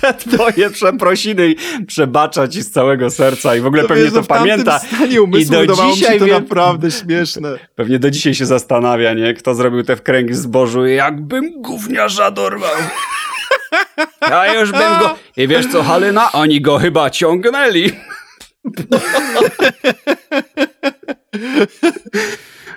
te 0.00 0.14
twoje 0.36 0.70
przeprosiny 0.70 1.54
przebacza 1.86 2.48
ci 2.48 2.62
z 2.62 2.70
całego 2.70 3.10
serca 3.10 3.56
i 3.56 3.60
w 3.60 3.66
ogóle 3.66 3.82
to 3.82 3.88
pewnie 3.88 4.04
wiesz, 4.04 4.12
to 4.12 4.22
pamięta. 4.22 4.80
I 5.38 5.46
do 5.46 5.76
dzisiaj 5.94 6.18
to 6.18 6.24
wie... 6.24 6.32
naprawdę 6.32 6.90
śmieszne. 6.90 7.58
Pewnie 7.74 7.98
do 7.98 8.10
dzisiaj 8.10 8.34
się 8.34 8.46
zastanawia, 8.46 9.14
nie? 9.14 9.34
Kto 9.34 9.54
zrobił 9.54 9.82
te 9.82 9.96
wkręgi 9.96 10.34
zbożu 10.34 10.86
jakbym 10.86 11.62
gówniarza 11.62 12.30
dorwał. 12.30 12.76
Ja 14.20 14.60
już 14.60 14.72
bym 14.72 14.98
go... 15.00 15.16
I 15.36 15.48
wiesz 15.48 15.66
co, 15.66 15.82
Halina? 15.82 16.32
Oni 16.32 16.60
go 16.60 16.78
chyba 16.78 17.10
ciągnęli. 17.10 17.90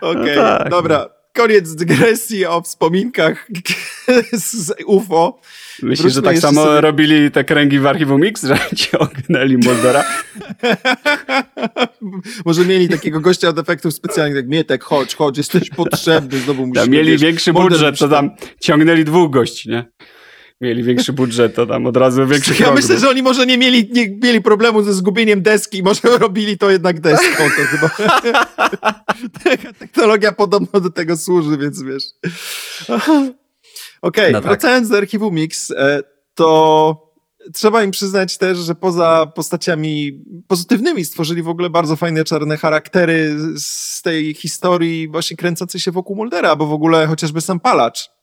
Okej, 0.02 0.22
okay, 0.22 0.36
no 0.36 0.58
tak. 0.58 0.70
dobra 0.70 1.15
koniec 1.36 1.76
dygresji 1.76 2.46
o 2.46 2.62
wspominkach 2.62 3.48
z 4.34 4.74
UFO. 4.86 5.40
Myślisz, 5.82 6.14
że 6.14 6.22
tak 6.22 6.38
samo 6.38 6.64
sobie... 6.64 6.82
robili 6.82 7.32
te 7.32 7.44
kręgi 7.44 7.80
w 7.80 7.88
archiwum 7.88 8.22
Mix, 8.22 8.44
że 8.44 8.58
ciągnęli 8.76 9.58
Moldora? 9.58 10.04
Może 12.46 12.66
mieli 12.66 12.90
takiego 12.90 13.20
gościa 13.20 13.50
od 13.50 13.60
efektów 13.60 13.94
specjalnych, 13.94 14.36
jak 14.36 14.48
Mietek, 14.48 14.84
chodź, 14.84 15.16
chodź, 15.16 15.38
jesteś 15.38 15.70
potrzebny, 15.70 16.40
znowu 16.40 16.68
musimy... 16.68 16.88
mieli 16.88 17.12
wiesz, 17.12 17.22
większy 17.22 17.54
budżet, 17.54 18.00
to 18.00 18.10
tam 18.10 18.30
ciągnęli 18.62 19.04
dwóch 19.04 19.32
gości, 19.32 19.70
nie? 19.70 19.86
Mieli 20.62 20.84
większy 20.84 21.14
budżet, 21.14 21.56
to 21.56 21.66
tam 21.66 21.86
od 21.86 21.98
razu 21.98 22.28
większy 22.28 22.64
Ja 22.64 22.74
myślę, 22.74 23.00
że 23.00 23.10
oni 23.10 23.24
może 23.24 23.46
nie 23.46 23.58
mieli, 23.58 23.90
nie 23.92 24.10
mieli 24.24 24.42
problemu 24.42 24.84
ze 24.84 24.94
zgubieniem 24.94 25.42
deski, 25.42 25.84
może 25.84 26.18
robili 26.18 26.58
to 26.58 26.72
jednak 26.72 27.00
deską. 27.00 27.44
To 27.58 27.78
chyba. 27.78 27.90
Technologia 29.80 30.32
podobno 30.32 30.82
do 30.82 30.90
tego 30.90 31.18
służy, 31.18 31.58
więc 31.58 31.84
wiesz. 31.84 32.04
Okej, 32.90 33.34
okay, 34.02 34.32
no 34.32 34.40
tak. 34.40 34.48
wracając 34.48 34.90
do 34.90 34.98
archiwum 34.98 35.36
Mix, 35.36 35.72
e, 35.72 36.04
to 36.34 37.06
trzeba 37.54 37.84
im 37.84 37.92
przyznać 37.92 38.38
też, 38.38 38.58
że 38.58 38.76
poza 38.76 39.32
postaciami 39.36 40.24
pozytywnymi 40.48 41.06
stworzyli 41.06 41.42
w 41.42 41.50
ogóle 41.50 41.70
bardzo 41.70 41.96
fajne 41.96 42.24
czarne 42.24 42.58
charaktery 42.58 43.36
z 43.58 44.02
tej 44.02 44.34
historii 44.34 45.08
właśnie 45.08 45.38
kręcącej 45.38 45.82
się 45.82 45.92
wokół 45.92 46.16
Muldera, 46.16 46.56
bo 46.56 46.68
w 46.68 46.74
ogóle 46.74 47.08
chociażby 47.08 47.42
sam 47.42 47.60
Palacz 47.60 48.15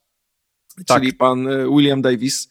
tak. 0.87 1.01
czyli 1.01 1.13
pan 1.13 1.49
e, 1.49 1.67
William 1.69 2.03
Davis. 2.03 2.49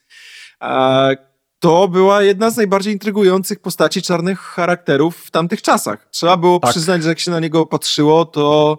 To 1.60 1.88
była 1.88 2.24
jedna 2.24 2.50
z 2.50 2.58
najbardziej 2.58 2.94
intrygujących 2.94 3.60
postaci 3.60 4.02
czarnych 4.02 4.40
charakterów 4.40 5.18
w 5.18 5.32
tamtych 5.32 5.62
czasach. 5.62 6.08
Trzeba 6.12 6.38
było 6.38 6.60
tak. 6.60 6.72
przyznać, 6.72 7.04
że 7.04 7.10
jak 7.10 7.20
się 7.20 7.32
na 7.32 7.40
niego 7.40 7.66
patrzyło, 7.66 8.26
to 8.26 8.78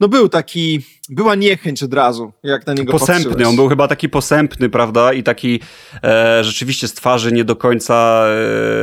no 0.00 0.08
był 0.08 0.28
taki, 0.28 0.80
była 1.08 1.34
niechęć 1.34 1.82
od 1.82 1.94
razu, 1.94 2.32
jak 2.42 2.66
na 2.66 2.74
niego 2.74 2.92
Posępny, 2.92 3.24
patrzyłeś. 3.24 3.48
on 3.48 3.56
był 3.56 3.68
chyba 3.68 3.88
taki 3.88 4.08
posępny, 4.08 4.68
prawda, 4.68 5.12
i 5.12 5.22
taki 5.22 5.60
e, 6.04 6.44
rzeczywiście 6.44 6.88
z 6.88 6.94
twarzy 6.94 7.32
nie 7.32 7.44
do 7.44 7.56
końca, 7.56 8.26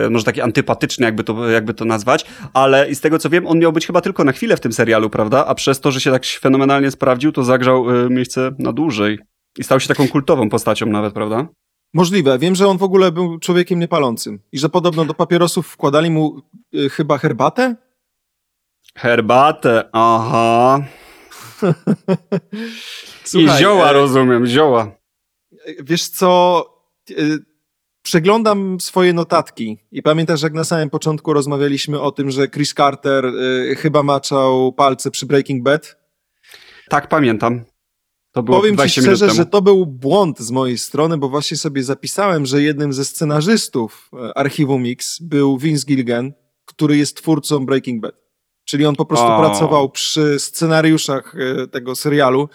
e, 0.06 0.10
może 0.10 0.26
taki 0.26 0.42
antypatyczny, 0.42 1.06
jakby 1.06 1.24
to, 1.24 1.50
jakby 1.50 1.74
to 1.74 1.86
nazwać, 1.86 2.26
ale 2.54 2.90
i 2.90 2.96
z 2.96 3.02
tego 3.02 3.20
co 3.20 3.30
wiem, 3.30 3.48
on 3.48 3.60
miał 3.60 3.72
być 3.74 3.88
chyba 3.88 4.02
tylko 4.02 4.24
na 4.24 4.32
chwilę 4.32 4.58
w 4.58 4.60
tym 4.60 4.74
serialu, 4.74 5.10
prawda, 5.10 5.46
a 5.46 5.56
przez 5.56 5.80
to, 5.80 5.92
że 5.92 6.02
się 6.02 6.12
tak 6.12 6.26
fenomenalnie 6.26 6.92
sprawdził, 6.92 7.32
to 7.32 7.44
zagrzał 7.44 8.06
e, 8.06 8.10
miejsce 8.10 8.52
na 8.60 8.74
dłużej. 8.74 9.20
I 9.58 9.64
stał 9.64 9.80
się 9.80 9.88
taką 9.88 10.08
kultową 10.08 10.50
postacią 10.50 10.86
nawet, 10.86 11.14
prawda? 11.14 11.48
Możliwe. 11.94 12.40
Wiem, 12.40 12.56
że 12.56 12.68
on 12.68 12.78
w 12.78 12.84
ogóle 12.84 13.12
był 13.12 13.40
człowiekiem 13.40 13.80
niepalącym 13.80 14.40
i 14.52 14.60
że 14.60 14.70
podobno 14.70 15.06
do 15.06 15.14
papierosów 15.14 15.68
wkładali 15.68 16.10
mu 16.10 16.42
y, 16.76 16.90
chyba 16.90 17.18
herbatę? 17.18 17.76
Herbatę, 18.98 19.90
aha. 19.92 20.84
Słuchaj, 23.24 23.56
I 23.56 23.62
zioła, 23.62 23.90
e... 23.90 23.94
rozumiem, 23.94 24.46
zioła. 24.46 24.92
Wiesz 25.84 26.08
co, 26.08 26.66
y, 27.10 27.40
przeglądam 28.02 28.80
swoje 28.80 29.14
notatki 29.14 29.78
i 29.92 30.02
pamiętasz, 30.02 30.42
jak 30.42 30.54
na 30.54 30.64
samym 30.64 30.90
początku 30.90 31.34
rozmawialiśmy 31.34 32.02
o 32.02 32.12
tym, 32.12 32.32
że 32.32 32.48
Chris 32.48 32.74
Carter 32.74 33.26
y, 33.26 33.76
chyba 33.76 34.04
maczał 34.04 34.74
palce 34.74 35.12
przy 35.12 35.26
Breaking 35.26 35.64
Bad? 35.64 35.98
Tak, 36.90 37.08
pamiętam. 37.08 37.64
To 38.34 38.44
było 38.44 38.58
Powiem 38.58 38.78
ci 38.78 38.90
szczerze, 38.90 39.30
że 39.30 39.46
to 39.46 39.62
był 39.62 39.86
błąd 39.86 40.40
z 40.40 40.52
mojej 40.52 40.78
strony, 40.78 41.18
bo 41.18 41.30
właśnie 41.30 41.58
sobie 41.58 41.84
zapisałem, 41.84 42.46
że 42.46 42.62
jednym 42.62 42.94
ze 42.94 43.06
scenarzystów 43.06 44.10
e, 44.14 44.38
archiwum 44.38 44.84
Mix 44.84 45.20
był 45.20 45.58
Vince 45.58 45.86
Gilligan, 45.86 46.34
który 46.66 46.98
jest 46.98 47.18
twórcą 47.18 47.66
Breaking 47.66 48.02
Bad. 48.02 48.16
Czyli 48.66 48.86
on 48.86 48.96
po 48.96 49.06
prostu 49.06 49.28
o. 49.28 49.40
pracował 49.40 49.90
przy 49.90 50.40
scenariuszach 50.40 51.36
e, 51.36 51.68
tego 51.68 51.96
serialu, 51.96 52.50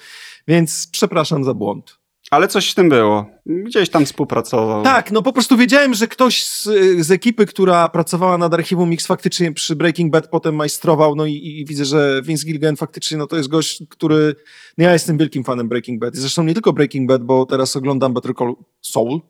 więc 0.48 0.88
przepraszam 0.92 1.44
za 1.44 1.54
błąd. 1.54 1.97
Ale 2.30 2.48
coś 2.48 2.70
w 2.70 2.74
tym 2.74 2.88
było. 2.88 3.26
Gdzieś 3.46 3.90
tam 3.90 4.06
współpracował. 4.06 4.82
Tak, 4.82 5.12
no 5.12 5.22
po 5.22 5.32
prostu 5.32 5.56
wiedziałem, 5.56 5.94
że 5.94 6.06
ktoś 6.06 6.44
z, 6.46 6.64
z 6.98 7.10
ekipy, 7.10 7.46
która 7.46 7.88
pracowała 7.88 8.38
nad 8.38 8.54
archiwum 8.54 8.90
Mix 8.90 9.06
faktycznie 9.06 9.52
przy 9.52 9.76
Breaking 9.76 10.12
Bad 10.12 10.28
potem 10.28 10.54
majstrował, 10.54 11.16
no 11.16 11.26
i, 11.26 11.34
i 11.34 11.64
widzę, 11.64 11.84
że 11.84 12.20
Vince 12.24 12.44
Gilligan 12.44 12.76
faktycznie 12.76 13.16
no 13.18 13.26
to 13.26 13.36
jest 13.36 13.48
gość, 13.48 13.82
który... 13.88 14.34
No 14.78 14.84
ja 14.84 14.92
jestem 14.92 15.18
wielkim 15.18 15.44
fanem 15.44 15.68
Breaking 15.68 16.00
Bad. 16.00 16.16
Zresztą 16.16 16.42
nie 16.42 16.54
tylko 16.54 16.72
Breaking 16.72 17.08
Bad, 17.08 17.22
bo 17.22 17.46
teraz 17.46 17.76
oglądam 17.76 18.14
Better 18.14 18.34
Call 18.34 18.54
Saul 18.82 19.20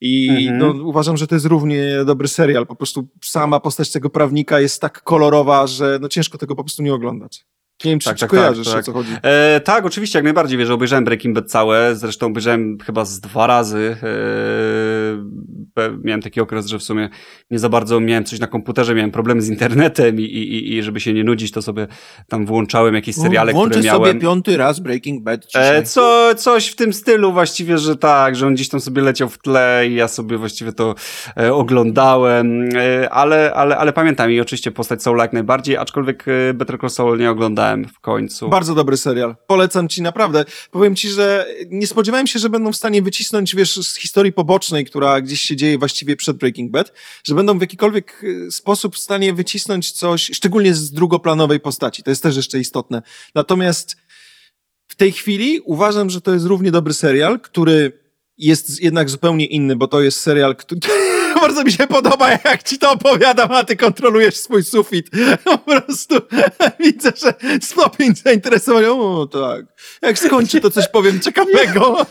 i 0.00 0.28
Mhm. 0.30 0.58
no, 0.58 0.84
uważam, 0.84 1.16
że 1.16 1.26
to 1.26 1.34
jest 1.34 1.46
równie 1.46 2.04
dobry 2.06 2.28
serial. 2.28 2.66
Po 2.66 2.76
prostu 2.76 3.08
sama 3.24 3.60
postać 3.60 3.92
tego 3.92 4.10
prawnika 4.10 4.60
jest 4.60 4.80
tak 4.80 5.02
kolorowa, 5.02 5.66
że 5.66 5.98
no 6.00 6.08
ciężko 6.08 6.38
tego 6.38 6.56
po 6.56 6.64
prostu 6.64 6.82
nie 6.82 6.94
oglądać. 6.94 7.46
Nie 7.84 7.90
wiem, 7.90 7.98
czy, 7.98 8.04
Tak, 8.04 8.16
czy 8.16 8.20
tak, 8.20 8.30
kojarzysz, 8.30 8.66
tak, 8.66 8.74
tak. 8.74 8.82
o 8.82 8.86
co 8.86 8.92
chodzi. 8.92 9.10
E, 9.22 9.60
tak, 9.60 9.86
oczywiście, 9.86 10.18
jak 10.18 10.24
najbardziej, 10.24 10.58
wiesz, 10.58 10.70
obejrzałem 10.70 11.04
Breaking 11.04 11.34
Bad 11.34 11.50
całe, 11.50 11.96
zresztą 11.96 12.26
obejrzałem 12.26 12.78
chyba 12.86 13.04
z 13.04 13.20
dwa 13.20 13.46
razy. 13.46 13.96
E, 14.02 15.96
miałem 16.04 16.22
taki 16.22 16.40
okres, 16.40 16.66
że 16.66 16.78
w 16.78 16.82
sumie 16.82 17.08
nie 17.50 17.58
za 17.58 17.68
bardzo 17.68 18.00
miałem 18.00 18.24
coś 18.24 18.40
na 18.40 18.46
komputerze, 18.46 18.94
miałem 18.94 19.10
problemy 19.10 19.42
z 19.42 19.48
internetem 19.48 20.20
i, 20.20 20.22
i, 20.22 20.76
i 20.76 20.82
żeby 20.82 21.00
się 21.00 21.12
nie 21.12 21.24
nudzić, 21.24 21.52
to 21.52 21.62
sobie 21.62 21.86
tam 22.28 22.46
włączałem 22.46 22.94
jakieś 22.94 23.14
seriale, 23.16 23.52
Włączę 23.52 23.70
które 23.70 23.84
miałem. 23.86 24.08
sobie 24.08 24.20
piąty 24.20 24.56
raz 24.56 24.80
Breaking 24.80 25.22
Bad 25.22 25.46
E, 25.54 25.82
co, 25.82 26.34
coś 26.36 26.66
w 26.66 26.76
tym 26.76 26.92
stylu 26.92 27.32
właściwie, 27.32 27.78
że 27.78 27.96
tak, 27.96 28.36
że 28.36 28.46
on 28.46 28.54
gdzieś 28.54 28.68
tam 28.68 28.80
sobie 28.80 29.02
leciał 29.02 29.28
w 29.28 29.38
tle 29.38 29.84
i 29.88 29.94
ja 29.94 30.08
sobie 30.08 30.38
właściwie 30.38 30.72
to 30.72 30.94
e, 31.36 31.54
oglądałem, 31.54 32.68
e, 32.76 33.10
ale, 33.10 33.52
ale, 33.54 33.76
ale 33.76 33.92
pamiętam 33.92 34.30
i 34.30 34.40
oczywiście 34.40 34.70
postać 34.70 35.02
Soul 35.02 35.18
jak 35.18 35.32
najbardziej, 35.32 35.76
aczkolwiek 35.76 36.24
e, 36.28 36.54
Better 36.54 36.78
Call 36.80 36.90
Saul 36.90 37.18
nie 37.18 37.30
oglądałem 37.30 37.65
w 37.94 38.00
końcu. 38.00 38.48
Bardzo 38.48 38.74
dobry 38.74 38.96
serial. 38.96 39.36
Polecam 39.46 39.88
ci 39.88 40.02
naprawdę. 40.02 40.44
Powiem 40.70 40.96
ci, 40.96 41.08
że 41.08 41.46
nie 41.70 41.86
spodziewałem 41.86 42.26
się, 42.26 42.38
że 42.38 42.50
będą 42.50 42.72
w 42.72 42.76
stanie 42.76 43.02
wycisnąć, 43.02 43.54
wiesz, 43.54 43.76
z 43.76 43.96
historii 43.96 44.32
pobocznej, 44.32 44.84
która 44.84 45.20
gdzieś 45.20 45.40
się 45.40 45.56
dzieje 45.56 45.78
właściwie 45.78 46.16
przed 46.16 46.36
Breaking 46.36 46.70
Bad, 46.70 46.92
że 47.24 47.34
będą 47.34 47.58
w 47.58 47.60
jakikolwiek 47.60 48.24
y, 48.24 48.50
sposób 48.50 48.94
w 48.94 48.98
stanie 48.98 49.32
wycisnąć 49.34 49.92
coś, 49.92 50.30
szczególnie 50.34 50.74
z 50.74 50.92
drugoplanowej 50.92 51.60
postaci. 51.60 52.02
To 52.02 52.10
jest 52.10 52.22
też 52.22 52.36
jeszcze 52.36 52.58
istotne. 52.58 53.02
Natomiast 53.34 53.96
w 54.88 54.94
tej 54.94 55.12
chwili 55.12 55.60
uważam, 55.64 56.10
że 56.10 56.20
to 56.20 56.32
jest 56.32 56.46
równie 56.46 56.70
dobry 56.70 56.94
serial, 56.94 57.40
który 57.40 58.05
jest 58.38 58.82
jednak 58.82 59.10
zupełnie 59.10 59.46
inny, 59.46 59.76
bo 59.76 59.88
to 59.88 60.00
jest 60.00 60.20
serial, 60.20 60.56
który... 60.56 60.80
Bardzo 61.40 61.64
mi 61.64 61.72
się 61.72 61.86
podoba, 61.86 62.30
jak 62.30 62.62
ci 62.62 62.78
to 62.78 62.90
opowiadam, 62.90 63.52
a 63.52 63.64
ty 63.64 63.76
kontrolujesz 63.76 64.36
swój 64.36 64.64
sufit. 64.64 65.10
Po 65.44 65.58
prostu 65.58 66.14
widzę, 66.84 67.12
że 67.22 67.34
stopień 67.62 68.14
zainteresowania. 68.14 68.90
O, 68.90 69.26
tak. 69.32 69.66
Jak 70.02 70.18
skończy, 70.18 70.60
to 70.60 70.70
coś 70.70 70.88
powiem 70.88 71.20
ciekawego. 71.20 72.06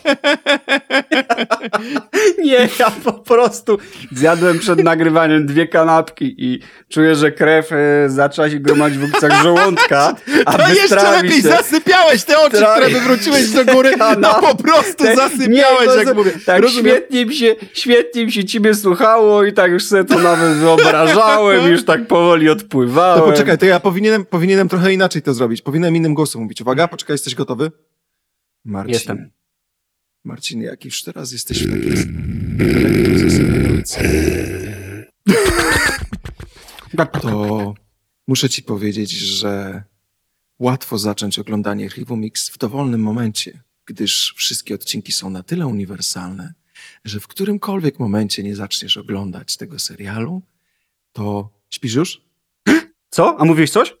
Nie, 2.38 2.68
ja 2.78 2.90
po 3.04 3.12
prostu 3.12 3.78
zjadłem 4.12 4.58
przed 4.58 4.78
nagrywaniem 4.84 5.46
dwie 5.46 5.68
kanapki 5.68 6.34
i 6.38 6.60
czuję, 6.88 7.14
że 7.14 7.32
krew 7.32 7.72
e, 7.72 7.76
zaczęła 8.06 8.50
się 8.50 8.58
gromadzić 8.58 8.98
w 8.98 9.04
okoliczach 9.04 9.42
żołądka, 9.42 10.16
a 10.46 10.58
To 10.58 10.68
jeszcze 10.74 11.10
lepiej 11.10 11.42
się... 11.42 11.48
zasypiałeś 11.48 12.24
te 12.24 12.38
oczy, 12.38 12.56
Tra- 12.56 12.72
które 12.72 12.90
wywróciłeś 12.90 13.50
do 13.50 13.64
góry. 13.64 13.92
No 14.18 14.34
po 14.34 14.54
prostu 14.54 15.04
zasypiałeś, 15.16 15.86
to 15.86 15.96
jak 15.96 16.15
mówię. 16.16 16.32
Tak, 16.46 16.62
Rozumiem. 16.62 16.96
świetnie 16.96 17.26
mi, 17.26 17.34
się, 17.34 17.56
świetnie 17.72 18.26
mi 18.26 18.32
się 18.32 18.44
ciebie 18.44 18.74
słuchało 18.74 19.44
i 19.44 19.52
tak 19.52 19.70
już 19.70 19.84
sobie 19.84 20.04
to 20.04 20.18
nawet 20.18 20.56
wyobrażałem, 20.56 21.70
już 21.70 21.84
tak 21.84 22.06
powoli 22.06 22.48
odpływałem. 22.48 23.20
To 23.20 23.26
poczekaj, 23.26 23.58
to 23.58 23.66
ja 23.66 23.80
powinienem, 23.80 24.24
powinienem 24.24 24.68
trochę 24.68 24.92
inaczej 24.92 25.22
to 25.22 25.34
zrobić. 25.34 25.62
Powinienem 25.62 25.96
innym 25.96 26.14
głosem 26.14 26.42
mówić. 26.42 26.60
Uwaga, 26.60 26.88
poczekaj, 26.88 27.14
jesteś 27.14 27.34
gotowy? 27.34 27.72
Marcin. 28.64 28.92
Jestem. 28.92 29.30
Marcin, 30.24 30.62
jak 30.62 30.84
już 30.84 31.02
teraz 31.02 31.32
jesteś 31.32 31.62
w 31.62 31.70
takiej 31.70 31.90
lekko 31.90 33.18
zasypiającej, 33.18 34.06
to 37.20 37.74
muszę 38.28 38.48
ci 38.48 38.62
powiedzieć, 38.62 39.10
że 39.10 39.82
łatwo 40.58 40.98
zacząć 40.98 41.38
oglądanie 41.38 41.84
Archiwum 41.84 42.20
Mix 42.20 42.50
w 42.50 42.58
dowolnym 42.58 43.00
momencie, 43.00 43.62
gdyż 43.86 44.34
wszystkie 44.36 44.74
odcinki 44.74 45.12
są 45.12 45.30
na 45.30 45.42
tyle 45.42 45.66
uniwersalne, 45.66 46.54
że 47.04 47.20
w 47.20 47.28
którymkolwiek 47.28 47.98
momencie 47.98 48.42
nie 48.42 48.56
zaczniesz 48.56 48.96
oglądać 48.96 49.56
tego 49.56 49.78
serialu, 49.78 50.42
to 51.12 51.50
śpisz 51.70 51.94
już? 51.94 52.20
Co? 53.10 53.40
A 53.40 53.44
mówiłeś 53.44 53.70
coś? 53.70 53.94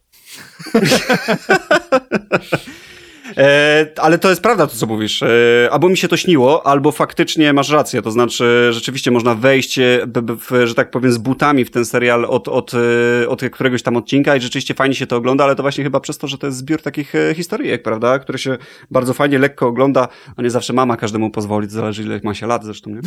E, 3.36 3.86
ale 3.96 4.18
to 4.18 4.30
jest 4.30 4.42
prawda 4.42 4.66
to, 4.66 4.76
co 4.76 4.86
mówisz. 4.86 5.22
E, 5.22 5.28
albo 5.70 5.88
mi 5.88 5.96
się 5.96 6.08
to 6.08 6.16
śniło, 6.16 6.66
albo 6.66 6.92
faktycznie 6.92 7.52
masz 7.52 7.70
rację. 7.70 8.02
To 8.02 8.10
znaczy, 8.10 8.68
rzeczywiście 8.72 9.10
można 9.10 9.34
wejść, 9.34 9.78
e, 9.78 10.06
w, 10.14 10.66
że 10.66 10.74
tak 10.74 10.90
powiem, 10.90 11.12
z 11.12 11.18
butami 11.18 11.64
w 11.64 11.70
ten 11.70 11.84
serial 11.84 12.24
od, 12.24 12.48
od, 12.48 12.72
e, 12.74 13.28
od 13.28 13.42
któregoś 13.52 13.82
tam 13.82 13.96
odcinka 13.96 14.36
i 14.36 14.40
rzeczywiście 14.40 14.74
fajnie 14.74 14.94
się 14.94 15.06
to 15.06 15.16
ogląda, 15.16 15.44
ale 15.44 15.56
to 15.56 15.62
właśnie 15.62 15.84
chyba 15.84 16.00
przez 16.00 16.18
to, 16.18 16.26
że 16.26 16.38
to 16.38 16.46
jest 16.46 16.58
zbiór 16.58 16.82
takich 16.82 17.14
e, 17.14 17.34
historyjek, 17.34 17.82
prawda? 17.82 18.18
Które 18.18 18.38
się 18.38 18.58
bardzo 18.90 19.14
fajnie, 19.14 19.38
lekko 19.38 19.66
ogląda. 19.66 20.08
No 20.36 20.44
nie 20.44 20.50
zawsze 20.50 20.72
mama 20.72 20.96
każdemu 20.96 21.30
pozwoli, 21.30 21.68
to 21.68 21.72
zależy 21.74 22.02
ile 22.02 22.20
ma 22.24 22.34
się 22.34 22.46
lat 22.46 22.64
zresztą, 22.64 22.90
nie? 22.90 23.00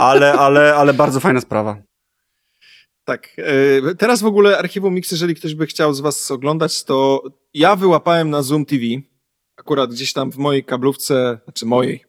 Ale, 0.00 0.32
ale, 0.32 0.74
ale 0.74 0.94
bardzo 0.94 1.20
fajna 1.20 1.40
sprawa. 1.40 1.76
Tak. 3.04 3.28
Teraz 3.98 4.22
w 4.22 4.26
ogóle 4.26 4.58
Archiwum 4.58 4.94
Mix, 4.94 5.10
jeżeli 5.10 5.34
ktoś 5.34 5.54
by 5.54 5.66
chciał 5.66 5.94
z 5.94 6.00
was 6.00 6.30
oglądać, 6.30 6.84
to 6.84 7.22
ja 7.54 7.76
wyłapałem 7.76 8.30
na 8.30 8.42
Zoom 8.42 8.64
TV, 8.64 8.82
akurat 9.62 9.90
gdzieś 9.90 10.12
tam 10.12 10.32
w 10.32 10.36
mojej 10.36 10.64
kablówce, 10.64 11.38
znaczy 11.44 11.66
mojej, 11.66 12.04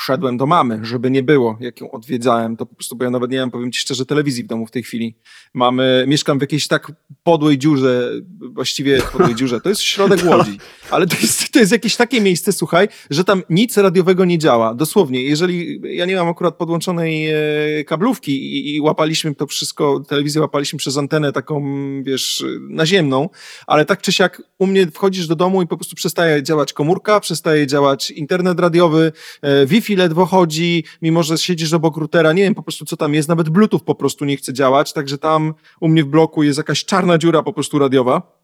wszedłem 0.00 0.36
do 0.36 0.46
mamy, 0.46 0.80
żeby 0.82 1.10
nie 1.10 1.22
było, 1.22 1.56
jak 1.60 1.80
ją 1.80 1.90
odwiedzałem, 1.90 2.56
to 2.56 2.66
po 2.66 2.74
prostu, 2.74 2.96
bo 2.96 3.04
ja 3.04 3.10
nawet 3.10 3.30
nie 3.30 3.40
mam, 3.40 3.50
powiem 3.50 3.72
ci 3.72 3.80
szczerze, 3.80 4.06
telewizji 4.06 4.44
w 4.44 4.46
domu 4.46 4.66
w 4.66 4.70
tej 4.70 4.82
chwili. 4.82 5.14
Mamy, 5.54 6.04
mieszkam 6.08 6.38
w 6.38 6.40
jakiejś 6.40 6.68
tak 6.68 6.92
podłej 7.22 7.58
dziurze, 7.58 8.10
właściwie 8.52 9.02
podłej 9.02 9.34
dziurze, 9.34 9.60
to 9.60 9.68
jest 9.68 9.82
środek 9.82 10.20
Łodzi, 10.24 10.58
ale 10.90 11.06
to 11.06 11.16
jest, 11.22 11.52
to 11.52 11.58
jest 11.58 11.72
jakieś 11.72 11.96
takie 11.96 12.20
miejsce, 12.20 12.52
słuchaj, 12.52 12.88
że 13.10 13.24
tam 13.24 13.42
nic 13.50 13.76
radiowego 13.76 14.24
nie 14.24 14.38
działa. 14.38 14.74
Dosłownie, 14.74 15.22
jeżeli, 15.22 15.80
ja 15.96 16.06
nie 16.06 16.16
mam 16.16 16.28
akurat 16.28 16.56
podłączonej 16.56 17.26
e, 17.30 17.84
kablówki 17.84 18.32
i, 18.32 18.76
i 18.76 18.80
łapaliśmy 18.80 19.34
to 19.34 19.46
wszystko, 19.46 20.00
telewizję 20.08 20.40
łapaliśmy 20.40 20.78
przez 20.78 20.98
antenę 20.98 21.32
taką, 21.32 21.62
wiesz, 22.02 22.44
naziemną, 22.68 23.28
ale 23.66 23.84
tak 23.84 24.02
czy 24.02 24.12
siak 24.12 24.42
u 24.58 24.66
mnie 24.66 24.86
wchodzisz 24.86 25.26
do 25.26 25.36
domu 25.36 25.62
i 25.62 25.66
po 25.66 25.76
prostu 25.76 25.96
przestaje 25.96 26.42
działać 26.42 26.72
komórka, 26.72 27.20
przestaje 27.20 27.66
działać 27.66 28.10
internet 28.10 28.60
radiowy, 28.60 29.12
e, 29.42 29.66
Wi-Fi 29.66 29.89
ledwo 29.96 30.26
chodzi, 30.26 30.84
mimo 31.02 31.22
że 31.22 31.38
siedzisz 31.38 31.72
obok 31.72 31.96
routera, 31.96 32.32
nie 32.32 32.42
wiem 32.42 32.54
po 32.54 32.62
prostu 32.62 32.84
co 32.84 32.96
tam 32.96 33.14
jest, 33.14 33.28
nawet 33.28 33.48
Bluetooth 33.48 33.80
po 33.80 33.94
prostu 33.94 34.24
nie 34.24 34.36
chce 34.36 34.52
działać, 34.52 34.92
także 34.92 35.18
tam 35.18 35.54
u 35.80 35.88
mnie 35.88 36.04
w 36.04 36.06
bloku 36.06 36.42
jest 36.42 36.58
jakaś 36.58 36.84
czarna 36.84 37.18
dziura 37.18 37.42
po 37.42 37.52
prostu 37.52 37.78
radiowa. 37.78 38.40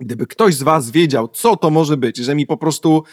Gdyby 0.00 0.26
ktoś 0.26 0.54
z 0.54 0.62
was 0.62 0.90
wiedział, 0.90 1.28
co 1.28 1.56
to 1.56 1.70
może 1.70 1.96
być, 1.96 2.16
że 2.16 2.34
mi 2.34 2.46
po 2.46 2.56
prostu 2.56 3.04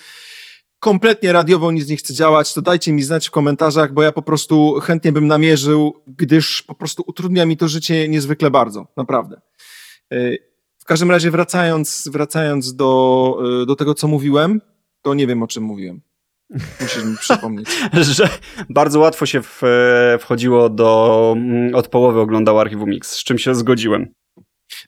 kompletnie 0.80 1.32
radiowo 1.34 1.72
nic 1.72 1.88
nie 1.88 1.98
chce 1.98 2.14
działać, 2.14 2.54
to 2.54 2.62
dajcie 2.62 2.94
mi 2.94 3.04
znać 3.04 3.28
w 3.28 3.32
komentarzach, 3.32 3.94
bo 3.94 4.04
ja 4.04 4.12
po 4.12 4.22
prostu 4.22 4.80
chętnie 4.82 5.12
bym 5.12 5.28
namierzył, 5.28 5.94
gdyż 6.08 6.64
po 6.64 6.76
prostu 6.76 7.04
utrudnia 7.08 7.46
mi 7.46 7.58
to 7.58 7.68
życie 7.68 8.10
niezwykle 8.10 8.52
bardzo, 8.52 8.88
naprawdę. 8.98 9.42
E, 10.12 10.38
W 10.78 10.86
każdym 10.86 11.12
razie 11.12 11.32
wracając, 11.32 12.10
wracając 12.12 12.76
do, 12.76 13.38
e, 13.62 13.66
do 13.66 13.76
tego, 13.76 13.94
co 13.94 14.08
mówiłem, 14.08 14.62
to 15.02 15.14
nie 15.14 15.28
wiem, 15.28 15.44
o 15.44 15.48
czym 15.48 15.64
mówiłem. 15.64 16.02
Musisz 16.82 17.06
mi 17.06 17.18
przypomnieć. 17.18 17.68
że 18.18 18.30
bardzo 18.70 19.00
łatwo 19.00 19.26
się 19.26 19.42
w, 19.42 19.64
e, 19.64 20.18
wchodziło 20.20 20.70
do, 20.70 21.34
mm, 21.38 21.76
od 21.76 21.88
połowy 21.88 22.20
oglądało 22.20 22.62
Archiwum 22.62 22.90
Mix, 22.90 23.12
z 23.12 23.24
czym 23.24 23.38
się 23.38 23.56
zgodziłem. 23.56 24.14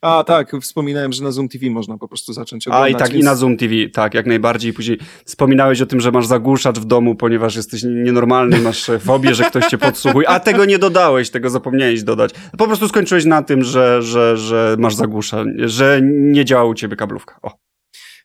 A 0.02 0.24
tak, 0.24 0.52
wspominałem, 0.62 1.14
że 1.14 1.24
na 1.24 1.32
Zoom 1.32 1.50
TV 1.50 1.70
można 1.70 1.98
po 1.98 2.08
prostu 2.08 2.34
zacząć 2.34 2.68
A 2.68 2.70
oglądać. 2.70 2.92
i 2.92 2.96
tak, 2.96 3.12
więc... 3.12 3.24
i 3.24 3.26
na 3.26 3.36
Zoom 3.36 3.58
TV, 3.58 3.74
tak, 3.94 4.14
jak 4.14 4.26
najbardziej. 4.26 4.74
Później 4.74 5.00
wspominałeś 5.26 5.82
o 5.82 5.86
tym, 5.86 6.00
że 6.00 6.12
masz 6.12 6.26
zagłuszacz 6.26 6.80
w 6.80 6.86
domu, 6.86 7.16
ponieważ 7.16 7.56
jesteś 7.56 7.84
nienormalny, 7.84 8.60
masz 8.60 8.92
fobię, 9.00 9.36
że 9.36 9.44
ktoś 9.44 9.66
cię 9.66 9.78
podsłuchuje, 9.78 10.30
a 10.30 10.40
tego 10.40 10.66
nie 10.66 10.80
dodałeś, 10.80 11.30
tego 11.30 11.50
zapomniałeś 11.50 12.04
dodać. 12.04 12.32
Po 12.58 12.68
prostu 12.68 12.88
skończyłeś 12.88 13.26
na 13.26 13.44
tym, 13.44 13.64
że, 13.64 14.02
że, 14.02 14.38
że 14.38 14.76
masz 14.80 14.96
zagłuszacz, 14.96 15.48
że 15.58 16.00
nie 16.04 16.46
działa 16.46 16.66
u 16.66 16.74
ciebie 16.74 16.96
kablówka. 16.96 17.40
O. 17.42 17.52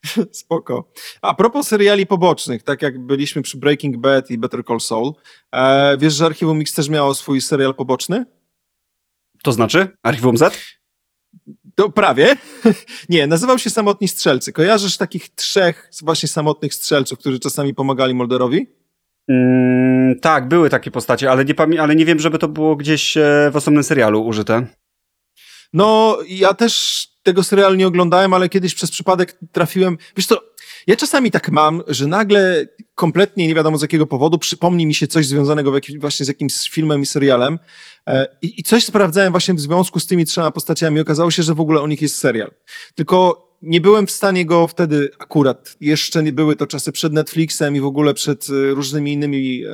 Spoko. 0.32 0.90
A 1.22 1.34
propos 1.34 1.68
seriali 1.68 2.06
pobocznych, 2.06 2.62
tak 2.62 2.82
jak 2.82 3.06
byliśmy 3.06 3.42
przy 3.42 3.58
Breaking 3.58 3.96
Bad 3.96 4.30
i 4.30 4.38
Better 4.38 4.64
Call 4.64 4.80
Saul, 4.80 5.12
e, 5.52 5.98
wiesz, 5.98 6.14
że 6.14 6.26
Archiwum 6.26 6.58
Mix 6.58 6.74
też 6.74 6.88
miało 6.88 7.14
swój 7.14 7.40
serial 7.40 7.74
poboczny? 7.74 8.24
To 9.42 9.52
znaczy? 9.52 9.88
Archiwum 10.02 10.36
Z? 10.36 10.56
To 11.74 11.90
prawie. 11.90 12.36
Nie, 13.08 13.26
nazywał 13.26 13.58
się 13.58 13.70
Samotni 13.70 14.08
Strzelcy. 14.08 14.52
Kojarzysz 14.52 14.96
takich 14.96 15.28
trzech 15.34 15.90
właśnie 16.02 16.28
samotnych 16.28 16.74
strzelców, 16.74 17.18
którzy 17.18 17.38
czasami 17.38 17.74
pomagali 17.74 18.14
Mulderowi? 18.14 18.66
Mm, 19.28 20.20
tak, 20.20 20.48
były 20.48 20.70
takie 20.70 20.90
postacie, 20.90 21.30
ale 21.30 21.44
nie, 21.44 21.80
ale 21.80 21.96
nie 21.96 22.04
wiem, 22.04 22.18
żeby 22.18 22.38
to 22.38 22.48
było 22.48 22.76
gdzieś 22.76 23.16
e, 23.16 23.50
w 23.52 23.56
osobnym 23.56 23.84
serialu 23.84 24.26
użyte. 24.26 24.66
No, 25.72 26.18
ja 26.28 26.54
też 26.54 27.06
tego 27.22 27.42
serialu 27.42 27.74
nie 27.74 27.86
oglądałem, 27.86 28.34
ale 28.34 28.48
kiedyś 28.48 28.74
przez 28.74 28.90
przypadek 28.90 29.38
trafiłem. 29.52 29.98
Wiesz 30.16 30.26
to, 30.26 30.50
Ja 30.86 30.96
czasami 30.96 31.30
tak 31.30 31.50
mam, 31.50 31.82
że 31.88 32.06
nagle 32.06 32.66
kompletnie 32.94 33.48
nie 33.48 33.54
wiadomo 33.54 33.78
z 33.78 33.82
jakiego 33.82 34.06
powodu 34.06 34.38
przypomni 34.38 34.86
mi 34.86 34.94
się 34.94 35.06
coś 35.06 35.26
związanego 35.26 35.72
właśnie 36.00 36.26
z 36.26 36.28
jakimś 36.28 36.70
filmem 36.70 37.02
i 37.02 37.06
serialem 37.06 37.58
e, 38.06 38.26
i, 38.42 38.60
i 38.60 38.62
coś 38.62 38.84
sprawdzałem 38.84 39.30
właśnie 39.30 39.54
w 39.54 39.60
związku 39.60 40.00
z 40.00 40.06
tymi 40.06 40.24
trzema 40.24 40.50
postaciami. 40.50 41.00
Okazało 41.00 41.30
się, 41.30 41.42
że 41.42 41.54
w 41.54 41.60
ogóle 41.60 41.80
o 41.80 41.86
nich 41.86 42.02
jest 42.02 42.16
serial. 42.16 42.50
Tylko 42.94 43.46
nie 43.62 43.80
byłem 43.80 44.06
w 44.06 44.10
stanie 44.10 44.46
go 44.46 44.66
wtedy 44.66 45.10
akurat, 45.18 45.76
jeszcze 45.80 46.22
nie 46.22 46.32
były 46.32 46.56
to 46.56 46.66
czasy 46.66 46.92
przed 46.92 47.12
Netflixem 47.12 47.76
i 47.76 47.80
w 47.80 47.84
ogóle 47.84 48.14
przed 48.14 48.46
e, 48.50 48.74
różnymi 48.74 49.12
innymi 49.12 49.64
e, 49.64 49.70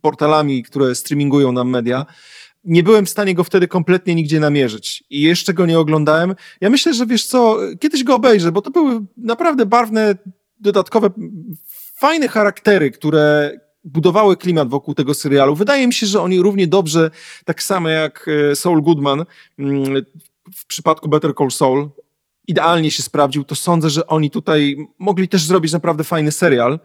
portalami, 0.00 0.62
które 0.62 0.94
streamingują 0.94 1.52
nam 1.52 1.70
media. 1.70 2.06
Nie 2.64 2.82
byłem 2.82 3.06
w 3.06 3.10
stanie 3.10 3.34
go 3.34 3.44
wtedy 3.44 3.68
kompletnie 3.68 4.14
nigdzie 4.14 4.40
namierzyć 4.40 5.04
i 5.10 5.20
jeszcze 5.20 5.54
go 5.54 5.66
nie 5.66 5.78
oglądałem. 5.78 6.34
Ja 6.60 6.70
myślę, 6.70 6.94
że 6.94 7.06
wiesz 7.06 7.26
co, 7.26 7.58
kiedyś 7.80 8.04
go 8.04 8.14
obejrzę, 8.14 8.52
bo 8.52 8.62
to 8.62 8.70
były 8.70 9.00
naprawdę 9.16 9.66
barwne, 9.66 10.14
dodatkowe, 10.60 11.10
fajne 11.94 12.28
charaktery, 12.28 12.90
które 12.90 13.52
budowały 13.84 14.36
klimat 14.36 14.68
wokół 14.68 14.94
tego 14.94 15.14
serialu. 15.14 15.54
Wydaje 15.54 15.86
mi 15.86 15.94
się, 15.94 16.06
że 16.06 16.20
oni 16.20 16.40
równie 16.40 16.66
dobrze, 16.66 17.10
tak 17.44 17.62
samo 17.62 17.88
jak 17.88 18.28
e, 18.50 18.56
Saul 18.56 18.82
Goodman 18.82 19.24
mm, 19.58 20.04
w 20.54 20.66
przypadku 20.66 21.08
Better 21.08 21.34
Call 21.38 21.50
Saul, 21.50 21.90
idealnie 22.48 22.90
się 22.90 23.02
sprawdził, 23.02 23.44
to 23.44 23.54
sądzę, 23.54 23.90
że 23.90 24.06
oni 24.06 24.30
tutaj 24.30 24.76
mogli 24.98 25.28
też 25.28 25.44
zrobić 25.44 25.72
naprawdę 25.72 26.04
fajny 26.04 26.32
serial. 26.32 26.80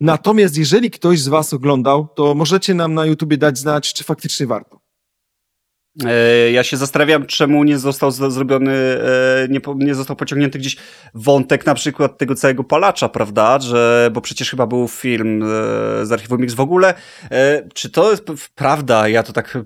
Natomiast 0.00 0.56
jeżeli 0.56 0.90
ktoś 0.90 1.20
z 1.20 1.28
Was 1.28 1.54
oglądał, 1.54 2.08
to 2.14 2.34
możecie 2.34 2.74
nam 2.74 2.94
na 2.94 3.06
YouTubie 3.06 3.36
dać 3.36 3.58
znać, 3.58 3.92
czy 3.92 4.04
faktycznie 4.04 4.46
warto. 4.46 4.80
E, 6.04 6.50
ja 6.50 6.62
się 6.62 6.76
zastanawiam, 6.76 7.26
czemu 7.26 7.64
nie 7.64 7.78
został 7.78 8.10
zrobiony, 8.10 8.72
e, 8.72 9.48
nie, 9.48 9.60
nie 9.76 9.94
został 9.94 10.16
pociągnięty 10.16 10.58
gdzieś 10.58 10.76
wątek 11.14 11.66
na 11.66 11.74
przykład 11.74 12.18
tego 12.18 12.34
całego 12.34 12.64
palacza, 12.64 13.08
prawda? 13.08 13.58
Że, 13.60 14.10
bo 14.12 14.20
przecież 14.20 14.50
chyba 14.50 14.66
był 14.66 14.88
film 14.88 15.42
e, 15.42 15.46
z 16.06 16.12
Archiwum 16.12 16.40
Mix 16.40 16.54
w 16.54 16.60
ogóle. 16.60 16.94
Czy 17.74 17.90
to 17.90 18.10
jest 18.10 18.24
prawda? 18.54 19.08
Ja 19.08 19.22
to 19.22 19.32
tak 19.32 19.58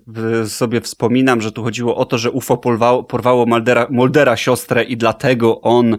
sobie 0.47 0.81
wspominam, 0.81 1.41
że 1.41 1.53
tu 1.53 1.64
chodziło 1.64 1.97
o 1.97 2.05
to, 2.05 2.18
że 2.18 2.31
UFO 2.31 2.57
porwało, 2.57 3.05
porwało 3.05 3.47
Moldera, 3.47 3.87
Moldera 3.91 4.37
siostrę 4.37 4.85
i 4.85 4.97
dlatego 4.97 5.61
on 5.61 5.97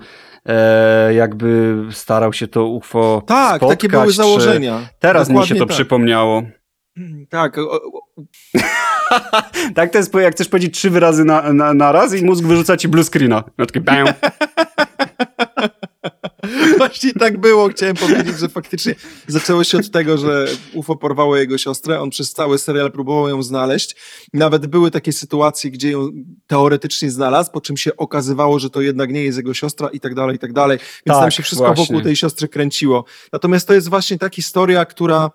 jakby 1.15 1.75
starał 1.91 2.33
się 2.33 2.47
to 2.47 2.65
UFO 2.65 3.23
Tak, 3.27 3.57
spotkać, 3.57 3.79
takie 3.79 3.89
były 3.89 4.11
założenia. 4.11 4.89
Teraz 4.99 5.27
Dokładnie 5.27 5.41
mi 5.41 5.47
się 5.47 5.55
to 5.55 5.65
tak. 5.65 5.75
przypomniało. 5.75 6.43
Tak. 7.29 7.57
tak 9.75 9.91
to 9.91 9.97
jest, 9.97 10.13
jak 10.13 10.33
chcesz 10.33 10.47
powiedzieć 10.47 10.73
trzy 10.73 10.89
wyrazy 10.89 11.25
na, 11.25 11.53
na, 11.53 11.73
na 11.73 11.91
raz 11.91 12.15
i 12.15 12.25
mózg 12.25 12.43
wyrzuca 12.43 12.77
ci 12.77 12.87
blue 12.87 13.03
screena. 13.03 13.43
No 13.57 13.65
takie 13.65 13.81
bam. 13.81 14.07
Właśnie 16.77 17.13
tak 17.13 17.37
było. 17.37 17.69
Chciałem 17.69 17.95
powiedzieć, 17.95 18.39
że 18.39 18.49
faktycznie 18.49 18.95
zaczęło 19.27 19.63
się 19.63 19.77
od 19.77 19.91
tego, 19.91 20.17
że 20.17 20.47
UFO 20.73 20.95
porwało 20.95 21.37
jego 21.37 21.57
siostrę. 21.57 22.01
On 22.01 22.09
przez 22.09 22.31
cały 22.31 22.57
serial 22.57 22.91
próbował 22.91 23.29
ją 23.29 23.43
znaleźć. 23.43 23.95
Nawet 24.33 24.67
były 24.67 24.91
takie 24.91 25.13
sytuacje, 25.13 25.71
gdzie 25.71 25.91
ją 25.91 26.09
teoretycznie 26.47 27.11
znalazł, 27.11 27.51
po 27.51 27.61
czym 27.61 27.77
się 27.77 27.97
okazywało, 27.97 28.59
że 28.59 28.69
to 28.69 28.81
jednak 28.81 29.11
nie 29.11 29.23
jest 29.23 29.37
jego 29.37 29.53
siostra 29.53 29.87
i 29.87 29.99
tak 29.99 30.15
dalej, 30.15 30.35
i 30.35 30.39
tak 30.39 30.53
dalej. 30.53 30.77
Więc 30.77 31.17
tak, 31.17 31.23
tam 31.23 31.31
się 31.31 31.43
wszystko 31.43 31.67
właśnie. 31.67 31.85
wokół 31.85 32.01
tej 32.01 32.15
siostry 32.15 32.47
kręciło. 32.47 33.05
Natomiast 33.33 33.67
to 33.67 33.73
jest 33.73 33.89
właśnie 33.89 34.17
ta 34.17 34.29
historia, 34.29 34.85
która 34.85 35.31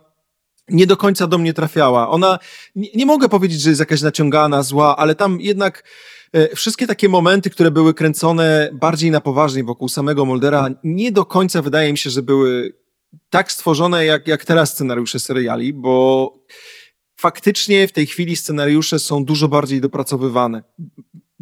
nie 0.72 0.86
do 0.86 0.96
końca 0.96 1.26
do 1.26 1.38
mnie 1.38 1.54
trafiała. 1.54 2.08
Ona, 2.08 2.38
nie, 2.76 2.88
nie, 2.94 3.06
mogę 3.06 3.28
powiedzieć, 3.28 3.60
że 3.60 3.70
jest 3.70 3.80
jakaś 3.80 4.02
naciągana, 4.02 4.62
zła, 4.62 4.96
ale 4.96 5.14
tam 5.14 5.40
jednak 5.40 5.84
e, 6.32 6.56
wszystkie 6.56 6.86
takie 6.86 7.08
momenty, 7.08 7.50
które 7.50 7.70
były 7.70 7.94
kręcone 7.94 8.70
bardziej 8.72 9.10
na 9.10 9.20
poważnie 9.20 9.64
wokół 9.64 9.88
samego 9.88 10.24
Moldera, 10.24 10.68
nie 10.84 11.12
do 11.12 11.24
końca 11.24 11.62
wydaje 11.62 11.92
mi 11.92 11.98
się, 11.98 12.10
że 12.10 12.22
były 12.22 12.74
tak 13.30 13.52
stworzone, 13.52 14.04
jak, 14.04 14.28
jak 14.28 14.44
teraz 14.44 14.72
scenariusze 14.72 15.20
seriali, 15.20 15.72
bo 15.72 16.34
faktycznie 17.16 17.88
w 17.88 17.92
tej 17.92 18.06
chwili 18.06 18.36
scenariusze 18.36 18.98
są 18.98 19.24
dużo 19.24 19.48
bardziej 19.48 19.80
dopracowywane. 19.80 20.62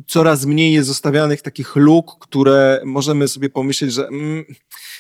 Coraz 0.07 0.47
mniej 0.47 0.73
jest 0.73 0.89
zostawianych 0.89 1.43
takich 1.43 1.77
luk, 1.77 2.19
które 2.21 2.83
możemy 2.85 3.29
sobie 3.29 3.51
pomyśleć, 3.51 3.93
że 3.93 4.07
mm, 4.07 4.45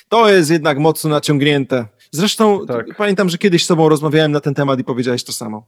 to 0.09 0.28
jest 0.28 0.51
jednak 0.51 0.78
mocno 0.78 1.11
naciągnięte 1.11 1.87
Zresztą 2.13 2.67
tak. 2.67 2.87
pamiętam, 2.97 3.29
że 3.29 3.39
kiedyś 3.39 3.65
z 3.65 3.67
tobą 3.67 3.89
rozmawiałem 3.89 4.33
na 4.33 4.41
ten 4.41 4.55
temat 4.55 4.81
i 4.81 4.85
powiedziałeś 4.85 5.25
to 5.25 5.33
samo. 5.33 5.67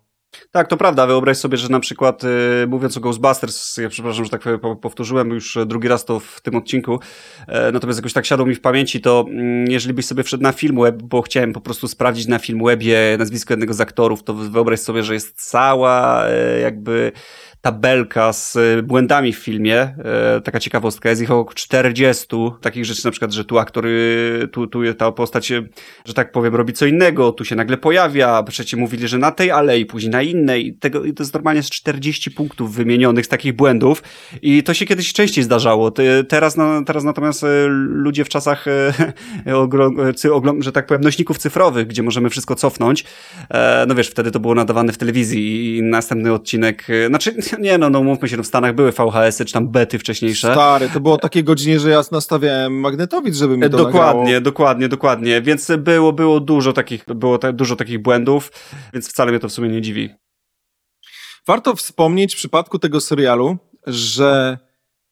Tak, 0.51 0.69
to 0.69 0.77
prawda. 0.77 1.07
Wyobraź 1.07 1.37
sobie, 1.37 1.57
że 1.57 1.69
na 1.69 1.81
przykład 1.81 2.23
yy, 2.23 2.67
mówiąc 2.69 2.97
o 2.97 3.01
Ghostbusters, 3.01 3.77
ja 3.77 3.89
przepraszam, 3.89 4.25
że 4.25 4.31
tak 4.31 4.43
powtórzyłem 4.81 5.31
już 5.31 5.59
drugi 5.67 5.89
raz 5.89 6.05
to 6.05 6.21
w 6.21 6.41
tym 6.41 6.57
odcinku, 6.57 7.01
e, 7.49 7.73
natomiast 7.73 7.99
jakoś 7.99 8.13
tak 8.13 8.27
siadło 8.27 8.47
mi 8.47 8.55
w 8.55 8.61
pamięci, 8.61 9.01
to 9.01 9.25
yy, 9.29 9.65
jeżeli 9.69 9.95
byś 9.95 10.07
sobie 10.07 10.23
wszedł 10.23 10.43
na 10.43 10.53
film 10.53 10.81
web, 10.81 11.03
bo 11.03 11.23
chciałem 11.23 11.53
po 11.53 11.61
prostu 11.61 11.89
sprawdzić 11.89 12.27
na 12.27 12.39
film 12.39 12.65
webie 12.65 13.17
nazwisko 13.19 13.53
jednego 13.53 13.75
z 13.75 13.81
aktorów, 13.81 14.23
to 14.23 14.35
wyobraź 14.35 14.81
sobie, 14.81 15.03
że 15.03 15.15
jest 15.15 15.51
cała 15.51 16.25
yy, 16.29 16.61
jakby 16.61 17.13
tabelka 17.63 18.33
z 18.33 18.57
e, 18.57 18.83
błędami 18.83 19.33
w 19.33 19.39
filmie. 19.39 19.79
E, 19.79 20.41
taka 20.45 20.61
ciekawostka, 20.61 21.11
jest 21.11 21.23
ich 21.23 21.31
około 21.31 21.55
40 21.55 22.27
takich 22.61 22.85
rzeczy, 22.85 23.05
na 23.05 23.11
przykład, 23.11 23.33
że 23.33 23.45
tu 23.45 23.59
aktor, 23.59 23.87
tu, 24.53 24.67
tu 24.67 24.95
ta 24.95 25.13
postać, 25.13 25.53
e, 25.53 25.63
że 26.05 26.15
tak 26.15 26.33
powiem, 26.33 26.55
robi 26.55 26.73
co 26.73 26.87
innego, 26.87 27.33
tu 27.33 27.45
się 27.45 27.57
nagle 27.57 27.77
pojawia, 27.77 28.43
przecież 28.43 28.75
mówili, 28.75 29.09
że 29.09 29.19
na 29.19 29.31
tej 29.31 29.51
alei, 29.51 29.87
później 29.87 30.11
na 30.11 30.23
innej. 30.23 30.77
Tego, 30.81 31.01
to 31.01 31.23
jest 31.23 31.35
normalnie 31.35 31.63
z 31.63 31.71
40 31.71 32.31
punktów 32.31 32.75
wymienionych 32.75 33.27
z 33.27 33.29
takich 33.29 33.53
błędów 33.53 34.03
i 34.43 34.63
to 34.63 34.75
się 34.75 34.87
kiedyś 34.87 35.13
częściej 35.13 35.45
zdarzało. 35.45 35.91
Teraz, 36.29 36.57
teraz 36.87 37.05
natomiast 37.05 37.45
ludzie 37.79 38.25
w 38.25 38.29
czasach, 38.29 38.65
że 40.61 40.73
tak 40.73 40.87
powiem, 40.87 41.03
nośników 41.03 41.39
cyfrowych, 41.39 41.87
gdzie 41.87 42.03
możemy 42.03 42.31
wszystko 42.31 42.55
cofnąć, 42.55 43.05
no 43.89 43.95
wiesz, 43.95 44.09
wtedy 44.09 44.31
to 44.31 44.41
było 44.41 44.55
nadawane 44.55 44.93
w 44.93 44.99
telewizji 44.99 45.77
i 45.77 45.83
następny 45.83 46.33
odcinek, 46.33 46.87
znaczy 47.09 47.35
nie 47.59 47.79
no, 47.79 47.91
no 47.91 48.03
mówmy 48.03 48.29
się, 48.29 48.37
no 48.37 48.43
w 48.43 48.47
Stanach 48.47 48.75
były 48.75 48.93
VHS-y 48.93 49.45
czy 49.45 49.53
tam 49.53 49.69
bety 49.69 49.99
wcześniejsze. 49.99 50.53
Stary, 50.53 50.89
to 50.89 51.01
było 51.01 51.19
takie 51.19 51.43
godzinie, 51.43 51.81
że 51.81 51.91
ja 51.91 52.03
nastawiałem 52.13 52.81
magnetowid, 52.81 53.35
żeby 53.35 53.57
mi 53.57 53.63
to 53.63 53.69
Dokładnie, 53.69 54.21
nagrało. 54.23 54.41
dokładnie, 54.41 54.89
dokładnie. 54.89 55.43
Więc 55.43 55.73
było, 55.79 56.13
było 56.13 56.41
dużo 56.41 56.73
takich, 56.73 57.05
było 57.05 57.39
ta, 57.39 57.53
dużo 57.53 57.77
takich 57.77 58.03
błędów, 58.03 58.53
więc 58.95 59.09
wcale 59.09 59.31
mnie 59.31 59.41
to 59.41 59.49
w 59.49 59.53
sumie 59.53 59.69
nie 59.69 59.83
dziwi. 59.83 60.11
Warto 61.47 61.77
wspomnieć 61.77 62.35
w 62.35 62.37
przypadku 62.37 62.79
tego 62.79 63.01
serialu, 63.01 63.59
że 63.87 64.59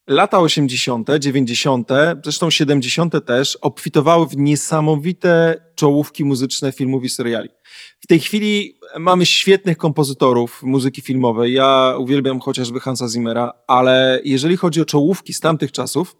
lata 0.06 0.38
80., 0.38 1.08
90., 1.18 1.88
zresztą 2.24 2.50
70. 2.50 3.26
też, 3.26 3.56
obfitowały 3.56 4.26
w 4.26 4.36
niesamowite 4.36 5.62
czołówki 5.74 6.24
muzyczne 6.24 6.72
filmów 6.72 7.04
i 7.04 7.08
seriali. 7.08 7.48
W 8.00 8.06
tej 8.06 8.20
chwili 8.20 8.78
mamy 8.98 9.26
świetnych 9.26 9.76
kompozytorów 9.76 10.62
muzyki 10.62 11.02
filmowej. 11.02 11.52
Ja 11.52 11.94
uwielbiam 11.98 12.40
chociażby 12.40 12.80
Hansa 12.80 13.08
Zimmera, 13.08 13.52
ale 13.66 14.20
jeżeli 14.24 14.56
chodzi 14.56 14.80
o 14.80 14.84
czołówki 14.84 15.32
z 15.34 15.40
tamtych 15.40 15.72
czasów, 15.72 16.16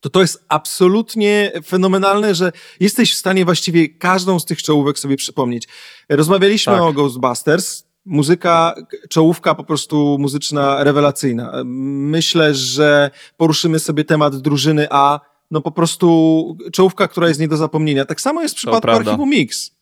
to 0.00 0.10
to 0.10 0.20
jest 0.20 0.44
absolutnie 0.48 1.52
fenomenalne, 1.66 2.34
że 2.34 2.52
jesteś 2.80 3.14
w 3.14 3.16
stanie 3.16 3.44
właściwie 3.44 3.88
każdą 3.88 4.40
z 4.40 4.44
tych 4.44 4.62
czołówek 4.62 4.98
sobie 4.98 5.16
przypomnieć. 5.16 5.68
Rozmawialiśmy 6.08 6.72
tak. 6.72 6.82
o 6.82 6.92
Ghostbusters, 6.92 7.84
muzyka, 8.04 8.74
czołówka 9.08 9.54
po 9.54 9.64
prostu 9.64 10.16
muzyczna 10.20 10.84
rewelacyjna. 10.84 11.52
Myślę, 11.64 12.54
że 12.54 13.10
poruszymy 13.36 13.78
sobie 13.78 14.04
temat 14.04 14.36
drużyny 14.36 14.86
A, 14.90 15.20
no 15.50 15.60
po 15.60 15.70
prostu 15.70 16.56
czołówka, 16.72 17.08
która 17.08 17.28
jest 17.28 17.40
nie 17.40 17.48
do 17.48 17.56
zapomnienia. 17.56 18.04
Tak 18.04 18.20
samo 18.20 18.42
jest 18.42 18.54
w 18.54 18.58
przypadku 18.58 18.90
Archiwum 18.90 19.30
Mix. 19.30 19.77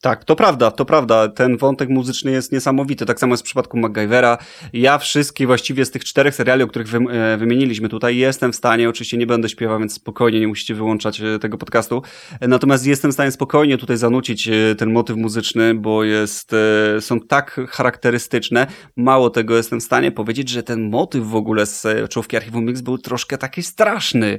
Tak, 0.00 0.24
to 0.24 0.36
prawda, 0.36 0.70
to 0.70 0.84
prawda. 0.84 1.28
Ten 1.28 1.56
wątek 1.56 1.88
muzyczny 1.88 2.30
jest 2.30 2.52
niesamowity. 2.52 3.06
Tak 3.06 3.20
samo 3.20 3.32
jest 3.32 3.42
w 3.42 3.44
przypadku 3.44 3.78
MacGyvera. 3.78 4.38
Ja 4.72 4.98
wszystkie 4.98 5.46
właściwie 5.46 5.84
z 5.84 5.90
tych 5.90 6.04
czterech 6.04 6.34
seriali, 6.34 6.62
o 6.62 6.66
których 6.66 6.94
e, 6.94 7.36
wymieniliśmy 7.36 7.88
tutaj, 7.88 8.16
jestem 8.16 8.52
w 8.52 8.56
stanie, 8.56 8.88
oczywiście 8.88 9.16
nie 9.16 9.26
będę 9.26 9.48
śpiewał, 9.48 9.78
więc 9.78 9.92
spokojnie, 9.92 10.40
nie 10.40 10.48
musicie 10.48 10.74
wyłączać 10.74 11.20
e, 11.20 11.38
tego 11.38 11.58
podcastu. 11.58 12.02
Natomiast 12.40 12.86
jestem 12.86 13.10
w 13.10 13.14
stanie 13.14 13.30
spokojnie 13.30 13.78
tutaj 13.78 13.96
zanucić 13.96 14.48
e, 14.48 14.74
ten 14.74 14.92
motyw 14.92 15.16
muzyczny, 15.16 15.74
bo 15.74 16.04
jest, 16.04 16.50
są 17.00 17.20
tak 17.20 17.60
charakterystyczne. 17.68 18.66
Mało 18.96 19.30
tego, 19.30 19.56
jestem 19.56 19.80
w 19.80 19.82
stanie 19.82 20.12
powiedzieć, 20.12 20.48
że 20.48 20.62
ten 20.62 20.90
motyw 20.90 21.26
w 21.26 21.34
ogóle 21.34 21.66
z 21.66 21.86
czołówki 22.10 22.36
Archiwum 22.36 22.64
Mix 22.64 22.80
był 22.80 22.98
troszkę 22.98 23.38
taki 23.38 23.62
straszny 23.62 24.38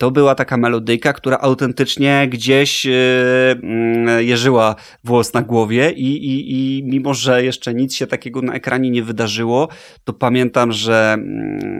to 0.00 0.10
była 0.10 0.34
taka 0.34 0.56
melodyjka, 0.56 1.12
która 1.12 1.38
autentycznie 1.38 2.28
gdzieś 2.30 2.84
yy, 2.84 4.24
jeżyła 4.24 4.74
włos 5.04 5.34
na 5.34 5.42
głowie 5.42 5.90
i, 5.90 6.06
i, 6.06 6.52
i 6.52 6.82
mimo, 6.84 7.14
że 7.14 7.44
jeszcze 7.44 7.74
nic 7.74 7.94
się 7.94 8.06
takiego 8.06 8.42
na 8.42 8.54
ekranie 8.54 8.90
nie 8.90 9.02
wydarzyło, 9.02 9.68
to 10.04 10.12
pamiętam, 10.12 10.72
że 10.72 11.16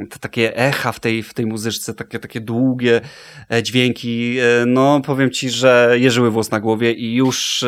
yy, 0.00 0.06
te 0.06 0.18
takie 0.18 0.56
echa 0.56 0.92
w 0.92 1.00
tej, 1.00 1.22
w 1.22 1.34
tej 1.34 1.46
muzyczce, 1.46 1.94
takie, 1.94 2.18
takie 2.18 2.40
długie 2.40 3.00
e, 3.52 3.62
dźwięki, 3.62 4.34
yy, 4.34 4.42
no 4.66 5.00
powiem 5.00 5.30
ci, 5.30 5.50
że 5.50 5.96
jeżyły 5.98 6.30
włos 6.30 6.50
na 6.50 6.60
głowie 6.60 6.92
i 6.92 7.14
już 7.14 7.64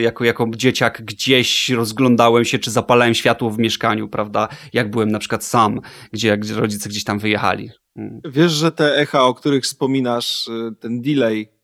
jako, 0.00 0.24
jako 0.24 0.46
dzieciak 0.56 1.02
gdzieś 1.04 1.70
rozglądałem 1.70 2.44
się, 2.44 2.58
czy 2.58 2.70
zapalałem 2.70 3.14
światło 3.14 3.50
w 3.50 3.58
mieszkaniu, 3.58 4.08
prawda, 4.08 4.48
jak 4.72 4.90
byłem 4.90 5.10
na 5.10 5.18
przykład 5.18 5.44
sam, 5.44 5.80
gdzie, 6.12 6.38
gdzie 6.38 6.54
rodzice 6.54 6.88
gdzieś 6.88 7.04
tam 7.04 7.18
wyjechali. 7.18 7.83
Wiesz, 8.24 8.52
że 8.52 8.72
te 8.72 8.96
echa, 8.96 9.22
o 9.22 9.34
których 9.34 9.64
wspominasz, 9.64 10.48
y, 10.48 10.74
ten 10.80 11.00
delay 11.00 11.54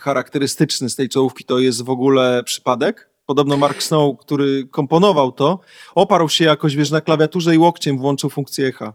charakterystyczny 0.00 0.90
z 0.90 0.96
tej 0.96 1.08
czołówki 1.08 1.44
to 1.44 1.58
jest 1.58 1.82
w 1.82 1.90
ogóle 1.90 2.42
przypadek. 2.44 3.10
Podobno 3.26 3.56
Mark 3.56 3.82
Snow, 3.82 4.18
który 4.18 4.66
komponował 4.66 5.32
to, 5.32 5.60
oparł 5.94 6.28
się 6.28 6.44
jakoś, 6.44 6.76
wiesz, 6.76 6.90
na 6.90 7.00
klawiaturze 7.00 7.54
i 7.54 7.58
łokciem 7.58 7.98
włączył 7.98 8.30
funkcję 8.30 8.66
echa. 8.66 8.94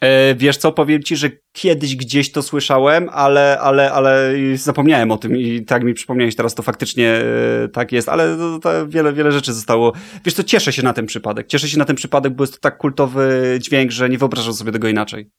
E, 0.00 0.34
wiesz 0.34 0.56
co, 0.56 0.72
powiem 0.72 1.02
ci, 1.02 1.16
że 1.16 1.30
kiedyś 1.52 1.96
gdzieś 1.96 2.32
to 2.32 2.42
słyszałem, 2.42 3.08
ale, 3.12 3.58
ale, 3.60 3.92
ale 3.92 4.32
zapomniałem 4.54 5.10
o 5.10 5.16
tym 5.16 5.36
i 5.36 5.64
tak 5.64 5.84
mi 5.84 5.94
przypomniałeś 5.94 6.36
teraz, 6.36 6.54
to 6.54 6.62
faktycznie 6.62 7.08
e, 7.64 7.68
tak 7.68 7.92
jest, 7.92 8.08
ale 8.08 8.36
to, 8.36 8.58
to 8.58 8.88
wiele, 8.88 9.12
wiele 9.12 9.32
rzeczy 9.32 9.52
zostało. 9.52 9.92
Wiesz 10.24 10.34
co, 10.34 10.44
cieszę 10.44 10.72
się 10.72 10.82
na 10.82 10.92
ten 10.92 11.06
przypadek. 11.06 11.46
Cieszę 11.46 11.68
się 11.68 11.78
na 11.78 11.84
ten 11.84 11.96
przypadek, 11.96 12.34
bo 12.34 12.42
jest 12.42 12.54
to 12.54 12.60
tak 12.60 12.78
kultowy 12.78 13.58
dźwięk, 13.60 13.90
że 13.90 14.08
nie 14.08 14.18
wyobrażam 14.18 14.54
sobie 14.54 14.72
tego 14.72 14.88
inaczej. 14.88 15.30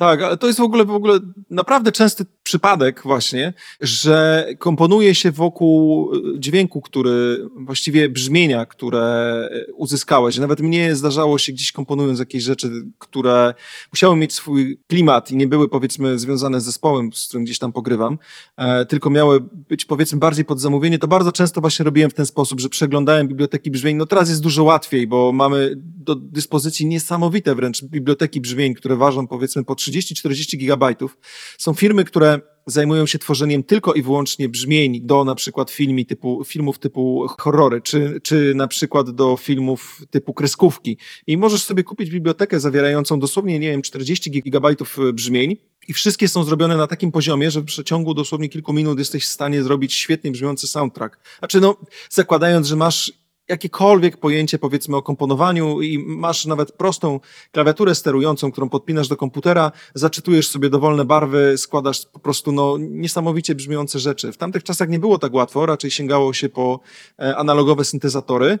Tak, 0.00 0.22
ale 0.22 0.36
to 0.36 0.46
jest 0.46 0.58
w 0.58 0.62
ogóle, 0.62 0.84
w 0.84 0.90
ogóle 0.90 1.18
naprawdę 1.50 1.92
częsty 1.92 2.26
przypadek 2.42 3.02
właśnie, 3.04 3.52
że 3.80 4.46
komponuje 4.58 5.14
się 5.14 5.32
wokół 5.32 6.10
y, 6.14 6.40
dźwięku, 6.40 6.80
który, 6.80 7.46
właściwie 7.56 8.08
brzmienia, 8.08 8.66
które 8.66 9.48
uzyskałeś. 9.74 10.38
Nawet 10.38 10.60
mnie 10.60 10.96
zdarzało 10.96 11.38
się 11.38 11.52
gdzieś 11.52 11.72
komponując 11.72 12.18
jakieś 12.18 12.42
rzeczy, 12.42 12.70
które 12.98 13.54
musiały 13.92 14.16
mieć 14.16 14.32
swój 14.32 14.80
klimat 14.88 15.30
i 15.30 15.36
nie 15.36 15.46
były 15.46 15.68
powiedzmy 15.68 16.18
związane 16.18 16.60
z 16.60 16.64
zespołem, 16.64 17.12
z 17.12 17.28
którym 17.28 17.44
gdzieś 17.44 17.58
tam 17.58 17.72
pogrywam, 17.72 18.18
e, 18.56 18.86
tylko 18.86 19.10
miały 19.10 19.40
być 19.40 19.84
powiedzmy 19.84 20.18
bardziej 20.18 20.44
pod 20.44 20.60
zamówienie, 20.60 20.98
to 20.98 21.08
bardzo 21.08 21.32
często 21.32 21.60
właśnie 21.60 21.84
robiłem 21.84 22.10
w 22.10 22.14
ten 22.14 22.26
sposób, 22.26 22.60
że 22.60 22.68
przeglądałem 22.68 23.28
biblioteki 23.28 23.70
brzmień. 23.70 23.96
No 23.96 24.06
teraz 24.06 24.28
jest 24.28 24.42
dużo 24.42 24.64
łatwiej, 24.64 25.06
bo 25.06 25.32
mamy 25.32 25.74
do 25.76 26.14
dyspozycji 26.14 26.86
niesamowite 26.86 27.54
wręcz 27.54 27.84
biblioteki 27.84 28.40
brzmień, 28.40 28.74
które 28.74 28.96
ważą 28.96 29.26
powiedzmy 29.26 29.64
po 29.64 29.74
30-40 29.90 30.56
gigabajtów. 30.56 31.18
Są 31.58 31.74
firmy, 31.74 32.04
które 32.04 32.40
zajmują 32.66 33.06
się 33.06 33.18
tworzeniem 33.18 33.62
tylko 33.62 33.94
i 33.94 34.02
wyłącznie 34.02 34.48
brzmień 34.48 35.00
do 35.00 35.24
na 35.24 35.34
przykład 35.34 35.70
filmi 35.70 36.06
typu, 36.06 36.44
filmów 36.44 36.78
typu 36.78 37.26
horrory, 37.38 37.82
czy, 37.82 38.20
czy 38.22 38.52
na 38.54 38.68
przykład 38.68 39.10
do 39.10 39.36
filmów 39.36 40.02
typu 40.10 40.34
kreskówki. 40.34 40.98
I 41.26 41.36
możesz 41.36 41.64
sobie 41.64 41.84
kupić 41.84 42.10
bibliotekę 42.10 42.60
zawierającą 42.60 43.20
dosłownie, 43.20 43.58
nie 43.58 43.70
wiem, 43.70 43.82
40 43.82 44.30
gigabajtów 44.30 44.98
brzmień 45.12 45.56
i 45.88 45.92
wszystkie 45.92 46.28
są 46.28 46.44
zrobione 46.44 46.76
na 46.76 46.86
takim 46.86 47.12
poziomie, 47.12 47.50
że 47.50 47.60
w 47.60 47.64
przeciągu 47.64 48.14
dosłownie 48.14 48.48
kilku 48.48 48.72
minut 48.72 48.98
jesteś 48.98 49.24
w 49.24 49.28
stanie 49.28 49.62
zrobić 49.62 49.94
świetnie 49.94 50.30
brzmiący 50.30 50.68
soundtrack. 50.68 51.18
Znaczy, 51.38 51.60
no, 51.60 51.76
zakładając, 52.10 52.66
że 52.66 52.76
masz 52.76 53.12
jakiekolwiek 53.50 54.16
pojęcie, 54.16 54.58
powiedzmy, 54.58 54.96
o 54.96 55.02
komponowaniu 55.02 55.82
i 55.82 55.98
masz 55.98 56.46
nawet 56.46 56.72
prostą 56.72 57.20
klawiaturę 57.52 57.94
sterującą, 57.94 58.52
którą 58.52 58.68
podpinasz 58.68 59.08
do 59.08 59.16
komputera, 59.16 59.72
zaczytujesz 59.94 60.48
sobie 60.48 60.70
dowolne 60.70 61.04
barwy, 61.04 61.58
składasz 61.58 62.06
po 62.12 62.20
prostu 62.20 62.52
no, 62.52 62.76
niesamowicie 62.78 63.54
brzmiące 63.54 63.98
rzeczy. 63.98 64.32
W 64.32 64.36
tamtych 64.36 64.62
czasach 64.62 64.88
nie 64.88 64.98
było 64.98 65.18
tak 65.18 65.34
łatwo, 65.34 65.66
raczej 65.66 65.90
sięgało 65.90 66.32
się 66.32 66.48
po 66.48 66.80
e, 67.18 67.36
analogowe 67.36 67.84
syntezatory 67.84 68.58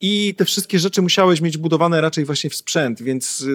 i 0.00 0.34
te 0.34 0.44
wszystkie 0.44 0.78
rzeczy 0.78 1.02
musiałeś 1.02 1.40
mieć 1.40 1.58
budowane 1.58 2.00
raczej 2.00 2.24
właśnie 2.24 2.50
w 2.50 2.54
sprzęt, 2.54 3.02
więc 3.02 3.46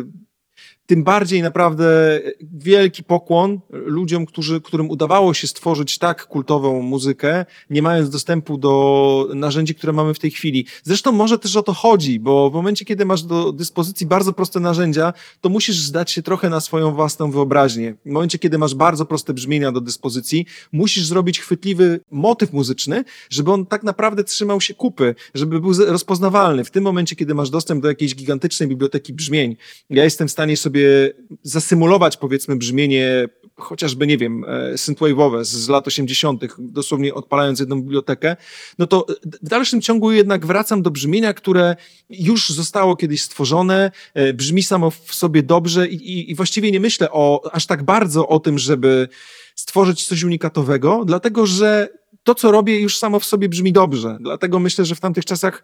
tym 0.90 1.04
bardziej 1.04 1.42
naprawdę 1.42 2.20
wielki 2.42 3.04
pokłon 3.04 3.60
ludziom, 3.70 4.26
którzy, 4.26 4.62
którym 4.62 4.90
udawało 4.90 5.34
się 5.34 5.48
stworzyć 5.48 5.98
tak 5.98 6.26
kultową 6.26 6.82
muzykę, 6.82 7.46
nie 7.70 7.82
mając 7.82 8.10
dostępu 8.10 8.58
do 8.58 9.30
narzędzi, 9.36 9.76
które 9.76 9.94
mamy 9.94 10.14
w 10.14 10.20
tej 10.20 10.32
chwili. 10.32 10.66
Zresztą 10.84 11.12
może 11.12 11.40
też 11.40 11.56
o 11.56 11.64
to 11.64 11.74
chodzi, 11.74 12.20
bo 12.20 12.50
w 12.50 12.54
momencie, 12.54 12.86
kiedy 12.86 13.06
masz 13.06 13.24
do 13.24 13.52
dyspozycji 13.52 14.06
bardzo 14.06 14.34
proste 14.34 14.60
narzędzia, 14.60 15.14
to 15.42 15.50
musisz 15.50 15.80
zdać 15.80 16.12
się 16.12 16.22
trochę 16.22 16.50
na 16.50 16.60
swoją 16.60 16.92
własną 16.92 17.32
wyobraźnię. 17.32 17.96
W 18.06 18.10
momencie, 18.10 18.40
kiedy 18.40 18.58
masz 18.58 18.76
bardzo 18.76 19.06
proste 19.06 19.34
brzmienia 19.34 19.72
do 19.72 19.82
dyspozycji, 19.82 20.46
musisz 20.72 21.06
zrobić 21.06 21.40
chwytliwy 21.40 22.00
motyw 22.12 22.54
muzyczny, 22.54 23.04
żeby 23.30 23.52
on 23.52 23.66
tak 23.66 23.84
naprawdę 23.84 24.24
trzymał 24.24 24.62
się 24.62 24.74
kupy, 24.74 25.16
żeby 25.34 25.60
był 25.60 25.74
rozpoznawalny. 25.88 26.64
W 26.64 26.72
tym 26.72 26.84
momencie, 26.84 27.16
kiedy 27.16 27.34
masz 27.34 27.50
dostęp 27.50 27.82
do 27.82 27.88
jakiejś 27.88 28.16
gigantycznej 28.16 28.70
biblioteki 28.70 29.14
brzmień, 29.14 29.56
ja 29.90 30.04
jestem 30.04 30.28
w 30.28 30.32
stanie 30.32 30.58
sobie 30.58 30.79
sobie 30.80 31.14
zasymulować 31.44 32.18
powiedzmy 32.18 32.56
brzmienie 32.56 33.28
chociażby, 33.56 34.08
nie 34.08 34.18
wiem, 34.18 34.46
e, 34.48 34.74
synthwave'owe 34.74 35.44
z 35.44 35.70
lat 35.70 35.88
80., 35.88 36.44
dosłownie 36.60 37.14
odpalając 37.14 37.60
jedną 37.60 37.82
bibliotekę, 37.82 38.36
no 38.78 38.88
to 38.88 39.06
w 39.42 39.50
dalszym 39.50 39.82
ciągu 39.82 40.12
jednak 40.12 40.46
wracam 40.46 40.82
do 40.82 40.92
brzmienia, 40.92 41.34
które 41.34 41.76
już 42.10 42.50
zostało 42.50 42.96
kiedyś 42.96 43.24
stworzone, 43.24 43.92
e, 44.14 44.34
brzmi 44.34 44.64
samo 44.64 44.92
w 44.92 45.16
sobie 45.16 45.44
dobrze 45.44 45.88
i, 45.88 45.96
i, 45.96 46.32
i 46.32 46.36
właściwie 46.36 46.72
nie 46.72 46.80
myślę 46.80 47.12
o, 47.12 47.50
aż 47.54 47.66
tak 47.66 47.84
bardzo 47.84 48.28
o 48.28 48.40
tym, 48.40 48.60
żeby 48.60 49.08
stworzyć 49.56 50.08
coś 50.08 50.24
unikatowego, 50.24 51.04
dlatego 51.06 51.46
że 51.46 51.90
to, 52.24 52.36
co 52.36 52.52
robię, 52.52 52.80
już 52.80 52.98
samo 52.98 53.20
w 53.20 53.26
sobie 53.26 53.50
brzmi 53.50 53.74
dobrze. 53.74 54.18
Dlatego 54.22 54.60
myślę, 54.60 54.86
że 54.86 54.96
w 54.96 55.00
tamtych 55.00 55.26
czasach 55.26 55.64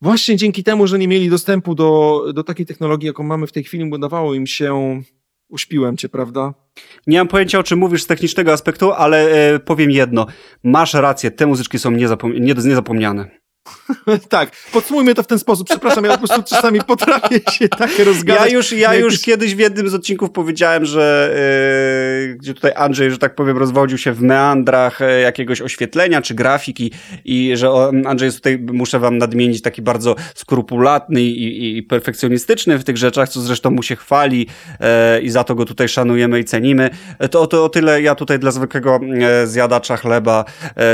właśnie 0.00 0.36
dzięki 0.36 0.64
temu, 0.64 0.86
że 0.86 0.98
nie 0.98 1.08
mieli 1.08 1.30
dostępu 1.30 1.74
do, 1.74 2.22
do 2.34 2.44
takiej 2.44 2.66
technologii, 2.66 3.06
jaką 3.06 3.22
mamy 3.22 3.46
w 3.46 3.52
tej 3.52 3.64
chwili, 3.64 3.90
bo 3.90 3.98
dawało 3.98 4.34
im 4.34 4.46
się 4.46 5.02
uśpiłem 5.48 5.96
cię, 5.96 6.08
prawda? 6.08 6.54
Nie 7.06 7.18
mam 7.18 7.28
pojęcia, 7.28 7.58
o 7.58 7.62
czym 7.62 7.78
mówisz 7.78 8.02
z 8.02 8.06
technicznego 8.06 8.52
aspektu, 8.52 8.92
ale 8.92 9.30
e, 9.54 9.58
powiem 9.58 9.90
jedno. 9.90 10.26
Masz 10.62 10.94
rację, 10.94 11.30
te 11.30 11.46
muzyczki 11.46 11.78
są 11.78 11.90
niezapom 11.90 12.32
niezapomniane. 12.34 13.41
tak, 14.28 14.50
podsumujmy 14.72 15.14
to 15.14 15.22
w 15.22 15.26
ten 15.26 15.38
sposób. 15.38 15.68
Przepraszam, 15.68 16.04
ja 16.04 16.10
po 16.10 16.18
prostu 16.18 16.42
czasami 16.42 16.80
potrafię 16.80 17.40
się 17.50 17.68
tak 17.68 17.90
rozgadać. 17.98 18.50
Ja 18.50 18.56
już, 18.56 18.72
ja 18.72 18.94
już 18.94 19.20
kiedyś 19.20 19.54
w 19.54 19.58
jednym 19.58 19.88
z 19.88 19.94
odcinków 19.94 20.30
powiedziałem, 20.30 20.84
że 20.84 21.34
yy, 22.28 22.34
gdzie 22.34 22.54
tutaj 22.54 22.72
Andrzej, 22.76 23.10
że 23.10 23.18
tak 23.18 23.34
powiem, 23.34 23.58
rozwodził 23.58 23.98
się 23.98 24.12
w 24.12 24.22
meandrach 24.22 25.00
yy, 25.00 25.20
jakiegoś 25.20 25.60
oświetlenia 25.60 26.22
czy 26.22 26.34
grafiki 26.34 26.92
i 27.24 27.52
że 27.56 27.70
Andrzej 28.06 28.26
jest 28.26 28.36
tutaj, 28.36 28.58
muszę 28.58 28.98
wam 28.98 29.18
nadmienić, 29.18 29.62
taki 29.62 29.82
bardzo 29.82 30.16
skrupulatny 30.34 31.22
i, 31.22 31.42
i, 31.42 31.76
i 31.76 31.82
perfekcjonistyczny 31.82 32.78
w 32.78 32.84
tych 32.84 32.96
rzeczach, 32.96 33.28
co 33.28 33.40
zresztą 33.40 33.70
mu 33.70 33.82
się 33.82 33.96
chwali 33.96 34.46
yy, 34.80 35.20
i 35.20 35.30
za 35.30 35.44
to 35.44 35.54
go 35.54 35.64
tutaj 35.64 35.88
szanujemy 35.88 36.40
i 36.40 36.44
cenimy. 36.44 36.90
To, 37.30 37.46
to 37.46 37.64
o 37.64 37.68
tyle 37.68 38.02
ja 38.02 38.14
tutaj 38.14 38.38
dla 38.38 38.50
zwykłego 38.50 39.00
zjadacza 39.44 39.96
chleba, 39.96 40.44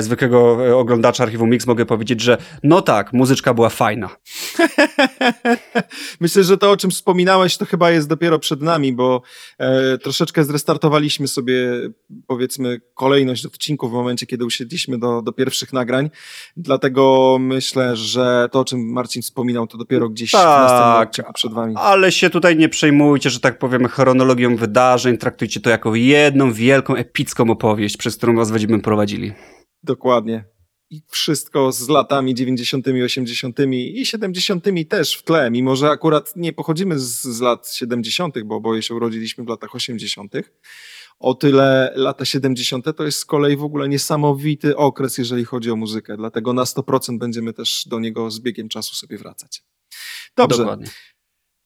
zwykłego 0.01 0.59
oglądacza 0.79 1.25
archiwum 1.25 1.51
Mix 1.51 1.67
mogę 1.67 1.87
powiedzieć, 1.87 2.21
że 2.21 2.39
no 2.63 2.83
tak, 2.83 3.13
muzyczka 3.13 3.55
była 3.55 3.69
fajna. 3.69 4.09
Myślę, 6.21 6.45
że 6.45 6.59
to, 6.59 6.71
o 6.71 6.77
czym 6.77 6.91
wspominałeś, 6.91 7.57
to 7.57 7.67
chyba 7.67 7.91
jest 7.91 8.09
dopiero 8.09 8.39
przed 8.39 8.63
nami, 8.63 8.93
bo 8.93 9.23
e, 9.59 9.99
troszeczkę 9.99 10.45
zrestartowaliśmy 10.45 11.29
sobie, 11.29 11.81
powiedzmy, 12.27 12.81
kolejność 12.95 13.47
odcinków 13.47 13.91
w 13.91 13.95
momencie, 13.95 14.27
kiedy 14.27 14.45
usiedliśmy 14.45 14.99
do, 14.99 15.23
do 15.23 15.33
pierwszych 15.33 15.73
nagrań. 15.73 16.11
Dlatego 16.57 17.37
myślę, 17.41 17.97
że 17.97 18.49
to, 18.53 18.61
o 18.61 18.65
czym 18.65 18.93
Marcin 18.93 19.23
wspominał, 19.23 19.67
to 19.67 19.79
dopiero 19.79 20.09
gdzieś 20.09 20.31
tak, 20.31 20.43
w 20.43 20.71
następnym 20.71 21.09
odcinku 21.09 21.33
przed 21.33 21.53
wami. 21.53 21.75
Ale 21.79 22.13
się 22.13 22.31
tutaj 22.31 22.57
nie 22.57 22.69
przejmujcie, 22.69 23.31
że 23.31 23.41
tak 23.41 23.59
powiem, 23.59 23.89
chronologią 23.89 24.57
wydarzeń. 24.57 25.19
Traktujcie 25.19 25.61
to 25.61 25.71
jako 25.71 25.95
jedną 25.95 26.53
wielką, 26.53 26.95
epicką 26.95 27.51
opowieść, 27.51 27.97
przez 27.97 28.17
którą 28.17 28.37
was 28.37 28.51
będziemy 28.51 28.81
prowadzili. 28.81 29.33
Dokładnie 29.83 30.58
i 30.91 31.03
wszystko 31.09 31.73
z 31.73 31.89
latami 31.89 32.35
90., 32.35 32.87
80. 33.05 33.59
i 33.73 34.07
70. 34.07 34.65
też 34.89 35.15
w 35.15 35.23
tle, 35.23 35.51
mimo 35.51 35.77
że 35.77 35.91
akurat 35.91 36.37
nie 36.37 36.53
pochodzimy 36.53 36.99
z, 36.99 37.23
z 37.23 37.41
lat 37.41 37.73
70., 37.73 38.43
bo 38.45 38.57
oboje 38.57 38.83
się 38.83 38.95
urodziliśmy 38.95 39.45
w 39.45 39.49
latach 39.49 39.75
80. 39.75 40.33
O 41.19 41.35
tyle 41.35 41.93
lata 41.97 42.25
70. 42.25 42.97
to 42.97 43.05
jest 43.05 43.19
z 43.19 43.25
kolei 43.25 43.57
w 43.57 43.63
ogóle 43.63 43.89
niesamowity 43.89 44.77
okres, 44.77 45.19
jeżeli 45.19 45.45
chodzi 45.45 45.71
o 45.71 45.77
muzykę, 45.77 46.17
dlatego 46.17 46.53
na 46.53 46.65
100% 46.65 47.19
będziemy 47.19 47.53
też 47.53 47.85
do 47.87 48.01
niego 48.01 48.31
z 48.31 48.41
biegiem 48.41 48.69
czasu 48.69 48.95
sobie 48.95 49.19
wracać. 49.19 49.63
Dobrze. 50.37 50.59
Dokładnie. 50.59 50.87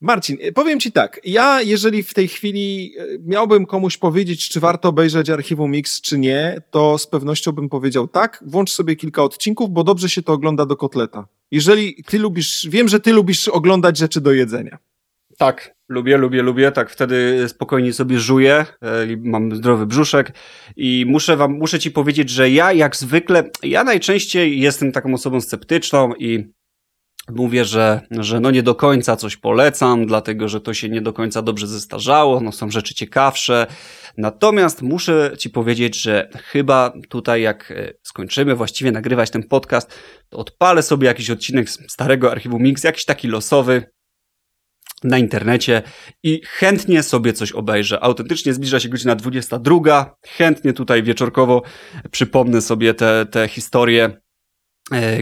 Marcin, 0.02 0.38
y, 0.44 0.52
powiem 0.52 0.80
Ci 0.80 0.92
tak. 0.92 1.20
Ja, 1.24 1.62
jeżeli 1.62 2.02
w 2.02 2.14
tej 2.14 2.28
chwili 2.28 2.92
y, 2.98 3.20
miałbym 3.26 3.66
komuś 3.66 3.96
powiedzieć, 3.96 4.48
czy 4.48 4.60
warto 4.60 4.88
obejrzeć 4.88 5.30
archiwum 5.30 5.70
Mix, 5.70 6.00
czy 6.00 6.18
nie, 6.18 6.62
to 6.70 6.98
z 6.98 7.06
pewnością 7.06 7.52
bym 7.52 7.68
powiedział 7.68 8.08
tak. 8.08 8.44
Włącz 8.46 8.70
sobie 8.70 8.96
kilka 8.96 9.22
odcinków, 9.22 9.70
bo 9.70 9.84
dobrze 9.84 10.08
się 10.08 10.22
to 10.22 10.32
ogląda 10.32 10.66
do 10.66 10.76
kotleta. 10.76 11.26
Jeżeli 11.50 12.04
Ty 12.04 12.18
lubisz, 12.18 12.68
wiem, 12.70 12.88
że 12.88 13.00
Ty 13.00 13.12
lubisz 13.12 13.48
oglądać 13.48 13.98
rzeczy 13.98 14.20
do 14.20 14.32
jedzenia. 14.32 14.78
Tak, 15.38 15.74
lubię, 15.88 16.16
lubię, 16.16 16.42
lubię. 16.42 16.72
Tak, 16.72 16.90
wtedy 16.90 17.44
spokojnie 17.48 17.92
sobie 17.92 18.18
żuję, 18.18 18.66
e, 18.82 19.06
mam 19.16 19.56
zdrowy 19.56 19.86
brzuszek 19.86 20.32
i 20.76 21.04
muszę 21.08 21.36
wam, 21.36 21.52
muszę 21.52 21.78
ci 21.78 21.90
powiedzieć, 21.90 22.30
że 22.30 22.50
ja 22.50 22.72
jak 22.72 22.96
zwykle, 22.96 23.50
ja 23.62 23.84
najczęściej 23.84 24.60
jestem 24.60 24.92
taką 24.92 25.14
osobą 25.14 25.40
sceptyczną 25.40 26.14
i 26.14 26.52
Mówię, 27.30 27.64
że, 27.64 28.00
że 28.10 28.40
no 28.40 28.50
nie 28.50 28.62
do 28.62 28.74
końca 28.74 29.16
coś 29.16 29.36
polecam, 29.36 30.06
dlatego 30.06 30.48
że 30.48 30.60
to 30.60 30.74
się 30.74 30.88
nie 30.88 31.00
do 31.00 31.12
końca 31.12 31.42
dobrze 31.42 31.66
zestarzało, 31.66 32.40
no 32.40 32.52
są 32.52 32.70
rzeczy 32.70 32.94
ciekawsze. 32.94 33.66
Natomiast 34.16 34.82
muszę 34.82 35.32
Ci 35.38 35.50
powiedzieć, 35.50 36.00
że 36.00 36.28
chyba 36.44 36.92
tutaj 37.08 37.42
jak 37.42 37.70
e, 37.70 37.92
skończymy 38.02 38.54
właściwie 38.54 38.92
nagrywać 38.92 39.30
ten 39.30 39.42
podcast, 39.42 39.98
to 40.28 40.38
odpalę 40.38 40.82
sobie 40.82 41.06
jakiś 41.06 41.30
odcinek 41.30 41.70
starego 41.70 42.30
archiwum 42.30 42.62
Mix, 42.62 42.84
jakiś 42.84 43.04
taki 43.04 43.28
losowy 43.28 43.92
na 45.04 45.18
internecie 45.18 45.82
i 46.22 46.40
chętnie 46.46 47.02
sobie 47.02 47.32
coś 47.32 47.52
obejrzę. 47.52 48.04
Autentycznie 48.04 48.54
zbliża 48.54 48.80
się 48.80 48.88
godzina 48.88 49.14
22. 49.14 50.16
Chętnie 50.26 50.72
tutaj 50.72 51.02
wieczorkowo 51.02 51.62
przypomnę 52.10 52.60
sobie 52.60 52.94
te, 52.94 53.26
te 53.26 53.48
historie, 53.48 54.22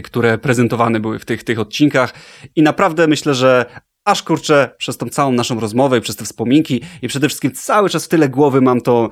które 0.03 0.37
prezentowane 0.37 0.99
były 0.99 1.19
w 1.19 1.25
tych, 1.25 1.43
tych 1.43 1.59
odcinkach. 1.59 2.13
I 2.55 2.61
naprawdę 2.61 3.07
myślę, 3.07 3.33
że 3.35 3.65
aż 4.05 4.23
kurczę, 4.23 4.75
przez 4.77 4.97
tą 4.97 5.09
całą 5.09 5.31
naszą 5.31 5.59
rozmowę 5.59 5.97
i 5.97 6.01
przez 6.01 6.15
te 6.15 6.25
wspominki 6.25 6.81
i 7.01 7.07
przede 7.07 7.27
wszystkim 7.27 7.51
cały 7.51 7.89
czas 7.89 8.05
w 8.05 8.07
tyle 8.07 8.29
głowy 8.29 8.61
mam 8.61 8.81
to 8.81 9.09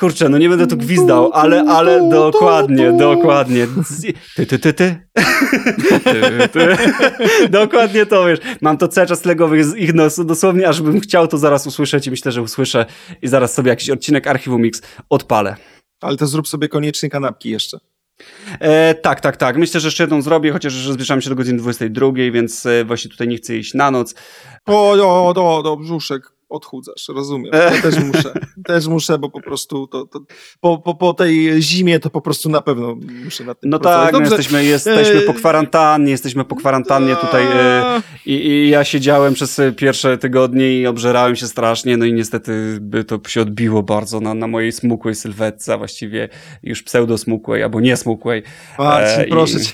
Kurczę, 0.00 0.28
no 0.28 0.38
nie 0.38 0.48
będę 0.48 0.66
tu 0.66 0.76
gwizdał, 0.76 1.32
ale, 1.32 1.64
ale 1.68 2.08
dokładnie, 2.08 2.92
dokładnie. 2.92 3.66
Ty, 4.36 4.46
ty, 4.46 4.58
ty, 4.58 4.72
ty. 4.72 5.08
ty, 6.04 6.48
ty. 6.52 6.76
Dokładnie 7.50 8.06
to, 8.06 8.26
wiesz. 8.26 8.38
Mam 8.60 8.78
to 8.78 8.88
cały 8.88 9.06
czas 9.06 9.24
legowych 9.24 9.64
z 9.64 9.76
ich 9.76 9.94
nosu, 9.94 10.24
dosłownie, 10.24 10.68
aż 10.68 10.82
bym 10.82 11.00
chciał 11.00 11.28
to 11.28 11.38
zaraz 11.38 11.66
usłyszeć 11.66 12.06
i 12.06 12.10
myślę, 12.10 12.32
że 12.32 12.42
usłyszę 12.42 12.86
i 13.22 13.28
zaraz 13.28 13.54
sobie 13.54 13.70
jakiś 13.70 13.90
odcinek 13.90 14.26
Archiwum 14.26 14.62
Mix 14.62 14.82
odpalę. 15.10 15.56
Ale 16.00 16.16
to 16.16 16.26
zrób 16.26 16.48
sobie 16.48 16.68
koniecznie 16.68 17.10
kanapki 17.10 17.50
jeszcze. 17.50 17.78
E, 18.60 18.94
tak, 18.94 19.20
tak, 19.20 19.36
tak. 19.36 19.56
Myślę, 19.56 19.80
że 19.80 19.86
jeszcze 19.86 20.02
jedną 20.02 20.22
zrobię, 20.22 20.52
chociaż 20.52 20.74
już 20.74 20.92
zbliżamy 20.92 21.22
się 21.22 21.30
do 21.30 21.36
godziny 21.36 21.58
22, 21.58 22.12
więc 22.32 22.66
e, 22.66 22.84
właśnie 22.84 23.10
tutaj 23.10 23.28
nie 23.28 23.36
chcę 23.36 23.56
iść 23.56 23.74
na 23.74 23.90
noc. 23.90 24.14
O, 24.66 24.92
o, 24.92 25.34
o, 25.36 25.72
o 25.72 25.76
brzuszek 25.76 26.39
odchudzasz, 26.50 27.08
rozumiem. 27.08 27.52
Ja 27.52 27.82
też 27.82 27.98
muszę, 27.98 28.32
też 28.64 28.86
muszę, 28.86 29.18
bo 29.18 29.30
po 29.30 29.40
prostu 29.40 29.86
to, 29.86 30.06
to, 30.06 30.20
po, 30.60 30.78
po, 30.78 30.94
po 30.94 31.14
tej 31.14 31.62
zimie 31.62 32.00
to 32.00 32.10
po 32.10 32.20
prostu 32.20 32.48
na 32.48 32.60
pewno 32.60 32.96
muszę 33.24 33.44
na 33.44 33.54
tym 33.54 33.70
No 33.70 33.78
pracować. 33.78 34.12
tak, 34.12 34.12
no 34.12 34.20
jesteśmy, 34.20 34.64
jesteśmy 34.64 35.20
po 35.20 35.34
kwarantannie, 35.34 36.10
jesteśmy 36.10 36.44
po 36.44 36.56
kwarantannie 36.56 37.16
tutaj 37.16 37.44
e, 37.44 38.02
i, 38.26 38.32
i 38.46 38.68
ja 38.70 38.84
siedziałem 38.84 39.34
przez 39.34 39.60
pierwsze 39.76 40.18
tygodnie 40.18 40.80
i 40.80 40.86
obżerałem 40.86 41.36
się 41.36 41.46
strasznie, 41.46 41.96
no 41.96 42.04
i 42.04 42.12
niestety 42.12 42.78
by 42.80 43.04
to 43.04 43.20
się 43.28 43.40
odbiło 43.42 43.82
bardzo 43.82 44.20
na, 44.20 44.34
na 44.34 44.46
mojej 44.46 44.72
smukłej 44.72 45.14
sylwetce, 45.14 45.78
właściwie 45.78 46.28
już 46.62 46.82
pseudo-smukłej, 46.82 47.62
albo 47.62 47.80
nie 47.80 47.96
smukłej. 47.96 48.42
Marcin, 48.78 49.20
e, 49.20 49.26
proszę 49.26 49.58
i... 49.58 49.64
cię, 49.64 49.72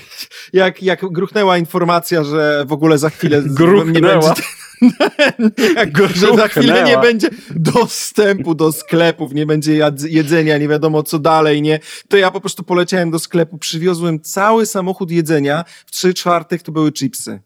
jak, 0.53 0.83
jak 0.83 1.01
gruchnęła 1.13 1.59
informacja, 1.59 2.25
że 2.25 2.65
w 2.67 2.73
ogóle 2.73 2.99
za 2.99 3.11
chwilę 3.11 3.43
gruchnęła. 3.47 3.85
nie 3.85 4.01
będzie 4.01 4.43
że 6.15 6.37
za 6.37 6.49
chwilę 6.49 6.85
nie 6.85 6.99
będzie 6.99 7.29
dostępu 7.51 8.55
do 8.55 8.73
sklepów, 8.73 9.33
nie 9.33 9.47
będzie 9.47 9.91
jedzenia, 10.09 10.59
nie 10.59 10.69
wiadomo 10.69 11.03
co 11.03 11.19
dalej, 11.19 11.63
nie? 11.63 11.81
To 12.09 12.17
ja 12.17 12.31
po 12.31 12.41
prostu 12.41 12.63
poleciałem 12.63 13.11
do 13.11 13.19
sklepu, 13.19 13.59
przywiozłem 13.59 14.21
cały 14.21 14.67
samochód 14.67 15.11
jedzenia, 15.11 15.65
w 15.87 15.91
trzy 15.91 16.15
czwartych 16.15 16.63
to 16.63 16.73
były 16.73 16.93
chipsy. 16.93 17.41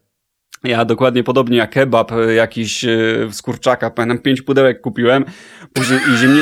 Ja 0.63 0.85
dokładnie 0.85 1.23
podobnie 1.23 1.57
jak 1.57 1.69
kebab, 1.69 2.11
e, 2.11 2.33
jakiś 2.33 2.81
z 3.29 3.39
e, 3.39 3.43
kurczaka, 3.43 3.89
pamiętam, 3.89 4.17
pięć 4.23 4.41
pudełek 4.41 4.81
kupiłem, 4.81 5.25
później 5.73 5.99
i, 6.13 6.17
ziemnie, 6.17 6.41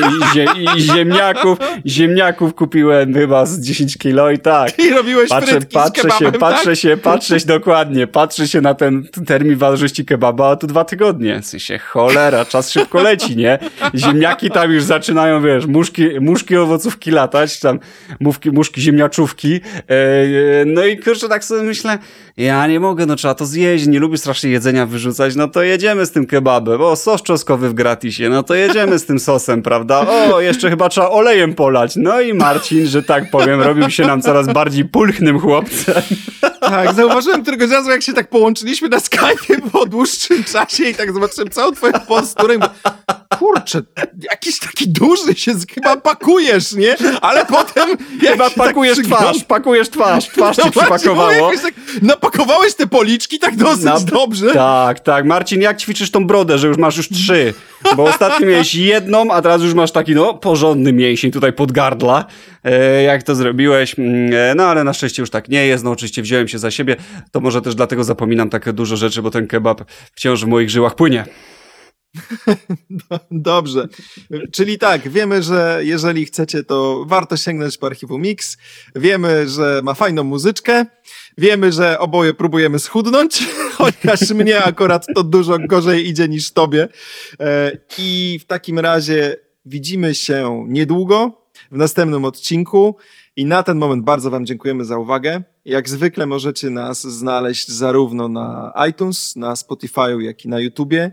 i, 0.56 0.78
i 0.78 0.82
ziemniaków, 0.82 1.58
ziemniaków 1.86 2.54
kupiłem 2.54 3.14
chyba 3.14 3.46
z 3.46 3.60
10 3.60 3.98
kilo 3.98 4.30
i 4.30 4.38
tak. 4.38 4.78
I 4.78 4.90
robiłeś 4.90 5.28
patrzę, 5.28 5.60
patrzę 5.72 6.02
kebabem, 6.02 6.18
się, 6.18 6.32
tak? 6.32 6.40
patrzę 6.40 6.76
się, 6.76 6.96
patrzę 6.96 7.40
się 7.40 7.46
dokładnie, 7.46 8.06
patrzę 8.06 8.48
się 8.48 8.60
na 8.60 8.74
ten 8.74 9.08
termin 9.26 9.56
ważności 9.56 10.04
kebaba, 10.04 10.50
a 10.50 10.56
tu 10.56 10.66
dwa 10.66 10.84
tygodnie. 10.84 11.40
W 11.42 11.46
sensie, 11.46 11.78
cholera, 11.78 12.44
czas 12.44 12.70
szybko 12.70 13.02
leci, 13.02 13.36
nie? 13.36 13.58
Ziemniaki 13.94 14.50
tam 14.50 14.72
już 14.72 14.82
zaczynają, 14.82 15.42
wiesz, 15.42 15.66
muszki, 15.66 16.20
muszki 16.20 16.56
owocówki 16.56 17.10
latać, 17.10 17.60
tam 17.60 17.78
muszki, 18.20 18.50
muszki 18.50 18.80
ziemniaczówki, 18.80 19.60
e, 19.88 20.64
no 20.66 20.84
i 20.84 20.98
kurczę, 20.98 21.28
tak 21.28 21.44
sobie 21.44 21.62
myślę, 21.62 21.98
ja 22.36 22.66
nie 22.66 22.80
mogę, 22.80 23.06
no 23.06 23.16
trzeba 23.16 23.34
to 23.34 23.46
zjeść, 23.46 23.86
nie 23.86 23.98
lubię 23.98 24.09
strasznie 24.18 24.50
jedzenia 24.50 24.86
wyrzucać, 24.86 25.36
no 25.36 25.48
to 25.48 25.62
jedziemy 25.62 26.06
z 26.06 26.10
tym 26.10 26.26
kebabem, 26.26 26.80
o, 26.80 26.96
sos 26.96 27.22
czosnkowy 27.22 27.68
w 27.68 27.74
gratisie, 27.74 28.28
no 28.28 28.42
to 28.42 28.54
jedziemy 28.54 28.98
z 28.98 29.06
tym 29.06 29.18
sosem, 29.18 29.62
prawda? 29.62 30.06
O, 30.32 30.40
jeszcze 30.40 30.70
chyba 30.70 30.88
trzeba 30.88 31.10
olejem 31.10 31.54
polać. 31.54 31.96
No 31.96 32.20
i 32.20 32.34
Marcin, 32.34 32.86
że 32.86 33.02
tak 33.02 33.30
powiem, 33.30 33.60
robił 33.60 33.90
się 33.90 34.06
nam 34.06 34.22
coraz 34.22 34.46
bardziej 34.46 34.84
pulchnym 34.84 35.40
chłopcem. 35.40 36.02
Tak, 36.60 36.94
zauważyłem 36.94 37.42
któregoś 37.42 37.70
razu, 37.70 37.90
jak 37.90 38.02
się 38.02 38.12
tak 38.12 38.28
połączyliśmy 38.28 38.88
na 38.88 39.00
Skype 39.00 39.60
po 39.72 39.86
dłuższym 39.86 40.44
czasie 40.44 40.84
i 40.84 40.94
tak 40.94 41.12
zobaczyłem 41.12 41.50
całą 41.50 41.72
twoją 41.72 41.92
posturę 41.92 42.58
kurczę, 43.38 43.82
jakiś 44.30 44.58
taki 44.58 44.88
duży 44.88 45.34
się 45.34 45.52
chyba 45.74 45.96
pakujesz, 45.96 46.72
nie? 46.72 46.96
Ale 47.20 47.46
potem... 47.46 47.88
Chyba 48.20 48.44
tak 48.44 48.54
pakujesz 48.54 48.96
tak 48.96 49.06
twarz, 49.06 49.44
pakujesz 49.44 49.90
twarz, 49.90 50.28
twarz 50.28 50.56
no 50.56 50.64
ci 50.64 50.70
przypakowało. 50.70 51.50
Tak, 51.62 51.74
napakowałeś 52.02 52.74
te 52.74 52.86
policzki 52.86 53.38
tak 53.38 53.56
dosyć 53.56 53.99
Dobrze. 54.20 54.52
Tak, 54.52 55.00
tak. 55.00 55.24
Marcin, 55.24 55.60
jak 55.60 55.80
ćwiczysz 55.80 56.10
tą 56.10 56.26
brodę, 56.26 56.58
że 56.58 56.68
już 56.68 56.76
masz 56.76 56.96
już 56.96 57.08
trzy? 57.08 57.54
Bo 57.96 58.04
ostatnio 58.04 58.46
miałeś 58.46 58.74
jedną, 58.74 59.30
a 59.30 59.42
teraz 59.42 59.62
już 59.62 59.74
masz 59.74 59.92
taki, 59.92 60.14
no, 60.14 60.34
porządny 60.34 60.92
mięsień 60.92 61.30
tutaj 61.30 61.52
pod 61.52 61.72
gardla. 61.72 62.24
E, 62.64 63.02
jak 63.02 63.22
to 63.22 63.34
zrobiłeś? 63.34 63.98
Mm, 63.98 64.34
e, 64.34 64.54
no, 64.54 64.64
ale 64.64 64.84
na 64.84 64.92
szczęście 64.92 65.22
już 65.22 65.30
tak 65.30 65.48
nie 65.48 65.66
jest. 65.66 65.84
No, 65.84 65.90
oczywiście 65.90 66.22
wziąłem 66.22 66.48
się 66.48 66.58
za 66.58 66.70
siebie. 66.70 66.96
To 67.32 67.40
może 67.40 67.62
też 67.62 67.74
dlatego 67.74 68.04
zapominam 68.04 68.50
takie 68.50 68.72
dużo 68.72 68.96
rzeczy, 68.96 69.22
bo 69.22 69.30
ten 69.30 69.46
kebab 69.46 69.84
wciąż 70.14 70.44
w 70.44 70.48
moich 70.48 70.70
żyłach 70.70 70.94
płynie. 70.94 71.24
Dobrze. 73.30 73.88
Czyli 74.52 74.78
tak, 74.78 75.08
wiemy, 75.08 75.42
że 75.42 75.80
jeżeli 75.82 76.26
chcecie, 76.26 76.64
to 76.64 77.04
warto 77.06 77.36
sięgnąć 77.36 77.78
po 77.78 77.86
archiwum 77.86 78.22
Mix. 78.22 78.56
Wiemy, 78.94 79.48
że 79.48 79.80
ma 79.84 79.94
fajną 79.94 80.24
muzyczkę. 80.24 80.86
Wiemy, 81.38 81.72
że 81.72 81.98
oboje 81.98 82.34
próbujemy 82.34 82.78
schudnąć, 82.78 83.46
chociaż 83.78 84.30
mnie 84.30 84.64
akurat 84.64 85.06
to 85.14 85.24
dużo 85.24 85.58
gorzej 85.58 86.08
idzie 86.08 86.28
niż 86.28 86.52
tobie. 86.52 86.88
E, 87.40 87.72
I 87.98 88.38
w 88.42 88.46
takim 88.46 88.78
razie 88.78 89.36
widzimy 89.64 90.14
się 90.14 90.64
niedługo 90.68 91.46
w 91.70 91.76
następnym 91.76 92.24
odcinku. 92.24 92.96
I 93.36 93.44
na 93.44 93.62
ten 93.62 93.78
moment 93.78 94.04
bardzo 94.04 94.30
Wam 94.30 94.46
dziękujemy 94.46 94.84
za 94.84 94.98
uwagę. 94.98 95.42
Jak 95.64 95.88
zwykle 95.88 96.26
możecie 96.26 96.70
nas 96.70 97.02
znaleźć 97.02 97.68
zarówno 97.68 98.28
na 98.28 98.72
iTunes, 98.88 99.36
na 99.36 99.56
Spotify, 99.56 100.16
jak 100.20 100.44
i 100.44 100.48
na 100.48 100.60
YouTubie. 100.60 101.12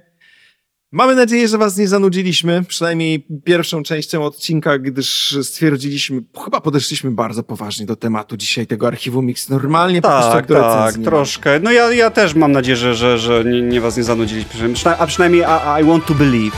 Mamy 0.92 1.16
nadzieję, 1.16 1.48
że 1.48 1.58
Was 1.58 1.78
nie 1.78 1.88
zanudziliśmy, 1.88 2.64
przynajmniej 2.64 3.28
pierwszą 3.44 3.84
częścią 3.84 4.26
odcinka, 4.26 4.78
gdyż 4.78 5.38
stwierdziliśmy, 5.44 6.22
chyba 6.44 6.62
podeszliśmy 6.62 7.12
bardzo 7.12 7.44
poważnie 7.44 7.86
do 7.86 7.96
tematu 7.96 8.38
dzisiaj 8.38 8.68
tego 8.68 8.88
archiwum 8.88 9.26
Mix. 9.26 9.50
Normalnie 9.50 10.02
tak, 10.02 10.12
po 10.12 10.18
prostu 10.18 10.54
Tak, 10.54 10.96
tak, 10.96 11.04
troszkę. 11.04 11.60
No 11.60 11.72
ja, 11.72 11.94
ja 11.94 12.10
też 12.10 12.36
mam 12.36 12.52
nadzieję, 12.52 12.76
że, 12.76 12.96
że, 12.96 13.18
że 13.18 13.44
nie, 13.46 13.62
nie 13.62 13.82
Was 13.82 13.98
nie 13.98 14.04
zanudziliśmy, 14.04 14.74
a 15.00 15.08
przynajmniej 15.08 15.42
I, 15.42 15.82
I 15.82 15.86
want 15.86 16.06
to 16.06 16.14
believe. 16.14 16.58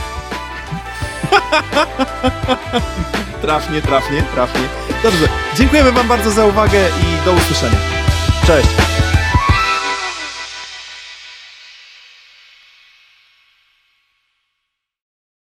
trafnie, 3.42 3.82
trafnie, 3.82 4.22
trafnie. 4.34 4.62
Dobrze, 5.02 5.28
dziękujemy 5.56 5.92
Wam 5.92 6.08
bardzo 6.08 6.30
za 6.30 6.46
uwagę 6.46 6.88
i 6.88 7.24
do 7.24 7.32
usłyszenia. 7.32 7.78
Cześć. 8.46 8.68